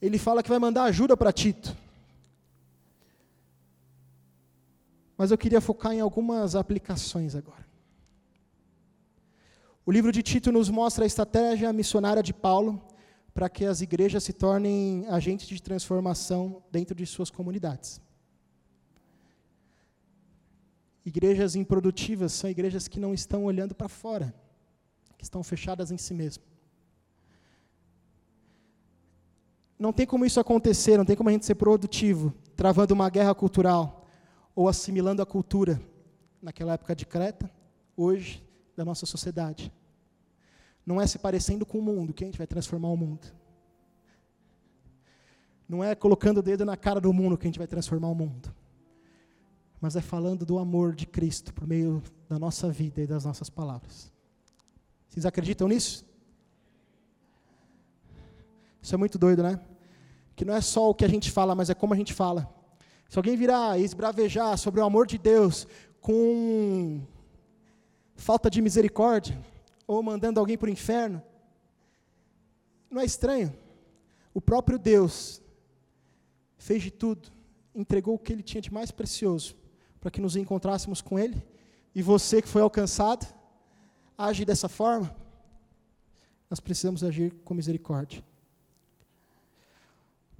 Ele 0.00 0.18
fala 0.18 0.42
que 0.42 0.48
vai 0.48 0.58
mandar 0.58 0.84
ajuda 0.84 1.16
para 1.16 1.32
Tito. 1.32 1.76
Mas 5.16 5.30
eu 5.30 5.38
queria 5.38 5.60
focar 5.60 5.92
em 5.92 6.00
algumas 6.00 6.56
aplicações 6.56 7.34
agora. 7.34 7.66
O 9.86 9.92
livro 9.92 10.12
de 10.12 10.22
Tito 10.22 10.50
nos 10.52 10.68
mostra 10.68 11.04
a 11.04 11.06
estratégia 11.06 11.72
missionária 11.72 12.22
de 12.22 12.32
Paulo 12.32 12.82
para 13.34 13.48
que 13.48 13.64
as 13.64 13.80
igrejas 13.80 14.24
se 14.24 14.32
tornem 14.32 15.06
agentes 15.08 15.48
de 15.48 15.62
transformação 15.62 16.62
dentro 16.70 16.94
de 16.94 17.06
suas 17.06 17.30
comunidades. 17.30 18.00
Igrejas 21.04 21.56
improdutivas 21.56 22.32
são 22.32 22.48
igrejas 22.48 22.86
que 22.86 23.00
não 23.00 23.12
estão 23.12 23.44
olhando 23.44 23.74
para 23.74 23.88
fora, 23.88 24.34
que 25.16 25.24
estão 25.24 25.42
fechadas 25.42 25.90
em 25.90 25.98
si 25.98 26.14
mesmas. 26.14 26.46
Não 29.78 29.92
tem 29.92 30.06
como 30.06 30.24
isso 30.24 30.38
acontecer, 30.38 30.96
não 30.96 31.04
tem 31.04 31.16
como 31.16 31.28
a 31.28 31.32
gente 31.32 31.44
ser 31.44 31.56
produtivo, 31.56 32.32
travando 32.54 32.94
uma 32.94 33.10
guerra 33.10 33.34
cultural 33.34 34.06
ou 34.54 34.68
assimilando 34.68 35.22
a 35.22 35.26
cultura 35.26 35.80
naquela 36.40 36.74
época 36.74 36.94
de 36.94 37.04
Creta, 37.04 37.50
hoje, 37.96 38.46
da 38.76 38.84
nossa 38.84 39.06
sociedade. 39.06 39.72
Não 40.84 41.00
é 41.00 41.06
se 41.06 41.18
parecendo 41.18 41.64
com 41.64 41.78
o 41.78 41.82
mundo 41.82 42.12
que 42.12 42.24
a 42.24 42.26
gente 42.26 42.38
vai 42.38 42.46
transformar 42.46 42.88
o 42.88 42.96
mundo. 42.96 43.26
Não 45.68 45.82
é 45.82 45.94
colocando 45.94 46.38
o 46.38 46.42
dedo 46.42 46.64
na 46.64 46.76
cara 46.76 47.00
do 47.00 47.12
mundo 47.12 47.38
que 47.38 47.46
a 47.46 47.48
gente 47.48 47.58
vai 47.58 47.68
transformar 47.68 48.08
o 48.08 48.14
mundo 48.14 48.52
mas 49.82 49.96
é 49.96 50.00
falando 50.00 50.46
do 50.46 50.60
amor 50.60 50.94
de 50.94 51.06
Cristo 51.06 51.52
por 51.52 51.66
meio 51.66 52.00
da 52.28 52.38
nossa 52.38 52.70
vida 52.70 53.02
e 53.02 53.06
das 53.06 53.24
nossas 53.24 53.50
palavras. 53.50 54.12
Vocês 55.08 55.26
acreditam 55.26 55.66
nisso? 55.66 56.06
Isso 58.80 58.94
é 58.94 58.96
muito 58.96 59.18
doido, 59.18 59.42
né? 59.42 59.58
Que 60.36 60.44
não 60.44 60.54
é 60.54 60.60
só 60.60 60.88
o 60.88 60.94
que 60.94 61.04
a 61.04 61.08
gente 61.08 61.32
fala, 61.32 61.56
mas 61.56 61.68
é 61.68 61.74
como 61.74 61.94
a 61.94 61.96
gente 61.96 62.14
fala. 62.14 62.48
Se 63.08 63.18
alguém 63.18 63.36
virar 63.36 63.76
e 63.76 63.82
esbravejar 63.82 64.56
sobre 64.56 64.80
o 64.80 64.84
amor 64.84 65.04
de 65.04 65.18
Deus 65.18 65.66
com 66.00 67.00
falta 68.14 68.48
de 68.48 68.62
misericórdia, 68.62 69.36
ou 69.92 70.02
mandando 70.02 70.40
alguém 70.40 70.56
para 70.56 70.68
o 70.68 70.72
inferno, 70.72 71.22
não 72.90 73.00
é 73.00 73.04
estranho. 73.04 73.52
O 74.34 74.40
próprio 74.40 74.78
Deus 74.78 75.42
fez 76.56 76.82
de 76.82 76.90
tudo, 76.90 77.30
entregou 77.74 78.14
o 78.14 78.18
que 78.18 78.32
ele 78.32 78.42
tinha 78.42 78.60
de 78.60 78.72
mais 78.72 78.90
precioso 78.90 79.56
para 80.02 80.10
que 80.10 80.20
nos 80.20 80.34
encontrássemos 80.34 81.00
com 81.00 81.16
Ele, 81.16 81.40
e 81.94 82.02
você 82.02 82.42
que 82.42 82.48
foi 82.48 82.60
alcançado, 82.60 83.24
age 84.18 84.44
dessa 84.44 84.68
forma, 84.68 85.14
nós 86.50 86.58
precisamos 86.58 87.04
agir 87.04 87.32
com 87.44 87.54
misericórdia. 87.54 88.22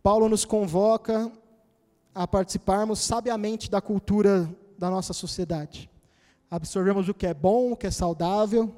Paulo 0.02 0.28
nos 0.28 0.44
convoca 0.44 1.30
a 2.12 2.26
participarmos 2.26 2.98
sabiamente 2.98 3.70
da 3.70 3.80
cultura 3.80 4.52
da 4.76 4.90
nossa 4.90 5.12
sociedade. 5.12 5.88
Absorvemos 6.50 7.08
o 7.08 7.14
que 7.14 7.26
é 7.26 7.32
bom, 7.32 7.70
o 7.70 7.76
que 7.76 7.86
é 7.86 7.90
saudável, 7.90 8.74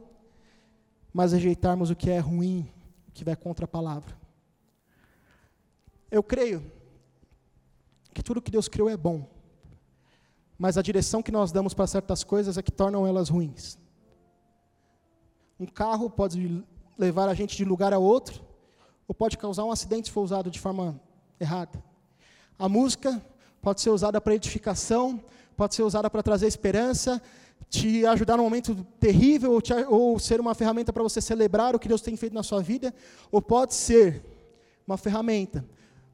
mas 1.15 1.33
rejeitarmos 1.33 1.89
o 1.89 1.97
que 1.97 2.11
é 2.11 2.19
ruim, 2.19 2.71
o 3.09 3.13
que 3.13 3.25
vai 3.25 3.35
contra 3.35 3.65
a 3.65 3.69
palavra. 3.69 4.15
Eu 6.11 6.23
creio 6.23 6.71
que 8.13 8.23
tudo 8.23 8.43
que 8.43 8.51
Deus 8.51 8.69
criou 8.69 8.91
é 8.91 8.97
bom 8.97 9.33
mas 10.59 10.79
a 10.79 10.83
direção 10.83 11.23
que 11.23 11.33
nós 11.33 11.53
damos 11.53 11.75
para 11.75 11.87
certas 11.87 12.23
coisas 12.23 12.57
é 12.57 12.63
que 12.63 12.71
tornam 12.71 13.07
elas 13.07 13.29
ruins. 13.29 13.77
Um 15.59 15.67
carro 15.67 16.09
pode 16.09 16.65
levar 16.97 17.29
a 17.29 17.35
gente 17.35 17.57
de 17.57 17.65
lugar 17.65 17.93
a 17.93 17.99
outro, 17.99 18.43
ou 19.07 19.15
pode 19.15 19.37
causar 19.37 19.65
um 19.65 19.71
acidente 19.71 20.09
se 20.09 20.13
for 20.13 20.23
usado 20.23 20.51
de 20.51 20.61
forma 20.61 21.01
errada. 21.41 21.83
A 22.59 22.69
música 22.69 23.21
pode 23.61 23.81
ser 23.81 23.91
usada 23.91 24.21
para 24.21 24.35
edificação, 24.35 25.23
pode 25.57 25.75
ser 25.75 25.83
usada 25.83 26.09
para 26.09 26.23
trazer 26.23 26.47
esperança, 26.47 27.21
te 27.69 28.07
ajudar 28.07 28.37
num 28.37 28.45
momento 28.45 28.75
terrível, 28.99 29.53
ou, 29.53 29.61
te, 29.61 29.73
ou 29.89 30.19
ser 30.19 30.41
uma 30.41 30.55
ferramenta 30.55 30.93
para 30.93 31.03
você 31.03 31.21
celebrar 31.21 31.75
o 31.75 31.79
que 31.79 31.89
Deus 31.89 32.01
tem 32.01 32.17
feito 32.17 32.33
na 32.33 32.43
sua 32.43 32.63
vida, 32.63 32.95
ou 33.31 33.43
pode 33.43 33.75
ser 33.75 34.25
uma 34.87 34.97
ferramenta 34.97 35.65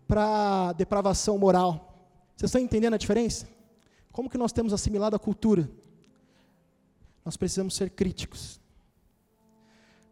para 0.06 0.72
depravação 0.72 1.38
moral. 1.38 2.08
Vocês 2.36 2.48
estão 2.48 2.60
entendendo 2.60 2.94
a 2.94 2.98
diferença? 2.98 3.46
Como 4.10 4.30
que 4.30 4.38
nós 4.38 4.52
temos 4.52 4.72
assimilado 4.72 5.14
a 5.14 5.18
cultura? 5.18 5.70
Nós 7.24 7.36
precisamos 7.36 7.74
ser 7.74 7.90
críticos. 7.90 8.60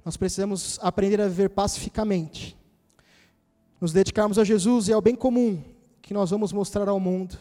Nós 0.05 0.17
precisamos 0.17 0.79
aprender 0.83 1.21
a 1.21 1.29
viver 1.29 1.51
pacificamente. 1.51 2.57
Nos 3.81 3.93
dedicarmos 3.93 4.39
a 4.39 4.45
Jesus 4.45 4.89
e 4.89 4.93
ao 4.93 5.01
bem 5.01 5.15
comum, 5.15 5.63
que 6.03 6.15
nós 6.15 6.31
vamos 6.31 6.53
mostrar 6.53 6.89
ao 6.89 7.01
mundo 7.01 7.39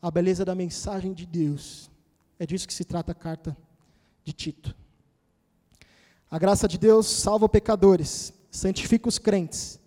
a 0.00 0.10
beleza 0.10 0.44
da 0.44 0.54
mensagem 0.54 1.12
de 1.12 1.26
Deus. 1.26 1.90
É 2.38 2.46
disso 2.46 2.66
que 2.66 2.74
se 2.74 2.84
trata 2.84 3.12
a 3.12 3.14
carta 3.14 3.56
de 4.24 4.32
Tito. 4.32 4.74
A 6.30 6.38
graça 6.38 6.66
de 6.66 6.78
Deus 6.78 7.06
salva 7.06 7.48
pecadores, 7.48 8.32
santifica 8.50 9.08
os 9.08 9.18
crentes. 9.18 9.78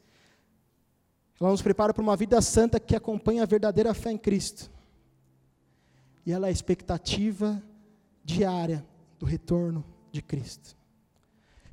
Ela 1.40 1.52
nos 1.52 1.62
prepara 1.62 1.94
para 1.94 2.02
uma 2.02 2.16
vida 2.16 2.42
santa 2.42 2.80
que 2.80 2.96
acompanha 2.96 3.44
a 3.44 3.46
verdadeira 3.46 3.94
fé 3.94 4.12
em 4.12 4.18
Cristo 4.18 4.72
e 6.28 6.34
ela 6.34 6.48
é 6.48 6.50
a 6.50 6.52
expectativa 6.52 7.64
diária 8.22 8.86
do 9.18 9.26
retorno 9.26 9.82
de 10.12 10.22
Cristo. 10.22 10.76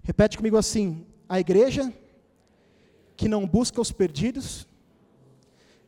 Repete 0.01 0.37
comigo 0.37 0.57
assim: 0.57 1.05
a 1.29 1.41
igreja 1.41 1.93
que 3.17 3.29
não 3.29 3.49
busca 3.49 3.81
os 3.81 3.91
perdidos 3.91 4.65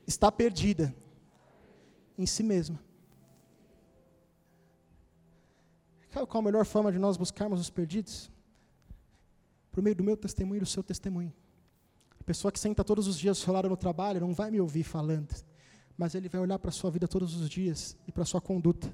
está 0.05 0.33
perdida 0.33 0.93
em 2.19 2.27
si 2.27 2.43
mesma. 2.43 2.81
Sabe 6.17 6.27
qual 6.29 6.41
a 6.41 6.45
melhor 6.45 6.65
forma 6.65 6.91
de 6.91 6.99
nós 6.99 7.19
buscarmos 7.19 7.61
os 7.61 7.69
perdidos? 7.69 8.31
Por 9.71 9.83
meio 9.83 9.95
do 9.95 10.03
meu 10.03 10.17
testemunho 10.17 10.57
e 10.57 10.61
do 10.61 10.67
seu 10.67 10.83
testemunho. 10.83 11.31
A 12.19 12.25
pessoa 12.25 12.51
que 12.51 12.59
senta 12.59 12.83
todos 12.83 13.07
os 13.07 13.19
dias 13.19 13.47
ao 13.47 13.63
no 13.65 13.77
trabalho 13.77 14.19
não 14.19 14.33
vai 14.33 14.51
me 14.51 14.59
ouvir 14.59 14.83
falando 14.83 15.29
mas 15.99 16.15
Ele 16.15 16.27
vai 16.27 16.41
olhar 16.41 16.59
para 16.59 16.71
a 16.71 16.73
sua 16.73 16.91
vida 16.91 17.07
todos 17.07 17.35
os 17.35 17.51
dias 17.51 17.97
e 18.09 18.13
para 18.13 18.23
a 18.23 18.27
sua 18.27 18.41
conduta. 18.41 18.91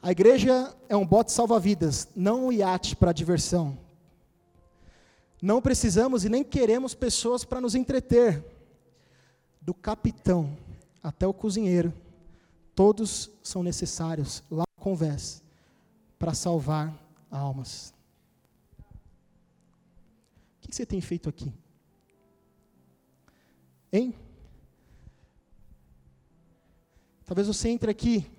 A 0.00 0.12
igreja 0.12 0.72
é 0.88 0.96
um 0.96 1.04
bote 1.04 1.32
salva-vidas, 1.32 2.08
não 2.14 2.46
um 2.46 2.52
iate 2.52 2.94
para 2.94 3.12
diversão. 3.12 3.76
Não 5.42 5.60
precisamos 5.60 6.24
e 6.24 6.28
nem 6.28 6.44
queremos 6.44 6.94
pessoas 6.94 7.44
para 7.44 7.60
nos 7.60 7.74
entreter. 7.74 8.44
Do 9.60 9.74
capitão 9.74 10.56
até 11.02 11.26
o 11.26 11.34
cozinheiro, 11.34 11.92
todos 12.74 13.30
são 13.42 13.62
necessários 13.62 14.44
conversa 14.84 15.42
para 16.18 16.34
salvar 16.34 16.94
almas. 17.30 17.94
O 20.58 20.68
que 20.68 20.76
você 20.76 20.84
tem 20.84 21.00
feito 21.00 21.26
aqui? 21.26 21.50
Hein? 23.90 24.14
Talvez 27.24 27.48
você 27.48 27.70
entre 27.70 27.90
aqui 27.90 28.30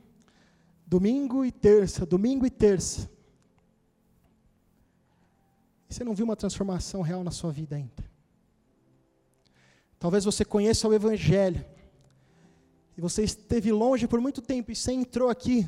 domingo 0.85 1.43
e 1.43 1.51
terça, 1.51 2.05
domingo 2.05 2.45
e 2.45 2.51
terça. 2.51 3.09
E 5.89 5.95
você 5.95 6.03
não 6.03 6.13
viu 6.13 6.25
uma 6.25 6.35
transformação 6.35 7.01
real 7.01 7.23
na 7.23 7.31
sua 7.31 7.51
vida 7.51 7.75
ainda. 7.75 8.05
Talvez 9.97 10.23
você 10.23 10.45
conheça 10.45 10.87
o 10.87 10.93
Evangelho. 10.93 11.65
E 12.95 13.01
você 13.01 13.23
esteve 13.23 13.71
longe 13.71 14.07
por 14.07 14.21
muito 14.21 14.43
tempo 14.43 14.71
e 14.71 14.75
você 14.75 14.91
entrou 14.91 15.27
aqui 15.27 15.67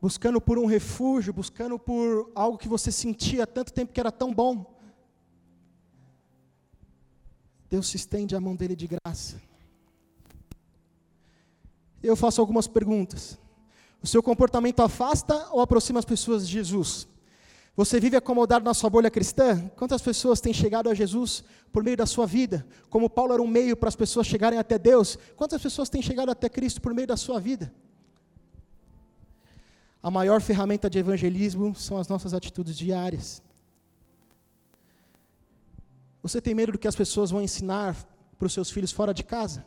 buscando 0.00 0.40
por 0.40 0.58
um 0.58 0.66
refúgio, 0.66 1.32
buscando 1.32 1.78
por 1.78 2.30
algo 2.34 2.58
que 2.58 2.68
você 2.68 2.90
sentia 2.90 3.44
há 3.44 3.46
tanto 3.46 3.72
tempo 3.72 3.92
que 3.92 4.00
era 4.00 4.10
tão 4.10 4.32
bom. 4.32 4.78
Deus 7.68 7.88
se 7.88 7.96
estende 7.96 8.34
a 8.34 8.40
mão 8.40 8.56
dele 8.56 8.74
de 8.74 8.86
graça 8.86 9.50
eu 12.02 12.16
faço 12.16 12.40
algumas 12.40 12.66
perguntas. 12.66 13.38
O 14.02 14.06
seu 14.06 14.22
comportamento 14.22 14.80
afasta 14.80 15.48
ou 15.50 15.60
aproxima 15.60 15.98
as 15.98 16.04
pessoas 16.04 16.46
de 16.46 16.54
Jesus? 16.54 17.06
Você 17.76 18.00
vive 18.00 18.16
acomodado 18.16 18.64
na 18.64 18.74
sua 18.74 18.90
bolha 18.90 19.10
cristã? 19.10 19.70
Quantas 19.76 20.02
pessoas 20.02 20.40
têm 20.40 20.52
chegado 20.52 20.88
a 20.88 20.94
Jesus 20.94 21.44
por 21.72 21.84
meio 21.84 21.96
da 21.96 22.06
sua 22.06 22.26
vida? 22.26 22.66
Como 22.88 23.08
Paulo 23.08 23.32
era 23.32 23.42
um 23.42 23.46
meio 23.46 23.76
para 23.76 23.88
as 23.88 23.96
pessoas 23.96 24.26
chegarem 24.26 24.58
até 24.58 24.78
Deus, 24.78 25.18
quantas 25.36 25.62
pessoas 25.62 25.88
têm 25.88 26.02
chegado 26.02 26.30
até 26.30 26.48
Cristo 26.48 26.80
por 26.80 26.94
meio 26.94 27.06
da 27.06 27.16
sua 27.16 27.38
vida? 27.38 27.72
A 30.02 30.10
maior 30.10 30.40
ferramenta 30.40 30.88
de 30.88 30.98
evangelismo 30.98 31.74
são 31.74 31.98
as 31.98 32.08
nossas 32.08 32.32
atitudes 32.32 32.76
diárias. 32.76 33.42
Você 36.22 36.40
tem 36.40 36.54
medo 36.54 36.72
do 36.72 36.78
que 36.78 36.88
as 36.88 36.96
pessoas 36.96 37.30
vão 37.30 37.42
ensinar 37.42 37.96
para 38.38 38.46
os 38.46 38.52
seus 38.52 38.70
filhos 38.70 38.92
fora 38.92 39.12
de 39.12 39.22
casa? 39.22 39.64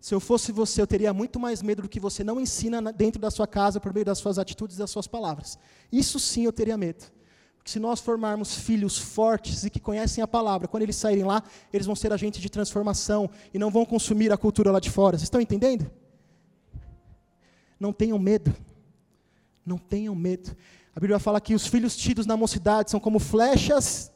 Se 0.00 0.14
eu 0.14 0.20
fosse 0.20 0.50
você, 0.50 0.80
eu 0.80 0.86
teria 0.86 1.12
muito 1.12 1.38
mais 1.38 1.62
medo 1.62 1.82
do 1.82 1.88
que 1.88 2.00
você 2.00 2.24
não 2.24 2.40
ensina 2.40 2.92
dentro 2.92 3.20
da 3.20 3.30
sua 3.30 3.46
casa 3.46 3.78
por 3.78 3.92
meio 3.92 4.06
das 4.06 4.18
suas 4.18 4.38
atitudes 4.38 4.76
e 4.76 4.78
das 4.78 4.90
suas 4.90 5.06
palavras. 5.06 5.58
Isso 5.92 6.18
sim 6.18 6.44
eu 6.44 6.52
teria 6.52 6.76
medo. 6.76 7.04
Porque 7.58 7.70
se 7.70 7.78
nós 7.78 8.00
formarmos 8.00 8.54
filhos 8.54 8.96
fortes 8.96 9.64
e 9.64 9.70
que 9.70 9.78
conhecem 9.78 10.24
a 10.24 10.26
palavra, 10.26 10.66
quando 10.66 10.82
eles 10.82 10.96
saírem 10.96 11.24
lá, 11.24 11.42
eles 11.70 11.86
vão 11.86 11.94
ser 11.94 12.10
agentes 12.12 12.40
de 12.40 12.48
transformação 12.48 13.28
e 13.52 13.58
não 13.58 13.70
vão 13.70 13.84
consumir 13.84 14.32
a 14.32 14.38
cultura 14.38 14.72
lá 14.72 14.80
de 14.80 14.90
fora. 14.90 15.18
Vocês 15.18 15.24
estão 15.24 15.40
entendendo? 15.40 15.90
Não 17.78 17.92
tenham 17.92 18.18
medo. 18.18 18.54
Não 19.64 19.78
tenham 19.78 20.14
medo. 20.14 20.56
A 20.94 21.00
Bíblia 21.00 21.18
fala 21.18 21.40
que 21.40 21.54
os 21.54 21.66
filhos 21.66 21.96
tidos 21.96 22.26
na 22.26 22.36
mocidade 22.36 22.90
são 22.90 23.00
como 23.00 23.18
flechas 23.18 24.10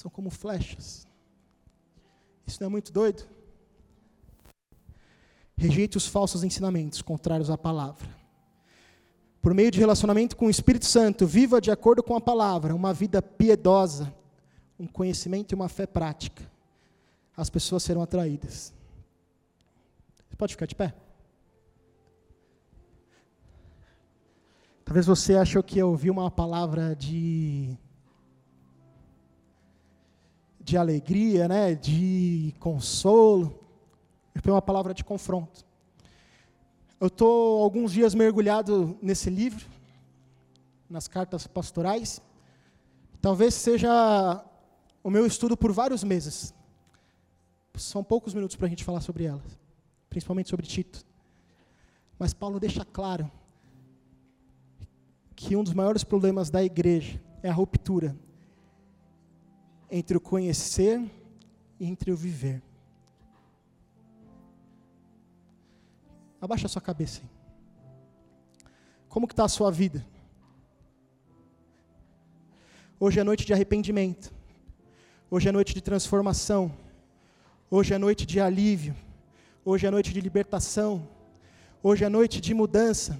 são 0.00 0.10
como 0.10 0.30
flechas. 0.30 1.06
Isso 2.46 2.58
não 2.60 2.66
é 2.66 2.70
muito 2.70 2.92
doido? 2.92 3.22
Rejeite 5.56 5.96
os 5.96 6.06
falsos 6.06 6.42
ensinamentos 6.42 7.02
contrários 7.02 7.50
à 7.50 7.58
palavra. 7.58 8.08
Por 9.42 9.54
meio 9.54 9.70
de 9.70 9.78
relacionamento 9.78 10.36
com 10.36 10.46
o 10.46 10.50
Espírito 10.50 10.86
Santo, 10.86 11.26
viva 11.26 11.60
de 11.60 11.70
acordo 11.70 12.02
com 12.02 12.16
a 12.16 12.20
palavra, 12.20 12.74
uma 12.74 12.92
vida 12.92 13.20
piedosa, 13.20 14.12
um 14.78 14.86
conhecimento 14.86 15.52
e 15.52 15.54
uma 15.54 15.68
fé 15.68 15.86
prática. 15.86 16.50
As 17.36 17.50
pessoas 17.50 17.82
serão 17.82 18.02
atraídas. 18.02 18.72
Pode 20.36 20.54
ficar 20.54 20.66
de 20.66 20.74
pé? 20.74 20.94
Talvez 24.90 25.06
você 25.06 25.36
achou 25.36 25.62
que 25.62 25.78
eu 25.78 25.90
ouvi 25.90 26.10
uma 26.10 26.28
palavra 26.32 26.96
de 26.96 27.78
de 30.58 30.76
alegria, 30.76 31.46
né, 31.46 31.76
de 31.76 32.52
consolo. 32.58 33.64
Foi 34.42 34.50
uma 34.50 34.60
palavra 34.60 34.92
de 34.92 35.04
confronto. 35.04 35.64
Eu 36.98 37.06
estou 37.06 37.62
alguns 37.62 37.92
dias 37.92 38.16
mergulhado 38.16 38.98
nesse 39.00 39.30
livro, 39.30 39.64
nas 40.88 41.06
cartas 41.06 41.46
pastorais. 41.46 42.20
Talvez 43.22 43.54
seja 43.54 44.44
o 45.04 45.08
meu 45.08 45.24
estudo 45.24 45.56
por 45.56 45.70
vários 45.70 46.02
meses. 46.02 46.52
São 47.76 48.02
poucos 48.02 48.34
minutos 48.34 48.56
para 48.56 48.66
a 48.66 48.70
gente 48.70 48.82
falar 48.82 49.02
sobre 49.02 49.22
elas, 49.22 49.56
principalmente 50.08 50.50
sobre 50.50 50.66
Tito. 50.66 51.06
Mas 52.18 52.34
Paulo 52.34 52.58
deixa 52.58 52.84
claro 52.84 53.30
que 55.42 55.56
um 55.56 55.64
dos 55.64 55.72
maiores 55.72 56.04
problemas 56.04 56.50
da 56.50 56.62
igreja 56.62 57.18
é 57.42 57.48
a 57.48 57.52
ruptura 57.52 58.14
entre 59.90 60.14
o 60.14 60.20
conhecer 60.20 61.00
e 61.80 61.86
entre 61.86 62.12
o 62.12 62.16
viver. 62.16 62.62
Abaixa 66.38 66.66
a 66.66 66.68
sua 66.68 66.82
cabeça. 66.82 67.22
Aí. 67.22 67.28
Como 69.08 69.26
que 69.26 69.32
está 69.32 69.44
a 69.44 69.48
sua 69.48 69.70
vida? 69.70 70.06
Hoje 73.00 73.18
é 73.18 73.24
noite 73.24 73.46
de 73.46 73.54
arrependimento. 73.54 74.30
Hoje 75.30 75.48
é 75.48 75.52
noite 75.52 75.72
de 75.72 75.80
transformação. 75.80 76.70
Hoje 77.70 77.94
é 77.94 77.98
noite 77.98 78.26
de 78.26 78.38
alívio. 78.40 78.94
Hoje 79.64 79.86
é 79.86 79.90
noite 79.90 80.12
de 80.12 80.20
libertação. 80.20 81.08
Hoje 81.82 82.04
é 82.04 82.10
noite 82.10 82.42
de 82.42 82.52
mudança. 82.52 83.18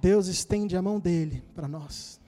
Deus 0.00 0.28
estende 0.28 0.76
a 0.76 0.82
mão 0.82 1.00
dele 1.00 1.42
para 1.54 1.66
nós. 1.66 2.20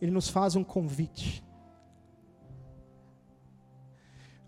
Ele 0.00 0.10
nos 0.10 0.28
faz 0.28 0.56
um 0.56 0.64
convite. 0.64 1.44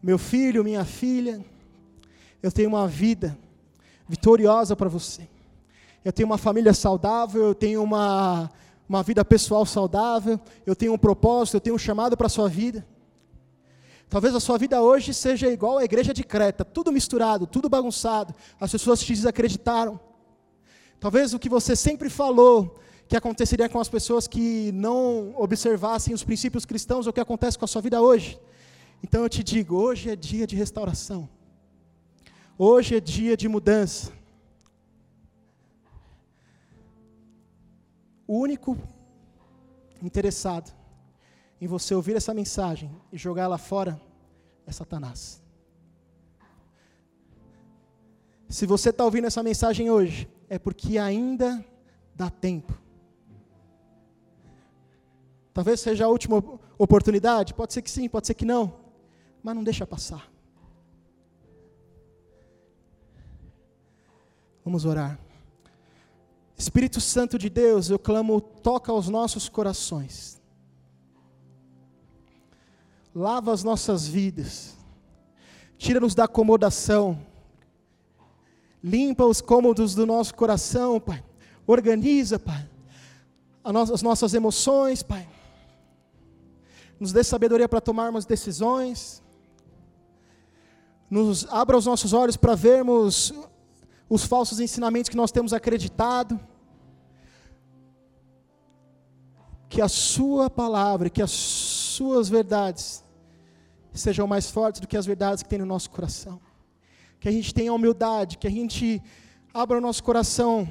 Meu 0.02 0.18
filho, 0.18 0.64
minha 0.64 0.84
filha, 0.84 1.44
eu 2.42 2.50
tenho 2.50 2.68
uma 2.68 2.88
vida 2.88 3.38
vitoriosa 4.08 4.74
para 4.74 4.88
você. 4.88 5.28
Eu 6.04 6.12
tenho 6.12 6.28
uma 6.28 6.38
família 6.38 6.74
saudável, 6.74 7.44
eu 7.44 7.54
tenho 7.54 7.82
uma, 7.82 8.50
uma 8.88 9.02
vida 9.02 9.24
pessoal 9.24 9.64
saudável, 9.64 10.40
eu 10.66 10.74
tenho 10.74 10.92
um 10.92 10.98
propósito, 10.98 11.54
eu 11.54 11.60
tenho 11.60 11.76
um 11.76 11.78
chamado 11.78 12.16
para 12.16 12.26
a 12.26 12.30
sua 12.30 12.48
vida. 12.48 12.84
Talvez 14.12 14.34
a 14.34 14.40
sua 14.40 14.58
vida 14.58 14.82
hoje 14.82 15.14
seja 15.14 15.48
igual 15.48 15.78
à 15.78 15.84
igreja 15.84 16.12
de 16.12 16.22
Creta, 16.22 16.66
tudo 16.66 16.92
misturado, 16.92 17.46
tudo 17.46 17.66
bagunçado. 17.66 18.34
As 18.60 18.70
pessoas 18.70 19.00
te 19.00 19.10
desacreditaram. 19.14 19.98
Talvez 21.00 21.32
o 21.32 21.38
que 21.38 21.48
você 21.48 21.74
sempre 21.74 22.10
falou 22.10 22.78
que 23.08 23.16
aconteceria 23.16 23.70
com 23.70 23.80
as 23.80 23.88
pessoas 23.88 24.28
que 24.28 24.70
não 24.72 25.34
observassem 25.34 26.12
os 26.12 26.22
princípios 26.22 26.66
cristãos, 26.66 27.06
é 27.06 27.08
o 27.08 27.12
que 27.14 27.20
acontece 27.20 27.58
com 27.58 27.64
a 27.64 27.68
sua 27.68 27.80
vida 27.80 28.02
hoje. 28.02 28.38
Então 29.02 29.22
eu 29.22 29.30
te 29.30 29.42
digo, 29.42 29.76
hoje 29.76 30.10
é 30.10 30.14
dia 30.14 30.46
de 30.46 30.56
restauração. 30.56 31.26
Hoje 32.58 32.94
é 32.94 33.00
dia 33.00 33.34
de 33.34 33.48
mudança. 33.48 34.12
O 38.26 38.38
único 38.38 38.76
interessado 40.02 40.81
em 41.62 41.66
você 41.68 41.94
ouvir 41.94 42.16
essa 42.16 42.34
mensagem 42.34 42.90
e 43.12 43.16
jogá-la 43.16 43.56
fora 43.56 44.02
é 44.66 44.72
Satanás. 44.72 45.40
Se 48.48 48.66
você 48.66 48.90
está 48.90 49.04
ouvindo 49.04 49.28
essa 49.28 49.44
mensagem 49.44 49.88
hoje, 49.88 50.28
é 50.48 50.58
porque 50.58 50.98
ainda 50.98 51.64
dá 52.16 52.28
tempo. 52.28 52.76
Talvez 55.54 55.78
seja 55.78 56.06
a 56.06 56.08
última 56.08 56.42
oportunidade, 56.76 57.54
pode 57.54 57.72
ser 57.72 57.82
que 57.82 57.90
sim, 57.92 58.08
pode 58.08 58.26
ser 58.26 58.34
que 58.34 58.44
não, 58.44 58.80
mas 59.40 59.54
não 59.54 59.62
deixa 59.62 59.86
passar. 59.86 60.28
Vamos 64.64 64.84
orar. 64.84 65.16
Espírito 66.58 67.00
Santo 67.00 67.38
de 67.38 67.48
Deus, 67.48 67.88
eu 67.88 68.00
clamo, 68.00 68.40
toca 68.40 68.90
aos 68.90 69.08
nossos 69.08 69.48
corações 69.48 70.41
lava 73.14 73.52
as 73.52 73.62
nossas 73.62 74.06
vidas, 74.06 74.76
tira-nos 75.76 76.14
da 76.14 76.24
acomodação, 76.24 77.20
limpa 78.82 79.24
os 79.24 79.40
cômodos 79.40 79.94
do 79.94 80.06
nosso 80.06 80.34
coração, 80.34 80.98
Pai, 80.98 81.22
organiza, 81.66 82.38
Pai, 82.38 82.68
as 83.62 84.02
nossas 84.02 84.34
emoções, 84.34 85.02
Pai, 85.02 85.28
nos 86.98 87.12
dê 87.12 87.22
sabedoria 87.22 87.68
para 87.68 87.80
tomarmos 87.80 88.24
decisões, 88.24 89.22
nos 91.10 91.46
abra 91.50 91.76
os 91.76 91.84
nossos 91.84 92.12
olhos 92.12 92.36
para 92.36 92.54
vermos 92.54 93.34
os 94.08 94.24
falsos 94.24 94.60
ensinamentos 94.60 95.08
que 95.08 95.16
nós 95.16 95.30
temos 95.30 95.52
acreditado, 95.52 96.40
que 99.68 99.80
a 99.80 99.88
Sua 99.88 100.50
palavra, 100.50 101.08
que 101.08 101.22
as 101.22 101.30
Suas 101.92 102.28
verdades 102.28 103.04
sejam 103.92 104.26
mais 104.26 104.50
fortes 104.50 104.80
do 104.80 104.86
que 104.86 104.96
as 104.96 105.04
verdades 105.04 105.42
que 105.42 105.48
tem 105.48 105.58
no 105.58 105.66
nosso 105.66 105.90
coração. 105.90 106.40
Que 107.20 107.28
a 107.28 107.32
gente 107.32 107.52
tenha 107.52 107.72
humildade, 107.72 108.38
que 108.38 108.46
a 108.46 108.50
gente 108.50 109.02
abra 109.52 109.76
o 109.76 109.80
nosso 109.80 110.02
coração 110.02 110.66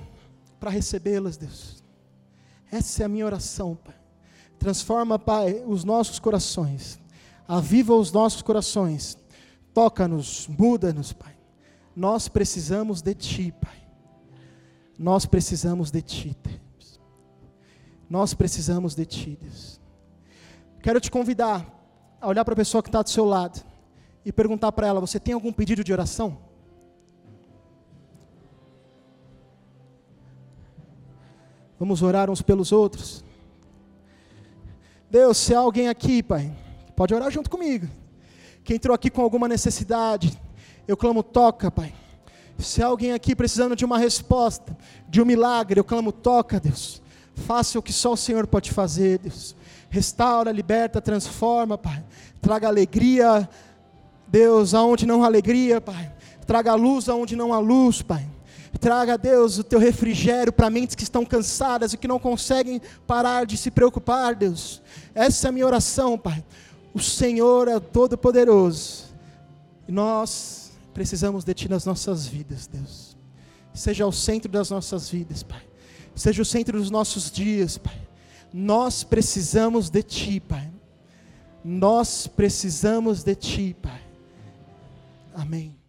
para 0.59 0.71
recebê-las, 0.71 1.37
Deus. 1.37 1.83
Essa 2.71 3.03
é 3.03 3.05
a 3.05 3.09
minha 3.09 3.25
oração, 3.25 3.75
Pai. 3.75 3.95
Transforma, 4.57 5.19
Pai, 5.19 5.63
os 5.67 5.83
nossos 5.83 6.17
corações. 6.17 6.99
Aviva 7.47 7.93
os 7.95 8.11
nossos 8.11 8.41
corações. 8.41 9.17
Toca-nos, 9.75 10.47
muda-nos, 10.47 11.13
Pai. 11.13 11.37
Nós 11.95 12.27
precisamos 12.27 13.01
de 13.01 13.13
Ti, 13.13 13.53
Pai. 13.61 13.87
Nós 14.97 15.27
precisamos 15.27 15.91
de 15.91 16.01
Ti, 16.01 16.35
Deus. 16.43 16.99
Nós 18.09 18.33
precisamos 18.33 18.95
de 18.95 19.05
Ti, 19.05 19.37
Deus. 19.39 19.80
Quero 20.81 20.99
te 20.99 21.11
convidar 21.11 21.65
a 22.19 22.27
olhar 22.27 22.43
para 22.43 22.53
a 22.53 22.57
pessoa 22.57 22.81
que 22.81 22.89
está 22.89 23.01
do 23.01 23.09
seu 23.09 23.25
lado 23.25 23.63
e 24.25 24.31
perguntar 24.31 24.71
para 24.71 24.87
ela: 24.87 24.99
Você 24.99 25.19
tem 25.19 25.33
algum 25.33 25.53
pedido 25.53 25.83
de 25.83 25.93
oração? 25.93 26.37
Vamos 31.79 32.01
orar 32.01 32.29
uns 32.29 32.41
pelos 32.41 32.71
outros. 32.71 33.23
Deus, 35.09 35.37
se 35.37 35.53
há 35.53 35.59
alguém 35.59 35.89
aqui, 35.89 36.23
Pai, 36.23 36.55
pode 36.95 37.13
orar 37.13 37.29
junto 37.29 37.49
comigo, 37.49 37.87
que 38.63 38.73
entrou 38.73 38.95
aqui 38.95 39.09
com 39.09 39.21
alguma 39.21 39.47
necessidade, 39.47 40.39
eu 40.87 40.95
clamo, 40.95 41.21
toca, 41.21 41.69
Pai. 41.69 41.93
Se 42.57 42.81
há 42.81 42.85
alguém 42.85 43.13
aqui 43.13 43.35
precisando 43.35 43.75
de 43.75 43.83
uma 43.83 43.97
resposta, 43.97 44.77
de 45.09 45.21
um 45.21 45.25
milagre, 45.25 45.79
eu 45.79 45.83
clamo, 45.83 46.11
toca, 46.11 46.59
Deus. 46.59 47.01
Faça 47.33 47.79
o 47.79 47.81
que 47.81 47.91
só 47.91 48.13
o 48.13 48.17
Senhor 48.17 48.45
pode 48.45 48.71
fazer, 48.71 49.17
Deus. 49.19 49.55
Restaura, 49.91 50.53
liberta, 50.53 51.01
transforma, 51.01 51.77
Pai. 51.77 52.01
Traga 52.41 52.69
alegria, 52.69 53.47
Deus, 54.25 54.73
aonde 54.73 55.05
não 55.05 55.21
há 55.21 55.27
alegria, 55.27 55.81
Pai. 55.81 56.11
Traga 56.47 56.73
luz 56.73 57.09
aonde 57.09 57.35
não 57.35 57.53
há 57.53 57.59
luz, 57.59 58.01
Pai. 58.01 58.25
Traga, 58.79 59.17
Deus, 59.17 59.59
o 59.59 59.63
teu 59.65 59.77
refrigério 59.77 60.53
para 60.53 60.69
mentes 60.69 60.95
que 60.95 61.03
estão 61.03 61.25
cansadas 61.25 61.91
e 61.91 61.97
que 61.97 62.07
não 62.07 62.17
conseguem 62.17 62.81
parar 63.05 63.45
de 63.45 63.57
se 63.57 63.69
preocupar, 63.69 64.33
Deus. 64.33 64.81
Essa 65.13 65.47
é 65.47 65.49
a 65.49 65.51
minha 65.51 65.67
oração, 65.67 66.17
Pai. 66.17 66.43
O 66.93 66.99
Senhor 66.99 67.67
é 67.67 67.77
todo-poderoso. 67.77 69.13
E 69.89 69.91
nós 69.91 70.71
precisamos 70.93 71.43
de 71.43 71.53
Ti 71.53 71.69
nas 71.69 71.85
nossas 71.85 72.25
vidas, 72.25 72.65
Deus. 72.65 73.17
Seja 73.73 74.07
o 74.07 74.11
centro 74.11 74.49
das 74.49 74.69
nossas 74.69 75.09
vidas, 75.09 75.43
Pai. 75.43 75.61
Seja 76.15 76.41
o 76.41 76.45
centro 76.45 76.79
dos 76.79 76.89
nossos 76.89 77.29
dias, 77.29 77.77
Pai. 77.77 78.10
Nós 78.53 79.03
precisamos 79.03 79.89
de 79.89 80.03
Ti, 80.03 80.39
Pai. 80.39 80.71
Nós 81.63 82.27
precisamos 82.27 83.23
de 83.23 83.35
Ti, 83.35 83.75
Pai. 83.81 84.01
Amém. 85.33 85.80